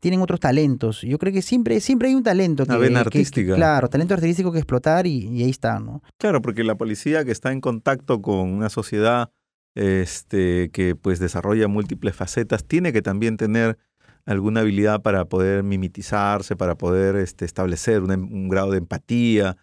tienen 0.00 0.20
otros 0.20 0.40
talentos. 0.40 1.00
Yo 1.00 1.18
creo 1.18 1.32
que 1.32 1.40
siempre, 1.40 1.80
siempre 1.80 2.08
hay 2.08 2.14
un 2.14 2.22
talento. 2.22 2.66
Que, 2.66 2.74
Una 2.74 3.00
artística. 3.00 3.54
claro, 3.54 3.88
talento 3.88 4.14
artístico 4.14 4.52
que 4.52 4.58
explotar 4.58 5.06
y, 5.06 5.28
y, 5.28 5.42
ahí 5.42 5.50
está, 5.50 5.80
¿no? 5.80 6.02
Claro, 6.18 6.42
porque 6.42 6.62
la 6.62 6.76
policía 6.76 7.24
que 7.24 7.32
está 7.32 7.52
en 7.52 7.60
contacto 7.60 8.20
con 8.20 8.50
una 8.50 8.68
sociedad 8.68 9.30
este, 9.74 10.70
que 10.70 10.94
pues 10.94 11.18
desarrolla 11.18 11.68
múltiples 11.68 12.14
facetas, 12.14 12.64
tiene 12.64 12.92
que 12.92 13.02
también 13.02 13.36
tener 13.36 13.78
alguna 14.26 14.60
habilidad 14.60 15.02
para 15.02 15.26
poder 15.26 15.62
mimetizarse, 15.62 16.56
para 16.56 16.76
poder 16.76 17.16
este, 17.16 17.44
establecer 17.44 18.02
un, 18.02 18.48
grado 18.48 18.70
de 18.70 18.78
empatía, 18.78 19.56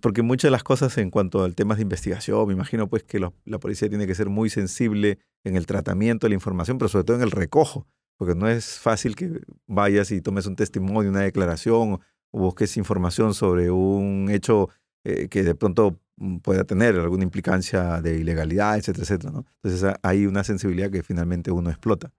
porque 0.00 0.22
muchas 0.22 0.48
de 0.48 0.52
las 0.52 0.64
cosas 0.64 0.96
en 0.98 1.10
cuanto 1.10 1.44
al 1.44 1.54
tema 1.54 1.74
de 1.74 1.82
investigación, 1.82 2.46
me 2.46 2.54
imagino 2.54 2.88
pues 2.88 3.02
que 3.04 3.18
la 3.20 3.58
policía 3.58 3.88
tiene 3.88 4.06
que 4.06 4.14
ser 4.14 4.28
muy 4.28 4.50
sensible 4.50 5.18
en 5.44 5.56
el 5.56 5.66
tratamiento 5.66 6.26
de 6.26 6.30
la 6.30 6.34
información, 6.34 6.78
pero 6.78 6.88
sobre 6.88 7.04
todo 7.04 7.16
en 7.16 7.22
el 7.22 7.30
recojo, 7.30 7.86
porque 8.16 8.34
no 8.34 8.48
es 8.48 8.78
fácil 8.78 9.16
que 9.16 9.40
vayas 9.66 10.10
y 10.10 10.20
tomes 10.20 10.46
un 10.46 10.56
testimonio, 10.56 11.10
una 11.10 11.20
declaración 11.20 12.00
o 12.30 12.38
busques 12.38 12.76
información 12.76 13.34
sobre 13.34 13.70
un 13.70 14.28
hecho 14.30 14.70
eh, 15.04 15.28
que 15.28 15.42
de 15.42 15.54
pronto 15.54 15.98
pueda 16.42 16.64
tener 16.64 16.98
alguna 16.98 17.24
implicancia 17.24 18.00
de 18.00 18.18
ilegalidad, 18.18 18.78
etcétera, 18.78 19.02
etcétera. 19.02 19.32
¿no? 19.32 19.44
Entonces 19.62 19.96
hay 20.02 20.26
una 20.26 20.44
sensibilidad 20.44 20.90
que 20.90 21.02
finalmente 21.02 21.50
uno 21.50 21.70
explota. 21.70 22.12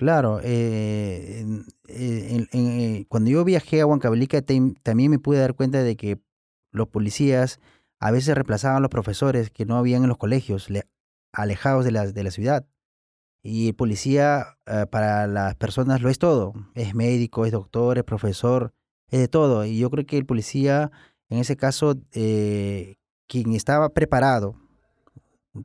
Claro, 0.00 0.40
eh, 0.42 1.44
eh, 1.88 3.04
cuando 3.10 3.28
yo 3.28 3.44
viajé 3.44 3.82
a 3.82 3.86
Huancavelica 3.86 4.40
también 4.40 5.10
me 5.10 5.18
pude 5.18 5.40
dar 5.40 5.52
cuenta 5.52 5.82
de 5.82 5.94
que 5.94 6.18
los 6.70 6.88
policías 6.88 7.60
a 7.98 8.10
veces 8.10 8.34
reemplazaban 8.34 8.78
a 8.78 8.80
los 8.80 8.88
profesores 8.88 9.50
que 9.50 9.66
no 9.66 9.76
habían 9.76 10.00
en 10.00 10.08
los 10.08 10.16
colegios, 10.16 10.68
alejados 11.34 11.84
de 11.84 11.90
la, 11.90 12.06
de 12.06 12.22
la 12.24 12.30
ciudad. 12.30 12.66
Y 13.42 13.68
el 13.68 13.74
policía 13.74 14.56
eh, 14.64 14.86
para 14.90 15.26
las 15.26 15.54
personas 15.56 16.00
lo 16.00 16.08
es 16.08 16.18
todo. 16.18 16.54
Es 16.74 16.94
médico, 16.94 17.44
es 17.44 17.52
doctor, 17.52 17.98
es 17.98 18.04
profesor, 18.04 18.72
es 19.08 19.20
de 19.20 19.28
todo. 19.28 19.66
Y 19.66 19.78
yo 19.78 19.90
creo 19.90 20.06
que 20.06 20.16
el 20.16 20.24
policía 20.24 20.90
en 21.28 21.40
ese 21.40 21.58
caso, 21.58 22.00
eh, 22.14 22.96
quien 23.28 23.54
estaba 23.54 23.90
preparado 23.90 24.56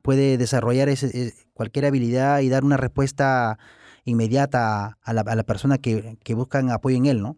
puede 0.02 0.36
desarrollar 0.36 0.90
ese, 0.90 1.32
cualquier 1.54 1.86
habilidad 1.86 2.40
y 2.40 2.50
dar 2.50 2.64
una 2.64 2.76
respuesta 2.76 3.58
inmediata 4.06 4.98
a 5.02 5.12
la, 5.12 5.20
a 5.20 5.34
la 5.34 5.42
persona 5.42 5.78
que, 5.78 6.16
que, 6.24 6.34
buscan 6.34 6.70
apoyo 6.70 6.96
en 6.96 7.06
él, 7.06 7.22
¿no? 7.22 7.36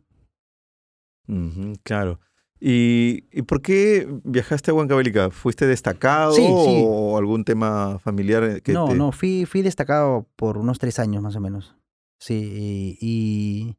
claro. 1.82 2.20
¿Y, 2.60 3.24
¿Y, 3.30 3.42
por 3.42 3.62
qué 3.62 4.08
viajaste 4.24 4.70
a 4.70 4.74
Huancavelica? 4.74 5.30
¿Fuiste 5.30 5.66
destacado 5.66 6.34
o 6.36 7.16
algún 7.16 7.44
tema 7.44 7.98
familiar? 8.00 8.62
Que 8.62 8.72
no, 8.72 8.94
no, 8.94 9.12
fui, 9.12 9.44
fui 9.44 9.62
destacado 9.62 10.26
por 10.36 10.58
unos 10.58 10.78
tres 10.78 10.98
años 10.98 11.22
más 11.22 11.36
o 11.36 11.40
menos. 11.40 11.76
Sí, 12.18 12.96
y, 13.00 13.76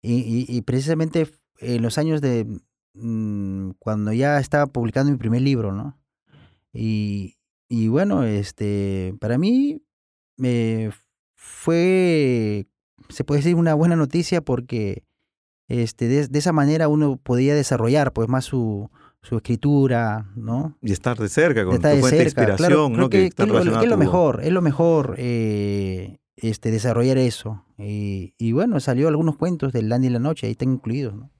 y, 0.00 0.46
y 0.48 0.62
precisamente 0.62 1.28
en 1.58 1.82
los 1.82 1.98
años 1.98 2.20
de 2.20 2.46
mm, 2.94 3.72
cuando 3.78 4.12
ya 4.12 4.38
estaba 4.38 4.66
publicando 4.66 5.12
mi 5.12 5.18
primer 5.18 5.42
libro, 5.42 5.72
¿no? 5.72 5.98
Y, 6.72 7.36
y 7.68 7.88
bueno, 7.88 8.24
este, 8.24 9.14
para 9.20 9.36
mí 9.36 9.82
me 10.36 10.90
fue, 11.36 12.66
se 13.08 13.22
puede 13.22 13.40
decir, 13.40 13.54
una 13.54 13.74
buena 13.74 13.94
noticia 13.94 14.40
porque 14.40 15.04
este, 15.68 16.08
de, 16.08 16.38
esa 16.38 16.52
manera 16.52 16.88
uno 16.88 17.16
podía 17.16 17.54
desarrollar 17.54 18.12
pues 18.12 18.28
más 18.28 18.44
su, 18.44 18.90
su 19.22 19.36
escritura, 19.36 20.30
¿no? 20.34 20.76
Y 20.80 20.92
estar 20.92 21.16
de 21.18 21.28
cerca 21.28 21.64
con 21.64 21.76
tu 21.76 21.88
fuente 21.88 22.16
de 22.16 22.24
inspiración, 22.24 22.92
¿no? 22.92 23.10
Que, 23.10 23.26
es 23.26 23.88
lo 23.88 23.96
mejor, 23.96 24.40
es 24.42 24.52
lo 24.52 24.62
mejor 24.62 25.14
eh, 25.18 26.18
este, 26.36 26.70
desarrollar 26.70 27.18
eso. 27.18 27.64
Y, 27.78 28.34
y, 28.38 28.52
bueno, 28.52 28.80
salió 28.80 29.08
algunos 29.08 29.36
cuentos 29.36 29.72
del 29.72 29.88
Landy 29.88 30.06
y 30.06 30.10
la 30.10 30.18
Noche, 30.18 30.46
ahí 30.46 30.52
están 30.52 30.72
incluidos, 30.72 31.14
¿no? 31.14 31.30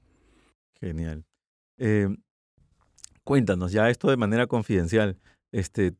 Genial. 0.80 1.24
Eh, 1.78 2.08
cuéntanos, 3.24 3.72
ya 3.72 3.88
esto 3.88 4.10
de 4.10 4.16
manera 4.16 4.46
confidencial, 4.46 5.18
este, 5.52 5.94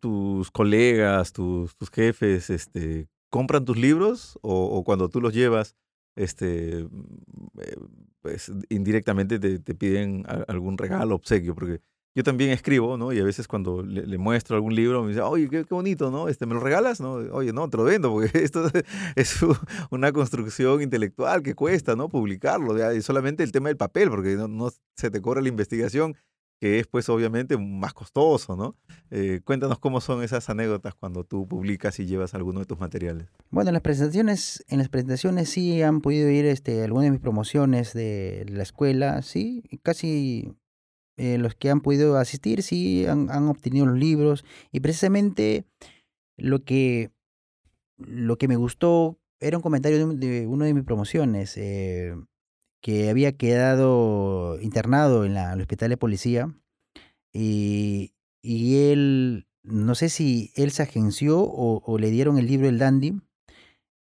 tus 0.00 0.50
colegas, 0.50 1.32
tus, 1.32 1.76
tus 1.76 1.90
jefes, 1.90 2.50
este, 2.50 3.08
¿compran 3.30 3.64
tus 3.64 3.76
libros 3.76 4.38
o, 4.42 4.82
cuando 4.84 5.08
tú 5.08 5.20
los 5.20 5.34
llevas, 5.34 5.76
este, 6.16 6.84
mm, 6.84 7.60
eh, 7.60 7.76
pues 8.20 8.52
indirectamente 8.68 9.38
te, 9.38 9.58
te, 9.58 9.74
piden 9.74 10.24
algún 10.48 10.78
regalo, 10.78 11.14
obsequio? 11.14 11.54
Porque 11.54 11.80
yo 12.14 12.24
también 12.24 12.50
escribo, 12.50 12.96
¿no? 12.96 13.12
Y 13.12 13.20
a 13.20 13.24
veces 13.24 13.46
cuando 13.46 13.82
le, 13.82 14.18
muestro 14.18 14.56
algún 14.56 14.74
libro 14.74 15.02
me 15.02 15.10
dice, 15.10 15.20
oye, 15.20 15.48
qué, 15.48 15.62
bonito, 15.62 16.10
¿no? 16.10 16.28
Este, 16.28 16.44
¿Me 16.44 16.54
lo 16.54 16.60
regalas? 16.60 17.00
¿no? 17.00 17.12
Oye, 17.12 17.52
no, 17.52 17.70
te 17.70 17.76
lo 17.76 17.84
vendo, 17.84 18.10
porque 18.10 18.30
esto 18.42 18.68
es 19.16 19.38
una 19.90 20.12
construcción 20.12 20.82
intelectual 20.82 21.42
que 21.42 21.54
cuesta, 21.54 21.94
¿no? 21.94 22.08
Publicarlo, 22.08 22.94
y 22.94 23.02
solamente 23.02 23.44
el 23.44 23.52
tema 23.52 23.68
del 23.68 23.76
papel, 23.76 24.10
porque 24.10 24.36
no, 24.36 24.70
se 24.96 25.10
te 25.10 25.22
corre 25.22 25.42
la 25.42 25.48
investigación, 25.48 26.16
que 26.60 26.78
es 26.78 26.86
pues 26.86 27.08
obviamente 27.08 27.56
más 27.56 27.94
costoso, 27.94 28.54
¿no? 28.54 28.76
Eh, 29.10 29.40
cuéntanos 29.44 29.78
cómo 29.78 30.02
son 30.02 30.22
esas 30.22 30.50
anécdotas 30.50 30.94
cuando 30.94 31.24
tú 31.24 31.48
publicas 31.48 31.98
y 31.98 32.06
llevas 32.06 32.34
alguno 32.34 32.60
de 32.60 32.66
tus 32.66 32.78
materiales. 32.78 33.28
Bueno, 33.50 33.70
en 33.70 33.74
las 33.74 33.82
presentaciones, 33.82 34.64
en 34.68 34.78
las 34.78 34.90
presentaciones 34.90 35.48
sí 35.48 35.80
han 35.80 36.02
podido 36.02 36.28
ir 36.28 36.44
este, 36.44 36.84
algunas 36.84 37.06
de 37.06 37.12
mis 37.12 37.20
promociones 37.20 37.94
de 37.94 38.44
la 38.50 38.62
escuela, 38.62 39.22
sí, 39.22 39.64
casi 39.82 40.54
eh, 41.16 41.38
los 41.38 41.54
que 41.54 41.70
han 41.70 41.80
podido 41.80 42.18
asistir 42.18 42.62
sí 42.62 43.06
han, 43.06 43.30
obtenido 43.48 43.86
los 43.86 43.98
libros 43.98 44.44
y 44.70 44.80
precisamente 44.80 45.64
lo 46.36 46.62
que, 46.64 47.10
lo 47.96 48.36
que 48.36 48.48
me 48.48 48.56
gustó 48.56 49.18
era 49.38 49.56
un 49.56 49.62
comentario 49.62 50.06
de, 50.14 50.46
una 50.46 50.66
de 50.66 50.74
mis 50.74 50.84
promociones 50.84 51.56
eh, 51.56 52.14
que 52.80 53.10
había 53.10 53.32
quedado 53.32 54.58
internado 54.60 55.24
en, 55.24 55.36
el 55.36 55.60
hospital 55.60 55.90
de 55.90 55.96
policía 55.96 56.54
y, 57.32 58.14
y 58.42 58.90
él, 58.90 59.46
no 59.62 59.94
sé 59.94 60.08
si 60.08 60.52
él 60.56 60.70
se 60.70 60.82
agenció 60.82 61.40
o, 61.40 61.98
le 61.98 62.10
dieron 62.10 62.38
el 62.38 62.46
libro 62.46 62.68
El 62.68 62.78
Dandy. 62.78 63.20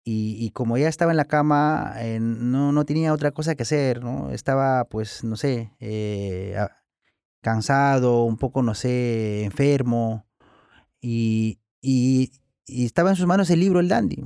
Y, 0.05 0.35
y, 0.37 0.51
como 0.51 0.77
ya 0.77 0.89
estaba 0.89 1.11
en 1.11 1.17
la 1.17 1.23
cama, 1.25 1.93
eh, 1.99 2.19
no, 2.19 2.73
no 2.73 2.83
tenía 2.83 3.13
otra 3.13 3.31
cosa 3.31 3.55
que 3.55 3.63
hacer, 3.63 4.03
¿no? 4.03 4.31
Estaba, 4.31 4.83
pues, 4.89 5.23
no 5.23 5.37
sé, 5.37 5.71
eh, 5.79 6.57
cansado, 7.39 8.25
un 8.25 8.37
poco, 8.37 8.63
no 8.63 8.75
sé, 8.75 9.45
enfermo, 9.45 10.25
y, 11.03 11.59
y, 11.81 12.31
estaba 12.65 13.09
en 13.09 13.17
sus 13.17 13.27
manos 13.27 13.49
el 13.49 13.59
libro 13.59 13.81
El 13.81 13.89
Dandy. 13.89 14.25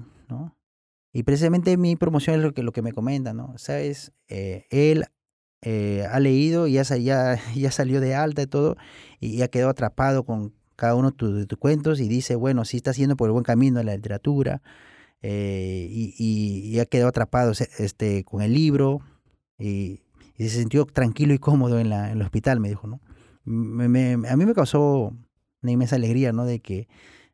Y 1.17 1.23
precisamente 1.23 1.77
mi 1.77 1.95
promoción 1.95 2.35
es 2.35 2.43
lo 2.43 2.53
que, 2.53 2.61
lo 2.61 2.71
que 2.71 2.83
me 2.83 2.93
comenta, 2.93 3.33
¿no? 3.33 3.57
Sabes, 3.57 4.11
eh, 4.27 4.67
él 4.69 5.05
eh, 5.63 6.05
ha 6.11 6.19
leído 6.19 6.67
y 6.67 6.73
ya, 6.73 6.83
ya, 6.83 7.39
ya, 7.55 7.71
salió 7.71 7.99
de 7.99 8.13
alta 8.13 8.43
y 8.43 8.45
todo, 8.45 8.77
y 9.19 9.37
ya 9.37 9.47
quedó 9.47 9.69
atrapado 9.69 10.25
con 10.25 10.53
cada 10.75 10.93
uno 10.93 11.09
de 11.09 11.47
tus 11.47 11.57
cuentos 11.57 11.99
y 12.01 12.07
dice, 12.07 12.35
bueno, 12.35 12.65
sí 12.65 12.77
está 12.77 12.91
haciendo 12.91 13.17
por 13.17 13.29
el 13.29 13.31
buen 13.31 13.43
camino 13.43 13.79
en 13.79 13.87
la 13.87 13.95
literatura, 13.95 14.61
eh, 15.23 15.87
y, 15.89 16.13
y, 16.19 16.73
ya 16.73 16.85
quedó 16.85 17.07
atrapado 17.07 17.51
este, 17.79 18.23
con 18.23 18.43
el 18.43 18.53
libro, 18.53 18.99
y, 19.57 20.03
y 20.35 20.49
se 20.49 20.59
sintió 20.59 20.85
tranquilo 20.85 21.33
y 21.33 21.39
cómodo 21.39 21.79
en, 21.79 21.89
la, 21.89 22.11
en 22.11 22.17
el 22.17 22.21
hospital, 22.21 22.59
me 22.59 22.69
dijo, 22.69 22.85
¿no? 22.85 23.01
a 23.47 23.47
mí 23.47 24.45
me 24.45 24.53
causó 24.53 25.15
una 25.63 25.71
inmensa 25.71 25.95
alegría, 25.95 26.31
¿no? 26.31 26.45
De 26.45 26.59
que, 26.59 26.87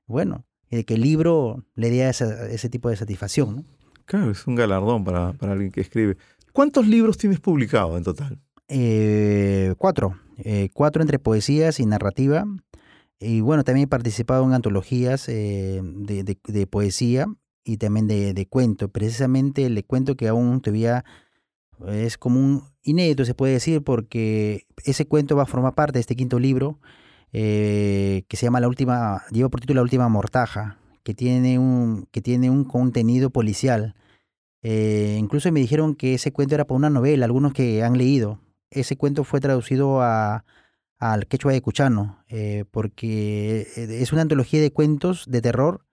bueno, 0.08 0.46
que 0.86 0.96
el 0.96 1.02
libro 1.02 1.66
le 1.76 1.90
diera 1.90 2.10
ese 2.10 2.70
tipo 2.70 2.90
de 2.90 2.96
satisfacción, 2.96 3.56
¿no? 3.58 3.66
Claro, 4.06 4.32
es 4.32 4.46
un 4.48 4.56
galardón 4.56 5.04
para, 5.04 5.34
para 5.34 5.54
alguien 5.54 5.72
que 5.72 5.82
escribe. 5.82 6.18
¿Cuántos 6.52 6.88
libros 6.88 7.18
tienes 7.18 7.40
publicados 7.40 7.98
en 7.98 8.04
total? 8.04 8.40
Eh, 8.68 9.74
cuatro. 9.78 10.20
Eh, 10.38 10.70
cuatro 10.74 11.02
entre 11.02 11.20
poesías 11.20 11.80
y 11.80 11.86
narrativa. 11.86 12.46
Y 13.20 13.42
bueno, 13.42 13.64
también 13.64 13.86
he 13.86 13.88
participado 13.88 14.44
en 14.44 14.54
antologías 14.54 15.30
eh, 15.30 15.82
de, 15.84 16.24
de, 16.24 16.38
de, 16.44 16.68
poesía 16.68 17.28
y 17.64 17.78
también 17.78 18.08
de, 18.08 18.34
de 18.34 18.46
cuento. 18.48 18.90
Precisamente 18.90 19.70
le 19.70 19.84
cuento 19.84 20.16
que 20.16 20.28
aún 20.28 20.62
todavía 20.62 21.06
es 21.88 22.18
como 22.18 22.40
un 22.40 22.64
inédito, 22.82 23.26
se 23.26 23.34
puede 23.34 23.54
decir, 23.54 23.84
porque 23.84 24.68
ese 24.86 25.08
cuento 25.08 25.36
va 25.36 25.44
a 25.44 25.48
formar 25.48 25.74
parte 25.74 25.94
de 25.94 26.02
este 26.02 26.16
quinto 26.16 26.40
libro 26.40 26.80
eh, 27.34 28.24
que 28.28 28.38
se 28.38 28.46
llama 28.46 28.60
La 28.60 28.68
Última, 28.68 29.24
lleva 29.32 29.50
por 29.50 29.60
título 29.60 29.80
La 29.80 29.84
Última 29.84 30.08
Mortaja, 30.10 30.78
que 31.04 31.14
tiene 31.14 31.60
un, 31.60 32.08
que 32.12 32.22
tiene 32.22 32.50
un 32.50 32.64
contenido 32.64 33.32
policial. 33.32 33.96
Eh, 34.62 35.18
incluso 35.20 35.52
me 35.52 35.60
dijeron 35.60 35.96
que 35.96 36.14
ese 36.14 36.32
cuento 36.32 36.56
era 36.56 36.66
para 36.66 36.78
una 36.78 36.90
novela, 36.90 37.26
algunos 37.26 37.54
que 37.54 37.84
han 37.84 37.98
leído. 37.98 38.40
Ese 38.70 38.96
cuento 38.96 39.24
fue 39.24 39.42
traducido 39.42 40.02
a, 40.02 40.46
al 41.00 41.28
quechua 41.28 41.52
de 41.52 41.62
Cuchano, 41.62 42.24
eh, 42.30 42.66
porque 42.72 43.68
es 43.76 44.14
una 44.14 44.22
antología 44.22 44.62
de 44.62 44.72
cuentos 44.72 45.26
de 45.28 45.42
terror 45.42 45.86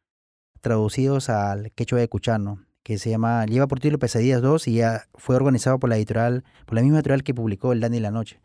traducidos 0.60 1.30
al 1.30 1.72
quechua 1.72 1.98
de 1.98 2.08
Cuchano 2.08 2.60
que 2.82 2.98
se 2.98 3.10
llama, 3.10 3.44
lleva 3.46 3.66
por 3.66 3.78
título 3.80 3.98
Pesadillas 3.98 4.42
2 4.42 4.68
y 4.68 4.74
ya 4.74 5.06
fue 5.14 5.36
organizado 5.36 5.78
por 5.78 5.90
la 5.90 5.96
editorial, 5.96 6.44
por 6.66 6.76
la 6.76 6.82
misma 6.82 6.98
editorial 6.98 7.22
que 7.22 7.34
publicó 7.34 7.72
El 7.72 7.80
Dandy 7.80 7.98
y 7.98 8.00
la 8.00 8.10
Noche. 8.10 8.40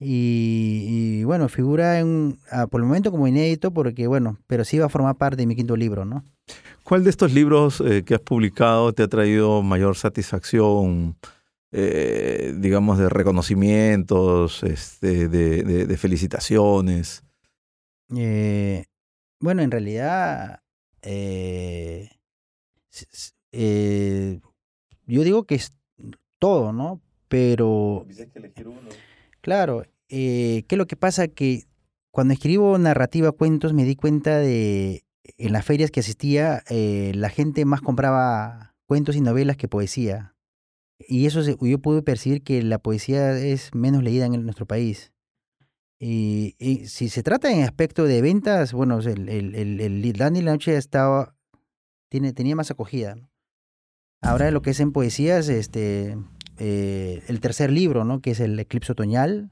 Y, 0.00 1.24
bueno, 1.24 1.48
figura 1.48 1.98
en, 1.98 2.38
ah, 2.52 2.68
por 2.68 2.80
el 2.80 2.86
momento 2.86 3.10
como 3.10 3.26
inédito, 3.26 3.72
porque 3.72 4.06
bueno, 4.06 4.38
pero 4.46 4.64
sí 4.64 4.78
va 4.78 4.86
a 4.86 4.90
formar 4.90 5.16
parte 5.16 5.36
de 5.36 5.46
mi 5.46 5.56
quinto 5.56 5.76
libro, 5.76 6.04
¿no? 6.04 6.24
¿Cuál 6.84 7.02
de 7.04 7.10
estos 7.10 7.32
libros 7.32 7.80
eh, 7.80 8.04
que 8.04 8.14
has 8.14 8.20
publicado 8.20 8.92
te 8.92 9.02
ha 9.02 9.08
traído 9.08 9.62
mayor 9.62 9.96
satisfacción, 9.96 11.16
eh, 11.72 12.54
digamos, 12.58 12.98
de 12.98 13.08
reconocimientos, 13.08 14.62
este, 14.62 15.28
de, 15.28 15.62
de, 15.64 15.96
felicitaciones? 15.96 17.24
Eh, 18.16 18.84
bueno, 19.40 19.62
en 19.62 19.70
realidad, 19.70 20.62
eh, 21.02 22.08
yo 23.52 25.24
digo 25.24 25.44
que 25.44 25.56
es 25.56 25.72
todo, 26.38 26.72
¿no? 26.72 27.02
Pero... 27.28 28.06
Claro, 29.48 29.82
eh, 30.10 30.64
¿qué 30.68 30.74
es 30.74 30.78
lo 30.78 30.86
que 30.86 30.96
pasa? 30.96 31.26
Que 31.26 31.64
cuando 32.10 32.34
escribo 32.34 32.76
narrativa 32.76 33.32
cuentos 33.32 33.72
me 33.72 33.84
di 33.84 33.96
cuenta 33.96 34.36
de, 34.36 35.06
en 35.38 35.52
las 35.54 35.64
ferias 35.64 35.90
que 35.90 36.00
asistía, 36.00 36.62
eh, 36.68 37.12
la 37.14 37.30
gente 37.30 37.64
más 37.64 37.80
compraba 37.80 38.74
cuentos 38.84 39.16
y 39.16 39.22
novelas 39.22 39.56
que 39.56 39.66
poesía. 39.66 40.34
Y 40.98 41.24
eso 41.24 41.40
yo 41.40 41.78
pude 41.78 42.02
percibir 42.02 42.42
que 42.42 42.62
la 42.62 42.78
poesía 42.78 43.38
es 43.38 43.74
menos 43.74 44.02
leída 44.02 44.26
en 44.26 44.44
nuestro 44.44 44.66
país. 44.66 45.14
Y, 45.98 46.54
si 46.84 47.08
se 47.08 47.22
trata 47.22 47.50
en 47.50 47.62
aspecto 47.62 48.04
de 48.04 48.20
ventas, 48.20 48.74
bueno, 48.74 48.98
el, 48.98 49.30
el, 49.30 50.12
la 50.18 50.30
Noche 50.30 50.76
estaba, 50.76 51.34
tiene, 52.10 52.34
tenía 52.34 52.54
más 52.54 52.70
acogida. 52.70 53.16
Ahora 54.20 54.50
lo 54.50 54.60
que 54.60 54.72
es 54.72 54.80
en 54.80 54.92
poesías, 54.92 55.48
este, 55.48 56.18
eh, 56.58 57.22
el 57.28 57.40
tercer 57.40 57.70
libro, 57.70 58.04
¿no? 58.04 58.20
Que 58.20 58.32
es 58.32 58.40
el 58.40 58.58
Eclipse 58.58 58.92
Otoñal. 58.92 59.50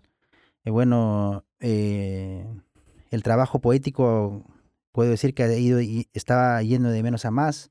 Eh, 0.64 0.70
bueno, 0.70 1.44
eh, 1.60 2.44
el 3.10 3.22
trabajo 3.22 3.60
poético, 3.60 4.44
puedo 4.92 5.10
decir 5.10 5.34
que 5.34 5.44
ha 5.44 5.56
ido 5.56 5.80
y 5.80 6.08
estaba 6.12 6.62
yendo 6.62 6.90
de 6.90 7.02
menos 7.02 7.24
a 7.24 7.30
más. 7.30 7.70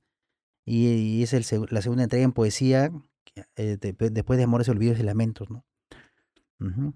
Y, 0.66 1.22
es 1.22 1.34
la 1.72 1.82
segunda 1.82 2.04
entrega 2.04 2.26
en 2.26 2.32
poesía, 2.32 2.92
después 3.56 4.38
de 4.38 4.44
Amores, 4.44 4.70
Olvidos 4.70 5.00
y 5.00 5.04
Lamentos, 5.04 5.50
¿no? 5.52 5.64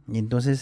Y 0.08 0.18
entonces, 0.18 0.62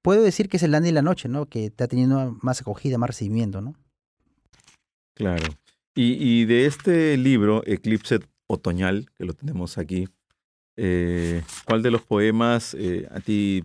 puedo 0.00 0.22
decir 0.22 0.48
que 0.48 0.58
es 0.58 0.62
el 0.62 0.70
Dandy 0.70 0.90
de 0.90 0.92
la 0.92 1.02
noche, 1.02 1.28
¿no? 1.28 1.46
Que 1.46 1.66
está 1.66 1.88
teniendo 1.88 2.38
más 2.42 2.60
acogida, 2.60 2.98
más 2.98 3.10
recibimiento, 3.10 3.60
¿no? 3.60 3.74
Claro. 5.16 5.42
Y, 5.96 6.12
y 6.20 6.44
de 6.44 6.66
este 6.66 7.16
libro, 7.16 7.64
Eclipse 7.66 8.20
Otoñal, 8.52 9.06
que 9.16 9.24
lo 9.24 9.32
tenemos 9.34 9.78
aquí, 9.78 10.08
eh, 10.76 11.42
¿cuál 11.66 11.82
de 11.82 11.90
los 11.90 12.02
poemas 12.02 12.74
eh, 12.74 13.06
a 13.10 13.20
ti 13.20 13.64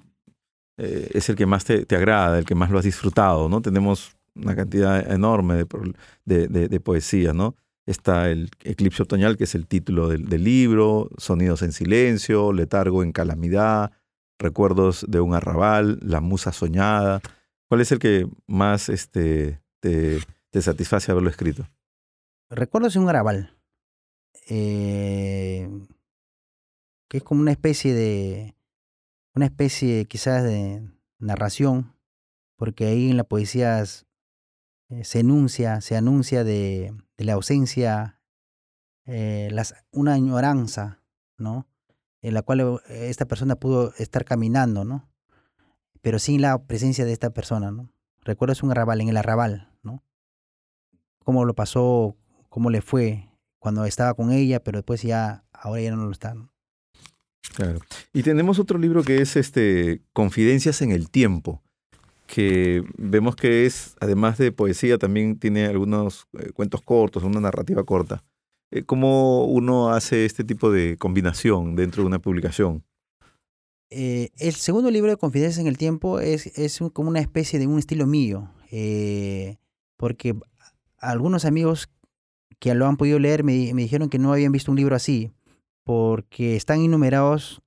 eh, 0.78 1.10
es 1.14 1.30
el 1.30 1.36
que 1.36 1.46
más 1.46 1.64
te, 1.66 1.86
agrada, 1.96 2.38
el 2.40 2.46
que 2.46 2.56
más 2.56 2.70
lo 2.72 2.78
has 2.80 2.86
disfrutado? 2.86 3.48
¿no? 3.50 3.62
Tenemos 3.62 4.16
una 4.36 4.56
cantidad 4.56 5.12
enorme 5.12 5.56
de, 5.56 5.66
de, 6.26 6.48
de- 6.48 6.68
de 6.68 6.80
poesía, 6.80 7.34
¿no? 7.34 7.56
Está 7.88 8.30
el 8.32 8.50
Eclipse 8.64 9.04
Otoñal, 9.04 9.38
que 9.38 9.44
es 9.46 9.54
el 9.56 9.68
título 9.68 10.10
del, 10.10 10.44
libro, 10.44 11.10
Sonidos 11.18 11.62
en 11.62 11.72
Silencio, 11.72 12.52
Letargo 12.52 13.04
en 13.04 13.12
Calamidad, 13.12 13.92
Recuerdos 14.40 15.06
de 15.08 15.20
un 15.22 15.34
Arrabal, 15.36 16.00
La 16.02 16.20
Musa 16.20 16.52
Soñada. 16.52 17.22
¿Cuál 17.70 17.82
es 17.82 17.92
el 17.92 18.00
que 18.00 18.28
más 18.48 18.90
este, 18.90 19.62
te, 19.80 20.20
te 20.50 20.62
satisface 20.62 21.12
haberlo 21.12 21.30
escrito? 21.30 21.68
Recuerdo 22.50 22.90
un 23.00 23.08
arabal, 23.08 23.55
eh, 24.48 25.70
que 27.08 27.18
es 27.18 27.24
como 27.24 27.42
una 27.42 27.52
especie 27.52 27.94
de, 27.94 28.56
una 29.34 29.46
especie 29.46 30.06
quizás 30.06 30.44
de 30.44 30.88
narración, 31.20 31.96
porque 32.56 32.86
ahí 32.86 33.10
en 33.10 33.18
la 33.18 33.24
poesía 33.24 33.82
eh, 33.82 35.04
se 35.04 35.20
enuncia, 35.20 35.82
se 35.82 35.98
anuncia 35.98 36.44
de, 36.44 36.94
la 37.18 37.34
ausencia, 37.34 38.20
eh, 39.06 39.50
una 39.92 40.14
añoranza, 40.14 41.02
¿no? 41.38 41.68
En 42.22 42.34
la 42.34 42.42
cual 42.42 42.82
esta 42.88 43.26
persona 43.26 43.56
pudo 43.56 43.94
estar 43.98 44.26
caminando, 44.26 44.84
¿no? 44.84 45.10
Pero 46.02 46.20
sin 46.20 46.42
la 46.42 46.66
presencia 46.66 47.06
de 47.06 47.14
esta 47.14 47.32
persona, 47.32 47.72
¿no? 47.72 47.92
Recuerdo 48.22 48.56
un 48.64 48.72
arrabal, 48.72 49.02
en 49.02 49.10
el 49.10 49.18
arrabal, 49.18 49.72
¿no? 49.84 50.04
Cómo 51.24 51.46
lo 51.46 51.54
pasó, 51.54 52.16
cómo 52.50 52.70
le 52.70 52.82
fue 52.82 53.30
cuando 53.66 53.84
estaba 53.86 54.14
con 54.14 54.32
ella, 54.32 54.60
pero 54.64 54.78
después 54.78 55.02
ya, 55.02 55.44
ahora 55.52 55.82
ya 55.82 55.90
no 55.96 56.06
lo 56.06 56.12
está. 56.12 56.36
¿no? 56.36 56.52
Claro. 57.56 57.80
Y 58.14 58.22
tenemos 58.22 58.60
otro 58.60 58.78
libro 58.78 59.02
que 59.04 59.24
es 59.24 59.36
este 59.36 60.02
Confidencias 60.14 60.84
en 60.84 60.92
el 60.92 61.10
tiempo, 61.10 61.64
que 62.28 62.84
vemos 62.96 63.36
que 63.36 63.66
es, 63.66 63.96
además 64.00 64.38
de 64.38 64.52
poesía, 64.52 65.00
también 65.00 65.40
tiene 65.40 65.66
algunos 65.66 66.28
eh, 66.38 66.52
cuentos 66.52 66.84
cortos, 66.84 67.24
una 67.24 67.40
narrativa 67.42 67.84
corta. 67.84 68.24
Eh, 68.70 68.84
¿Cómo 68.84 69.46
uno 69.46 69.90
hace 69.90 70.26
este 70.26 70.44
tipo 70.44 70.72
de 70.72 70.98
combinación 70.98 71.76
dentro 71.76 72.04
de 72.04 72.08
una 72.08 72.20
publicación? 72.20 72.84
Eh, 73.90 74.30
el 74.38 74.54
segundo 74.54 74.92
libro 74.92 75.10
de 75.10 75.18
Confidencias 75.18 75.60
en 75.60 75.66
el 75.66 75.80
Tiempo 75.80 76.20
es, 76.20 76.46
es 76.56 76.82
un- 76.82 76.92
como 76.92 77.10
una 77.10 77.20
especie 77.20 77.58
de 77.58 77.66
un 77.66 77.80
estilo 77.80 78.06
mío, 78.06 78.52
porque 79.98 80.36
algunos 81.00 81.46
amigos 81.46 81.90
que 82.60 82.74
lo 82.74 82.88
han 82.88 82.98
podido 82.98 83.20
leer 83.20 83.44
me, 83.44 83.74
me 83.74 83.84
dijeron 83.84 84.10
que 84.10 84.20
no 84.20 84.34
habían 84.34 84.52
visto 84.52 84.72
un 84.72 84.78
libro 84.78 84.96
así, 84.96 85.32
porque 85.84 86.56
están 86.56 86.82
enumerados 86.82 87.62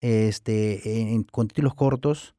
este, 0.00 1.24
con 1.30 1.48
títulos 1.48 1.74
cortos. 1.74 2.34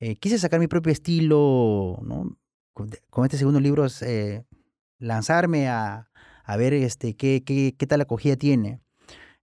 Eh, 0.00 0.16
quise 0.16 0.38
sacar 0.38 0.60
mi 0.60 0.68
propio 0.68 0.92
estilo, 0.92 1.98
¿no? 2.02 2.36
Con, 2.74 3.24
este 3.24 3.38
segundo 3.38 3.60
libro, 3.60 3.86
eh, 4.02 4.44
lanzarme 4.98 5.68
a, 5.68 6.10
a 6.44 6.56
ver 6.56 6.72
este, 6.74 7.16
qué, 7.16 7.42
qué, 7.44 7.74
qué 7.76 7.86
tal 7.86 8.00
acogida 8.00 8.36
tiene 8.36 8.80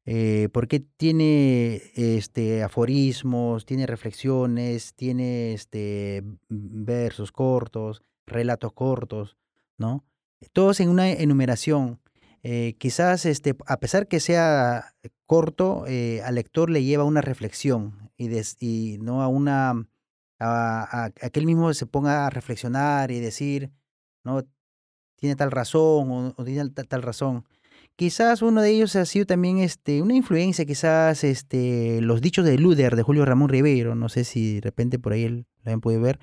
eh, 0.07 0.49
porque 0.53 0.80
tiene 0.80 1.82
este, 1.95 2.61
aforismos, 2.61 3.66
tiene 3.66 3.88
reflexiones, 3.88 4.93
tiene 4.93 5.53
este, 5.53 6.24
versos 6.47 7.32
cortos, 7.32 8.03
relatos 8.28 8.72
cortos, 8.74 9.36
¿no? 9.78 10.05
Todos 10.54 10.80
en 10.80 10.90
una 10.90 11.10
enumeración. 11.12 12.00
Eh, 12.44 12.76
quizás, 12.78 13.26
este, 13.26 13.56
a 13.66 13.78
pesar 13.78 14.08
que 14.08 14.20
sea 14.20 14.94
corto, 15.26 15.86
eh, 15.88 16.22
al 16.24 16.36
lector 16.36 16.70
le 16.70 16.84
lleva 16.84 17.04
una 17.04 17.22
reflexión 17.22 18.12
y, 18.18 18.28
des- 18.28 18.58
y 18.60 18.98
no 19.02 19.24
a 19.24 19.28
una, 19.28 19.72
a, 20.40 21.06
a- 21.06 21.10
que 21.12 21.40
él 21.40 21.46
mismo 21.48 21.74
se 21.74 21.88
ponga 21.88 22.28
a 22.28 22.30
reflexionar 22.30 23.10
y 23.12 23.20
decir, 23.20 23.72
¿no? 24.24 24.44
Tiene 25.16 25.36
tal 25.36 25.50
razón 25.52 26.12
o, 26.12 26.34
o 26.38 26.44
tiene 26.44 26.70
tal, 26.70 26.88
tal 26.88 27.02
razón. 27.02 27.46
Quizás 27.96 28.42
uno 28.42 28.62
de 28.62 28.72
ellos 28.72 28.96
ha 28.98 29.06
sido 29.06 29.26
también 29.26 29.58
este, 29.60 30.02
una 30.02 30.14
influencia, 30.14 30.66
quizás 30.66 31.24
este, 31.24 32.00
los 32.02 32.22
dichos 32.22 32.46
de 32.46 32.58
Luder, 32.58 32.96
de 32.96 33.04
Julio 33.04 33.26
Ramón 33.26 33.50
Ribeiro, 33.50 33.96
no 33.96 34.10
sé 34.10 34.24
si 34.26 34.56
de 34.56 34.62
repente 34.62 35.00
por 35.00 35.14
ahí 35.14 35.30
lo 35.30 35.46
hayan 35.66 35.82
podido 35.82 36.02
ver. 36.02 36.20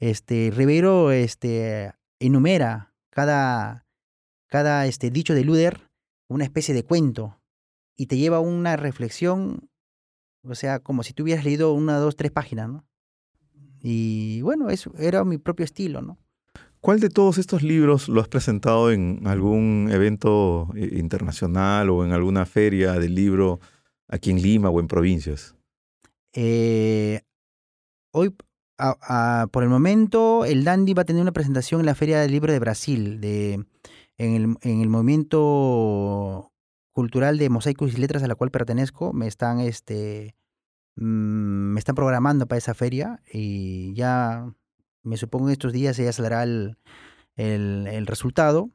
Este, 0.00 0.50
Ribeiro 0.54 1.12
este, 1.12 1.92
enumera 2.18 2.91
cada, 3.12 3.86
cada 4.48 4.86
este, 4.86 5.10
dicho 5.10 5.34
de 5.34 5.44
Luder, 5.44 5.90
una 6.28 6.44
especie 6.44 6.74
de 6.74 6.84
cuento, 6.84 7.38
y 7.96 8.06
te 8.06 8.16
lleva 8.16 8.38
a 8.38 8.40
una 8.40 8.76
reflexión, 8.76 9.68
o 10.42 10.54
sea, 10.54 10.80
como 10.80 11.02
si 11.02 11.12
tú 11.12 11.22
hubieras 11.24 11.44
leído 11.44 11.72
una, 11.74 11.98
dos, 11.98 12.16
tres 12.16 12.32
páginas, 12.32 12.68
¿no? 12.70 12.84
Y 13.80 14.40
bueno, 14.42 14.70
eso 14.70 14.92
era 14.98 15.24
mi 15.24 15.38
propio 15.38 15.64
estilo, 15.64 16.00
¿no? 16.00 16.18
¿Cuál 16.80 17.00
de 17.00 17.10
todos 17.10 17.38
estos 17.38 17.62
libros 17.62 18.08
lo 18.08 18.20
has 18.20 18.28
presentado 18.28 18.90
en 18.90 19.26
algún 19.26 19.88
evento 19.92 20.68
eh, 20.74 20.98
internacional 20.98 21.90
o 21.90 22.04
en 22.04 22.12
alguna 22.12 22.46
feria 22.46 22.94
del 22.94 23.14
libro 23.14 23.60
aquí 24.08 24.30
en 24.30 24.42
Lima 24.42 24.70
o 24.70 24.80
en 24.80 24.88
provincias? 24.88 25.54
Eh, 26.32 27.20
hoy, 28.12 28.34
a- 28.78 29.42
a- 29.42 29.46
por 29.48 29.62
el 29.62 29.68
momento, 29.68 30.44
el 30.44 30.64
Dandy 30.64 30.94
va 30.94 31.02
a 31.02 31.04
tener 31.04 31.22
una 31.22 31.32
presentación 31.32 31.80
en 31.80 31.86
la 31.86 31.94
Feria 31.94 32.20
del 32.20 32.32
Libro 32.32 32.52
de 32.52 32.58
Brasil, 32.58 33.20
de, 33.20 33.54
en, 34.18 34.34
el, 34.34 34.56
en 34.62 34.80
el 34.80 34.88
movimiento 34.88 36.52
cultural 36.92 37.38
de 37.38 37.48
mosaicos 37.48 37.94
y 37.94 37.96
letras 37.96 38.22
a 38.22 38.26
la 38.28 38.34
cual 38.34 38.50
pertenezco. 38.50 39.12
Me 39.12 39.26
están, 39.26 39.60
este, 39.60 40.34
mm, 40.96 41.02
me 41.72 41.78
están 41.78 41.94
programando 41.94 42.46
para 42.46 42.58
esa 42.58 42.74
feria 42.74 43.22
y 43.32 43.94
ya 43.94 44.52
me 45.02 45.16
supongo 45.16 45.46
en 45.48 45.52
estos 45.52 45.72
días 45.72 45.96
ya 45.96 46.12
saldrá 46.12 46.42
el, 46.42 46.76
el, 47.36 47.86
el 47.88 48.06
resultado. 48.06 48.70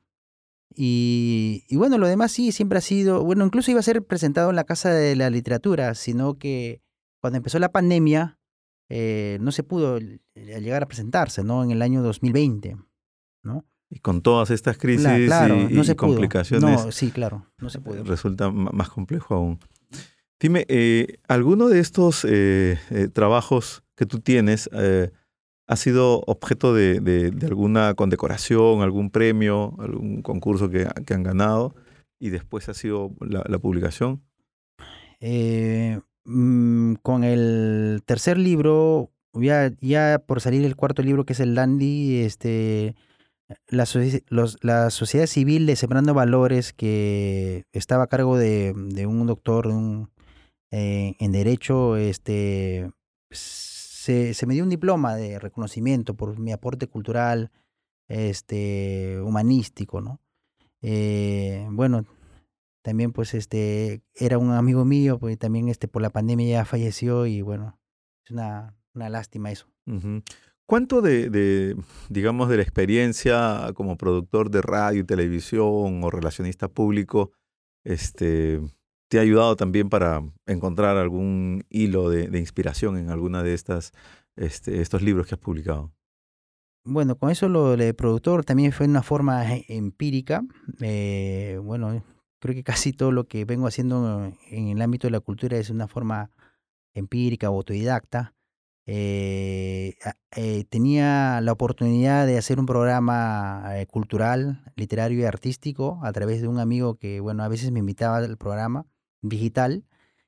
Y, 0.75 1.63
y 1.69 1.75
bueno, 1.77 1.97
lo 1.97 2.07
demás 2.07 2.31
sí, 2.31 2.51
siempre 2.51 2.77
ha 2.79 2.81
sido, 2.81 3.23
bueno, 3.23 3.45
incluso 3.45 3.71
iba 3.71 3.79
a 3.79 3.83
ser 3.83 4.03
presentado 4.05 4.49
en 4.49 4.55
la 4.55 4.63
Casa 4.65 4.89
de 4.91 5.15
la 5.15 5.29
Literatura, 5.29 5.95
sino 5.95 6.35
que 6.37 6.81
cuando 7.21 7.37
empezó 7.37 7.57
la 7.59 7.71
pandemia, 7.71 8.37
eh, 8.89 9.37
no 9.41 9.51
se 9.51 9.63
pudo 9.63 9.99
llegar 10.35 10.83
a 10.83 10.87
presentarse, 10.87 11.43
¿no? 11.43 11.63
En 11.63 11.71
el 11.71 11.81
año 11.81 12.01
2020, 12.03 12.77
¿no? 13.43 13.65
Y 13.89 13.99
con 13.99 14.21
todas 14.21 14.49
estas 14.49 14.77
crisis 14.77 15.05
claro, 15.27 15.55
y, 15.69 15.73
no 15.73 15.81
y 15.83 15.95
complicaciones, 15.95 16.85
No, 16.85 16.91
sí, 16.91 17.11
claro, 17.11 17.45
no 17.57 17.69
se 17.69 17.79
pudo. 17.79 18.03
resulta 18.03 18.51
más 18.51 18.89
complejo 18.89 19.35
aún. 19.35 19.59
Dime, 20.39 20.65
eh, 20.67 21.17
¿alguno 21.27 21.67
de 21.69 21.79
estos 21.79 22.25
eh, 22.25 22.77
eh, 22.91 23.07
trabajos 23.07 23.83
que 23.95 24.05
tú 24.05 24.19
tienes 24.19 24.69
ha 25.69 25.75
sido 25.75 26.21
objeto 26.27 26.73
de, 26.73 26.99
de- 27.01 27.31
de 27.31 27.47
alguna 27.47 27.93
condecoración, 27.95 28.81
algún 28.81 29.09
premio, 29.09 29.75
algún 29.79 30.21
concurso 30.21 30.69
que, 30.69 30.87
que 31.05 31.13
han 31.13 31.23
ganado 31.23 31.75
y 32.19 32.29
después 32.29 32.69
ha 32.69 32.73
sido 32.73 33.11
la, 33.19 33.43
la 33.47 33.59
publicación? 33.59 34.21
Mm, 36.29 36.95
con 37.03 37.23
el 37.23 38.01
tercer 38.05 38.37
libro, 38.37 39.11
ya, 39.33 39.71
ya 39.79 40.21
por 40.25 40.41
salir 40.41 40.65
el 40.65 40.75
cuarto 40.75 41.01
libro, 41.01 41.25
que 41.25 41.31
es 41.31 41.39
el 41.39 41.55
Dandy, 41.55 42.17
este, 42.19 42.95
la, 43.69 43.85
la 44.61 44.89
sociedad 44.89 45.25
civil 45.25 45.65
de 45.65 45.77
Sembrando 45.77 46.13
Valores, 46.13 46.73
que 46.73 47.63
estaba 47.71 48.03
a 48.03 48.07
cargo 48.07 48.37
de, 48.37 48.73
de 48.75 49.05
un 49.05 49.25
doctor 49.25 49.67
un, 49.67 50.09
eh, 50.71 51.15
en 51.19 51.31
Derecho, 51.31 51.95
este, 51.95 52.91
se, 53.31 54.33
se 54.33 54.45
me 54.45 54.53
dio 54.53 54.63
un 54.63 54.69
diploma 54.69 55.15
de 55.15 55.39
reconocimiento 55.39 56.13
por 56.15 56.37
mi 56.39 56.51
aporte 56.51 56.87
cultural, 56.87 57.51
este, 58.09 59.21
humanístico, 59.21 60.01
¿no? 60.01 60.19
Eh, 60.81 61.65
bueno, 61.71 62.05
también 62.87 63.11
pues 63.11 63.33
este 63.33 64.01
era 64.15 64.37
un 64.37 64.51
amigo 64.51 64.85
mío, 64.85 65.19
pues 65.19 65.37
también 65.37 65.67
este 65.67 65.89
por 65.89 66.01
la 66.01 66.09
pandemia 66.09 66.47
ya 66.47 66.63
falleció 66.63 67.25
y 67.25 67.41
bueno, 67.41 67.77
es 68.23 68.31
una, 68.31 68.77
una 68.93 69.09
lástima 69.09 69.51
eso. 69.51 69.67
¿Cuánto 70.65 71.01
de, 71.01 71.29
de, 71.29 71.75
digamos, 72.07 72.47
de 72.47 72.55
la 72.55 72.63
experiencia 72.63 73.71
como 73.73 73.97
productor 73.97 74.49
de 74.49 74.61
radio 74.61 75.01
y 75.01 75.03
televisión 75.03 76.01
o 76.01 76.09
relacionista 76.09 76.69
público 76.69 77.33
este, 77.83 78.61
te 79.09 79.17
ha 79.17 79.21
ayudado 79.21 79.57
también 79.57 79.89
para 79.89 80.23
encontrar 80.45 80.95
algún 80.95 81.65
hilo 81.69 82.09
de, 82.09 82.29
de 82.29 82.39
inspiración 82.39 82.97
en 82.97 83.09
alguna 83.09 83.43
de 83.43 83.53
estas, 83.53 83.91
este, 84.37 84.79
estos 84.79 85.01
libros 85.01 85.27
que 85.27 85.35
has 85.35 85.41
publicado? 85.41 85.91
Bueno, 86.85 87.17
con 87.17 87.31
eso 87.31 87.49
lo 87.49 87.75
de 87.75 87.93
productor 87.93 88.45
también 88.45 88.71
fue 88.71 88.87
una 88.87 89.03
forma 89.03 89.53
e- 89.53 89.65
empírica. 89.67 90.45
eh, 90.79 91.59
bueno, 91.61 92.01
creo 92.39 92.55
que 92.55 92.63
casi 92.63 92.93
todo 92.93 93.11
lo 93.11 93.27
que 93.27 93.45
vengo 93.45 93.67
haciendo 93.67 94.31
en 94.49 94.67
el 94.69 94.81
ámbito 94.81 95.07
de 95.07 95.11
la 95.11 95.19
cultura 95.19 95.57
es 95.57 95.69
una 95.69 95.87
forma 95.87 96.31
empírica 96.93 97.49
o 97.49 97.57
autodidacta. 97.57 98.33
Eh, 98.89 99.95
eh, 100.35 100.63
tenía 100.69 101.41
la 101.41 101.51
oportunidad 101.51 102.25
de 102.25 102.37
hacer 102.37 102.59
un 102.59 102.65
programa 102.65 103.63
eh, 103.73 103.85
cultural, 103.85 104.63
literario 104.77 105.19
y 105.19 105.25
artístico 105.25 105.99
a 106.03 106.13
través 106.13 106.41
de 106.41 106.47
un 106.47 106.59
amigo 106.59 106.95
que, 106.95 107.19
bueno, 107.19 107.43
a 107.43 107.49
veces 107.49 107.71
me 107.71 107.79
invitaba 107.79 108.17
al 108.17 108.37
programa 108.37 108.85
digital. 109.21 109.83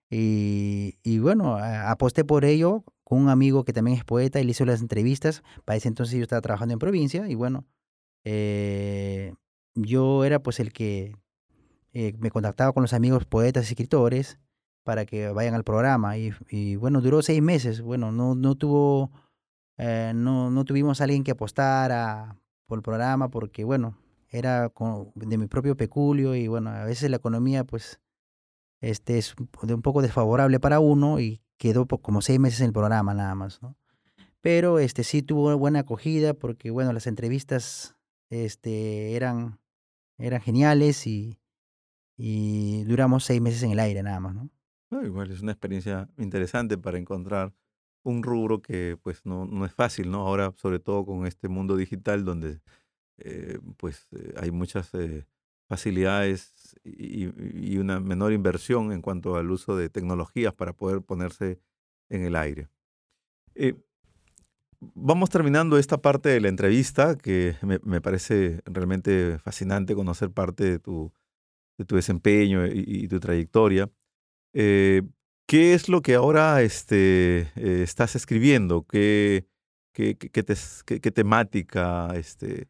Y, 0.10 0.98
y 1.04 1.20
bueno, 1.20 1.58
aposté 1.58 2.26
por 2.26 2.44
ello 2.44 2.84
con 3.04 3.22
un 3.22 3.30
amigo 3.30 3.64
que 3.64 3.74
también 3.74 3.98
es 3.98 4.04
poeta 4.04 4.42
y 4.42 4.44
le 4.44 4.52
hizo 4.52 4.66
las 4.66 4.82
entrevistas. 4.82 5.44
Para 5.66 5.78
ese 5.78 5.88
entonces 5.88 6.18
yo 6.18 6.24
estaba 6.24 6.42
trabajando 6.42 6.74
en 6.74 6.80
provincia 6.80 7.30
y 7.30 7.36
bueno, 7.36 7.66
yo 9.76 10.26
era 10.26 10.40
pues 10.44 10.60
el 10.60 10.74
que 10.74 11.16
me 11.94 12.32
contactaba 12.32 12.74
con 12.74 12.84
los 12.84 12.94
amigos 12.94 13.26
poetas 13.26 13.70
y 13.70 13.74
escritores 13.74 14.40
para 14.84 15.06
que 15.06 15.30
vayan 15.30 15.54
al 15.54 15.64
programa. 15.64 16.18
Y, 16.18 16.76
bueno, 16.76 17.02
duró 17.02 17.22
seis 17.22 17.42
meses. 17.42 17.82
Bueno, 17.82 18.12
no, 18.12 18.36
no 18.36 18.56
tuvo, 18.56 19.12
eh, 19.78 20.14
no, 20.16 20.50
no 20.50 20.66
tuvimos 20.66 21.02
alguien 21.02 21.24
que 21.24 21.32
apostara 21.32 22.38
por 22.66 22.80
el 22.80 22.84
programa 22.84 23.30
porque, 23.30 23.64
bueno, 23.64 23.98
era 24.30 24.72
de 25.16 25.38
mi 25.38 25.48
propio 25.48 25.76
peculio 25.76 26.36
y 26.36 26.48
bueno, 26.48 26.70
a 26.70 26.84
veces 26.84 27.10
la 27.10 27.18
economía 27.18 27.64
pues 27.64 28.00
este 28.82 29.18
es 29.18 29.36
de 29.64 29.74
un 29.74 29.82
poco 29.82 30.02
desfavorable 30.02 30.60
para 30.60 30.80
uno 30.80 31.20
y 31.20 31.42
quedó 31.58 31.88
como 31.88 32.22
seis 32.22 32.40
meses 32.40 32.62
en 32.62 32.68
el 32.68 32.74
programa 32.74 33.14
nada 33.14 33.36
más, 33.36 33.62
¿no? 33.62 33.76
Pero 34.42 34.80
este 34.80 35.04
sí 35.04 35.22
tuvo 35.22 35.58
buena 35.58 35.80
acogida 35.80 36.34
porque 36.34 36.72
bueno, 36.72 36.94
las 36.94 37.08
entrevistas 37.08 37.96
este 38.30 39.16
eran 39.16 39.60
eran 40.18 40.42
geniales 40.42 41.08
y, 41.08 41.40
y 42.22 42.84
duramos 42.84 43.24
seis 43.24 43.40
meses 43.40 43.64
en 43.64 43.72
el 43.72 43.80
aire 43.80 44.04
nada 44.04 44.20
más, 44.20 44.36
¿no? 44.36 44.50
igual 45.06 45.32
es 45.32 45.42
una 45.42 45.54
experiencia 45.54 46.10
interesante 46.18 46.78
para 46.78 46.98
encontrar 46.98 47.54
un 48.04 48.24
rubro 48.24 48.62
que 48.62 48.98
pues 49.02 49.26
no, 49.26 49.46
no 49.46 49.66
es 49.66 49.74
fácil, 49.74 50.12
¿no? 50.12 50.28
Ahora, 50.28 50.52
sobre 50.58 50.80
todo 50.80 51.06
con 51.06 51.26
este 51.26 51.48
mundo 51.48 51.78
digital 51.78 52.26
donde 52.26 52.60
eh, 53.20 53.60
pues 53.78 54.08
eh, 54.12 54.34
hay 54.38 54.52
muchas 54.52 54.94
eh, 54.96 55.26
facilidades 55.70 56.76
y, 56.84 57.30
y, 57.74 57.78
una 57.78 58.02
menor 58.02 58.34
inversión 58.34 58.92
en 58.92 59.02
cuanto 59.02 59.38
al 59.38 59.50
uso 59.50 59.78
de 59.78 59.90
tecnologías 59.90 60.54
para 60.54 60.74
poder 60.74 61.02
ponerse 61.02 61.62
en 62.10 62.24
el 62.26 62.36
aire. 62.36 62.68
vamos 64.80 65.30
terminando 65.30 65.78
esta 65.78 66.02
parte 66.02 66.30
de 66.30 66.42
la 66.42 66.50
entrevista 66.50 67.16
que 67.18 67.56
me, 67.62 67.80
me, 67.84 68.02
parece 68.02 68.62
realmente 68.66 69.38
fascinante 69.40 69.96
conocer 69.96 70.32
parte 70.32 70.64
de 70.64 70.80
tu, 70.80 71.14
de 71.80 71.86
tu 71.86 71.96
desempeño 71.96 72.68
y, 72.68 73.08
tu 73.08 73.20
trayectoria. 73.20 73.90
Eh, 74.54 75.02
¿Qué 75.48 75.74
es 75.74 75.90
lo 75.90 76.02
que 76.02 76.14
ahora 76.14 76.62
este, 76.62 77.52
eh, 77.56 77.82
estás 77.84 78.16
escribiendo? 78.16 78.84
¿Qué, 78.84 79.48
qué, 79.94 80.16
qué, 80.16 81.12
temática, 81.12 82.12
este, 82.16 82.68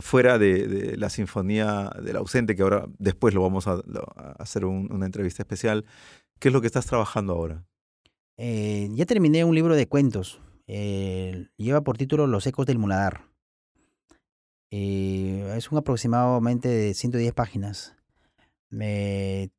fuera 0.00 0.38
de, 0.38 0.96
la 0.96 1.10
Sinfonía 1.10 1.90
del 2.02 2.16
Ausente, 2.16 2.54
que 2.54 2.62
ahora 2.62 2.86
después 2.98 3.34
lo 3.34 3.42
vamos 3.42 3.66
a, 3.66 3.82
hacer 4.38 4.64
una 4.64 5.06
entrevista 5.06 5.42
especial, 5.42 5.84
¿qué 6.38 6.48
es 6.48 6.54
lo 6.54 6.60
que 6.60 6.68
estás 6.68 6.86
trabajando 6.86 7.34
ahora? 7.34 7.64
Eh, 8.38 8.88
ya 8.92 9.04
terminé 9.06 9.44
un 9.44 9.54
libro 9.54 9.74
de 9.74 9.88
cuentos. 9.88 10.40
lleva 10.66 11.82
por 11.82 11.98
título 11.98 12.28
Los 12.28 12.46
ecos 12.46 12.64
del 12.66 12.78
muladar. 12.78 13.24
es 14.70 15.70
un 15.70 15.78
aproximadamente 15.78 16.68
de 16.68 16.94
110 16.94 17.34
páginas. 17.34 17.96
Me 18.72 19.50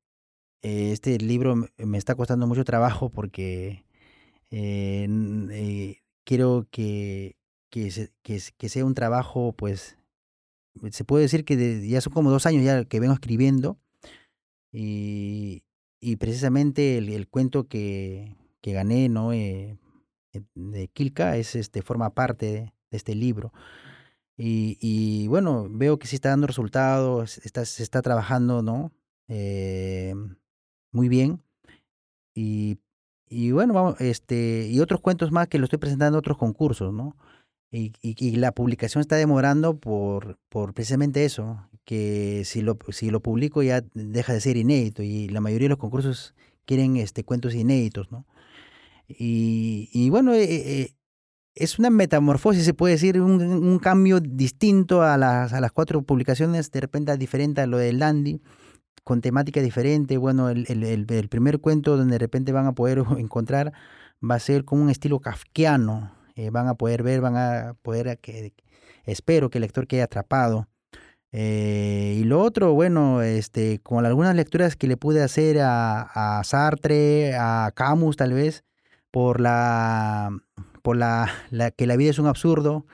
eh, 0.64 0.94
este 0.94 1.18
libro 1.20 1.56
me 1.78 1.98
está 1.98 2.16
costando 2.16 2.48
mucho 2.48 2.64
trabajo 2.64 3.10
porque 3.10 3.86
eh, 4.50 5.08
eh, 5.52 5.98
quiero 6.24 6.68
que, 6.72 7.36
que, 7.70 7.90
sea 8.70 8.86
un 8.86 8.94
trabajo, 8.96 9.54
pues, 9.54 9.98
se 10.92 11.04
puede 11.04 11.24
decir 11.24 11.44
que 11.44 11.86
ya 11.88 12.00
son 12.00 12.14
como 12.14 12.32
dos 12.32 12.46
años 12.46 12.64
ya 12.64 12.86
que 12.86 13.02
vengo 13.02 13.14
escribiendo 13.14 13.78
y, 14.72 15.64
y 16.00 16.16
precisamente 16.16 16.98
el, 16.98 17.28
cuento 17.28 17.68
que, 17.68 18.38
que, 18.62 18.72
gané, 18.72 19.10
¿no? 19.10 19.32
de 19.32 20.88
Kilka 20.94 21.36
es 21.38 21.56
este, 21.56 21.82
forma 21.82 22.12
parte 22.12 22.46
de, 22.46 22.74
este 22.92 23.16
libro. 23.16 23.52
Y, 24.38 24.78
y, 24.82 25.28
bueno, 25.28 25.68
veo 25.70 26.00
que 26.00 26.08
sí 26.08 26.16
está 26.16 26.30
dando 26.30 26.48
resultados, 26.48 27.38
está, 27.40 27.66
se 27.66 27.84
está 27.84 28.02
trabajando, 28.02 28.62
¿no? 28.64 28.92
Muy 29.28 31.10
bien. 31.10 31.42
Y, 32.36 32.78
y 33.28 33.52
bueno, 33.52 33.74
vamos, 33.74 34.00
este, 34.00 34.68
y 34.70 34.80
otros 34.80 35.02
cuentos 35.02 35.32
más 35.32 35.48
que 35.48 35.58
lo 35.60 35.66
estoy 35.66 35.80
presentando 35.80 36.18
en 36.18 36.20
otros 36.20 36.38
concursos, 36.38 36.94
¿no? 36.94 37.16
Y, 37.72 37.92
y, 38.04 38.36
la 38.36 38.52
publicación 38.52 39.02
está 39.02 39.16
demorando 39.16 39.80
por, 39.80 40.38
por 40.50 40.76
precisamente 40.76 41.26
eso, 41.26 41.68
que 41.86 42.44
si 42.46 42.62
lo, 42.62 42.78
si 42.90 43.10
lo 43.10 43.20
publico 43.20 43.64
ya 43.64 43.82
deja 43.96 44.32
de 44.34 44.42
ser 44.42 44.58
inédito 44.58 45.02
y 45.02 45.28
la 45.30 45.42
mayoría 45.42 45.66
de 45.66 45.70
los 45.70 45.80
concursos 45.80 46.36
quieren 46.66 46.98
este, 46.98 47.24
cuentos 47.24 47.56
inéditos, 47.56 48.12
¿no? 48.12 48.28
Y, 49.08 49.90
y 49.92 50.12
bueno, 50.12 50.34
eh, 50.36 50.44
eh, 50.44 50.96
es 51.56 51.80
una 51.80 51.90
metamorfosis, 51.90 52.64
se 52.64 52.76
puede 52.76 52.94
decir, 52.94 53.20
un, 53.20 53.42
un, 53.42 53.80
cambio 53.80 54.20
distinto 54.20 55.02
a 55.02 55.18
las, 55.18 55.54
a 55.54 55.60
las 55.60 55.72
cuatro 55.72 56.04
publicaciones, 56.04 56.72
de 56.72 56.82
repente 56.82 57.18
diferente 57.18 57.62
a 57.62 57.68
lo 57.68 57.80
de 57.80 57.94
Landy 57.94 58.40
con 59.04 59.22
temática 59.22 59.62
diferente. 59.62 60.18
Bueno, 60.18 60.50
el, 60.50 60.66
el, 60.68 61.30
primer 61.30 61.60
cuento 61.60 61.98
donde 61.98 62.14
de 62.14 62.20
repente 62.20 62.52
van 62.52 62.68
a 62.68 62.74
poder 62.74 63.04
encontrar 63.18 63.74
va 64.24 64.36
a 64.36 64.40
ser 64.40 64.66
como 64.66 64.84
un 64.84 64.90
estilo 64.90 65.20
kafkiano. 65.20 66.16
Eh, 66.36 66.50
van 66.50 66.68
a 66.68 66.76
poder 66.76 67.04
ver, 67.04 67.22
van 67.22 67.38
a 67.38 67.76
poder, 67.82 68.20
que, 68.20 68.54
espero 69.06 69.50
que 69.50 69.60
el 69.60 69.64
lector 69.64 69.88
quede 69.88 70.02
atrapado. 70.02 70.68
Eh, 71.32 72.18
y 72.20 72.24
lo 72.26 72.42
otro, 72.42 72.74
bueno, 72.74 73.22
este, 73.24 73.80
con 73.80 74.06
algunas 74.06 74.36
lecturas 74.36 74.76
que 74.76 74.88
le 74.88 74.98
pude 74.98 75.24
hacer 75.24 75.60
a, 75.62 76.40
a 76.40 76.44
Sartre, 76.44 77.36
a 77.36 77.72
Camus 77.76 78.18
tal 78.18 78.34
vez, 78.34 78.64
por 79.12 79.40
la, 79.40 80.32
por 80.84 80.98
la, 80.98 81.30
la, 81.52 81.72
que 81.72 81.88
la 81.88 81.96
vida 81.98 82.12
es 82.12 82.20
un 82.20 82.28
absurdo 82.28 82.86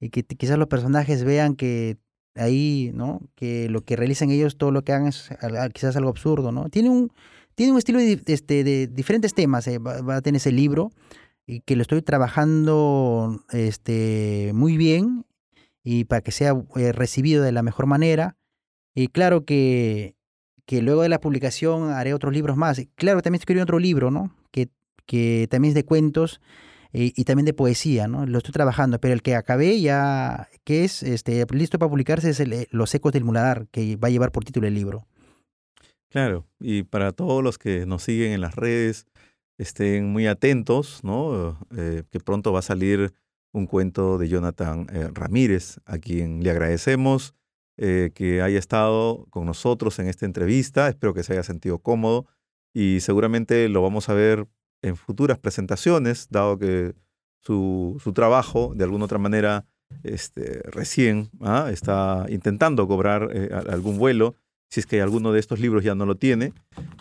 y 0.00 0.10
que 0.10 0.24
quizás 0.24 0.58
los 0.58 0.68
personajes 0.68 1.24
vean 1.24 1.56
que 1.56 1.98
ahí, 2.34 2.90
¿no? 2.94 3.20
Que 3.34 3.68
lo 3.68 3.82
que 3.82 3.96
realizan 3.96 4.30
ellos, 4.30 4.56
todo 4.56 4.70
lo 4.70 4.82
que 4.82 4.92
hagan 4.92 5.08
es 5.08 5.30
quizás 5.72 5.96
algo 5.96 6.10
absurdo, 6.10 6.52
¿no? 6.52 6.68
Tiene 6.68 6.90
un, 6.90 7.12
tiene 7.54 7.72
un 7.72 7.78
estilo 7.78 7.98
de, 7.98 8.20
este, 8.26 8.64
de 8.64 8.86
diferentes 8.86 9.34
temas, 9.34 9.66
eh, 9.66 9.78
va, 9.78 10.16
a 10.16 10.22
tener 10.22 10.38
ese 10.38 10.52
libro 10.52 10.92
y 11.46 11.60
que 11.60 11.76
lo 11.76 11.82
estoy 11.82 12.02
trabajando 12.02 13.40
este, 13.50 14.52
muy 14.54 14.76
bien 14.76 15.24
y 15.82 16.04
para 16.04 16.22
que 16.22 16.32
sea 16.32 16.54
eh, 16.76 16.92
recibido 16.92 17.42
de 17.42 17.52
la 17.52 17.62
mejor 17.62 17.86
manera. 17.86 18.36
Y 18.94 19.08
claro 19.08 19.44
que, 19.44 20.16
que 20.66 20.82
luego 20.82 21.02
de 21.02 21.08
la 21.08 21.20
publicación 21.20 21.90
haré 21.90 22.14
otros 22.14 22.32
libros 22.32 22.56
más. 22.56 22.80
Claro, 22.94 23.22
también 23.22 23.40
escribí 23.40 23.60
otro 23.60 23.78
libro, 23.78 24.10
¿no? 24.10 24.34
Que, 24.50 24.68
que 25.06 25.46
también 25.50 25.70
es 25.70 25.74
de 25.74 25.84
cuentos 25.84 26.40
y, 26.96 27.24
también 27.24 27.44
de 27.44 27.54
poesía, 27.54 28.06
¿no? 28.06 28.24
Lo 28.24 28.38
estoy 28.38 28.52
trabajando, 28.52 29.00
pero 29.00 29.14
el 29.14 29.22
que 29.22 29.34
acabé 29.34 29.80
ya, 29.80 30.48
que 30.62 30.84
es 30.84 31.02
este, 31.02 31.44
listo 31.50 31.76
para 31.76 31.90
publicarse, 31.90 32.30
es 32.30 32.38
eh, 32.38 32.68
Los 32.70 32.94
ecos 32.94 33.12
del 33.12 33.24
muladar, 33.24 33.66
que 33.72 33.96
va 33.96 34.06
a 34.06 34.10
llevar 34.12 34.30
por 34.30 34.44
título 34.44 34.68
el 34.68 34.74
libro. 34.74 35.04
Claro, 36.08 36.46
y 36.60 36.84
para 36.84 37.10
todos 37.10 37.42
los 37.42 37.58
que 37.58 37.84
nos 37.84 38.04
siguen 38.04 38.30
en 38.30 38.40
las 38.40 38.54
redes, 38.54 39.06
estén 39.58 40.12
muy 40.12 40.28
atentos, 40.28 41.02
¿no? 41.02 41.58
Eh, 41.76 42.04
que 42.12 42.20
pronto 42.20 42.52
va 42.52 42.60
a 42.60 42.62
salir 42.62 43.12
un 43.52 43.66
cuento 43.66 44.16
de 44.16 44.28
Jonathan 44.28 44.86
eh, 44.92 45.08
Ramírez, 45.12 45.80
a 45.86 45.98
quien 45.98 46.44
le 46.44 46.50
agradecemos 46.50 47.34
que 47.76 48.40
haya 48.40 48.60
estado 48.60 49.26
con 49.30 49.46
nosotros 49.46 49.98
en 49.98 50.06
esta 50.06 50.26
entrevista. 50.26 50.88
Espero 50.88 51.12
que 51.12 51.24
se 51.24 51.32
haya 51.32 51.42
sentido 51.42 51.80
cómodo 51.80 52.26
y 52.72 53.00
seguramente 53.00 53.68
lo 53.68 53.82
vamos 53.82 54.08
a 54.08 54.14
ver 54.14 54.46
en 54.84 54.96
futuras 54.96 55.38
presentaciones, 55.38 56.28
dado 56.30 56.58
que 56.58 56.94
su, 57.40 58.00
su 58.02 58.12
trabajo, 58.12 58.72
de 58.74 58.84
alguna 58.84 59.06
otra 59.06 59.18
manera, 59.18 59.66
este, 60.02 60.60
recién 60.64 61.30
¿ah? 61.40 61.68
está 61.70 62.26
intentando 62.28 62.86
cobrar 62.86 63.30
eh, 63.32 63.50
algún 63.68 63.98
vuelo, 63.98 64.34
si 64.70 64.80
es 64.80 64.86
que 64.86 65.00
alguno 65.00 65.32
de 65.32 65.40
estos 65.40 65.60
libros 65.60 65.84
ya 65.84 65.94
no 65.94 66.04
lo 66.04 66.16
tiene, 66.16 66.52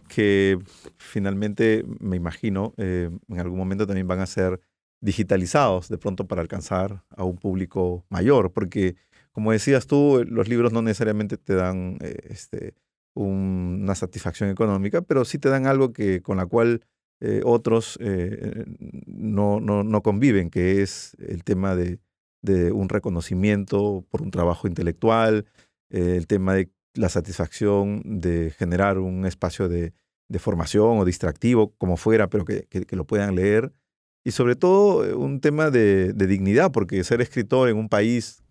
que 0.08 0.60
finalmente, 0.98 1.86
me 2.00 2.16
imagino, 2.16 2.74
eh, 2.78 3.10
en 3.28 3.40
algún 3.40 3.58
momento 3.58 3.88
también 3.88 4.08
van 4.08 4.20
a 4.20 4.28
ser 4.28 4.62
digitalizados 5.02 5.90
de 5.90 5.98
pronto 5.98 6.28
para 6.28 6.42
alcanzar 6.42 7.04
a 7.10 7.24
un 7.24 7.38
público 7.38 8.06
mayor, 8.10 8.54
porque 8.54 8.96
como 9.32 9.52
decías 9.52 9.88
tú, 9.88 10.24
los 10.28 10.48
libros 10.48 10.72
no 10.72 10.82
necesariamente 10.82 11.38
te 11.38 11.56
dan 11.56 11.98
eh, 12.02 12.16
este, 12.30 12.76
una 13.16 13.96
satisfacción 13.96 14.50
económica, 14.50 15.02
pero 15.02 15.26
sí 15.26 15.40
te 15.40 15.50
dan 15.50 15.66
algo 15.66 15.92
que, 15.92 16.22
con 16.22 16.38
la 16.38 16.46
cual 16.46 16.86
eh, 17.24 17.42
otros 17.46 17.98
eh, 18.02 18.66
no, 19.06 19.60
no, 19.60 19.84
no, 19.84 20.02
conviven, 20.02 20.50
que 20.50 20.82
es 20.82 21.16
el 21.20 21.44
tema 21.44 21.76
de, 21.76 22.00
de, 22.42 22.72
un 22.72 22.90
reconocimiento 22.90 24.06
por 24.10 24.22
un 24.22 24.30
trabajo 24.30 24.68
intelectual, 24.68 25.46
eh, 25.90 26.16
el 26.18 26.28
tema 26.28 26.56
de 26.56 26.70
la 26.96 27.10
satisfacción 27.10 28.02
de 28.04 28.52
generar 28.52 29.00
un 29.00 29.26
espacio 29.26 29.70
de, 29.70 29.94
de 30.28 30.40
formación 30.40 31.00
o 31.00 31.06
distractivo, 31.06 31.74
como 31.78 31.98
fuera, 31.98 32.30
pero 32.30 32.46
que, 32.46 32.66
que, 32.68 32.96
lo 32.96 33.06
puedan 33.06 33.36
leer. 33.36 33.72
Y 34.26 34.32
sobre 34.32 34.56
todo 34.56 35.06
eh, 35.06 35.14
un 35.14 35.40
tema 35.40 35.70
de, 35.70 36.14
de 36.14 36.28
dignidad, 36.28 36.72
porque 36.72 37.04
ser 37.04 37.22
escritor 37.22 37.70
en 37.70 37.78
un 37.78 37.90
país 37.90 38.44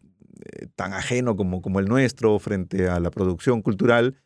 eh, 0.45 0.67
tan 0.75 0.93
ajeno 0.93 1.37
como, 1.37 1.63
como 1.63 1.79
el 1.81 1.87
nuestro 1.87 2.39
frente 2.39 2.89
a 2.89 3.01
la 3.01 3.11
producción 3.11 3.63
cultural 3.63 4.17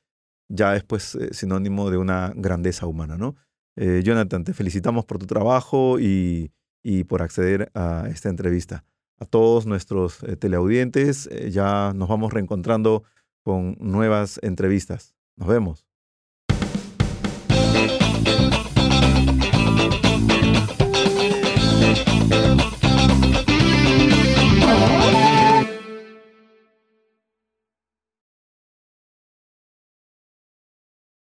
ya 0.49 0.77
es 0.77 0.85
pues 0.85 1.15
eh, 1.17 1.29
sinónimo 1.33 1.91
de 1.91 1.99
una 1.99 2.33
grandeza 2.37 2.87
humana, 2.87 3.17
¿no? 3.17 3.35
Jonathan, 3.77 4.45
te 4.45 4.55
felicitamos 4.55 5.05
por 5.05 5.19
tu 5.19 5.27
trabajo 5.27 6.01
y, 6.01 6.51
y, 6.83 7.05
por 7.05 7.23
acceder 7.23 7.71
a 7.75 8.09
esta 8.09 8.29
entrevista. 8.29 8.85
A 9.19 9.25
todos 9.25 9.67
nuestros 9.67 10.19
teleaudientes, 10.39 11.29
ya 11.51 11.93
nos 11.95 12.09
vamos 12.09 12.33
reencontrando 12.33 13.05
con 13.43 13.77
nuevas 13.79 14.41
entrevistas. 14.43 15.15
Nos 15.37 15.49
vemos. 15.49 15.87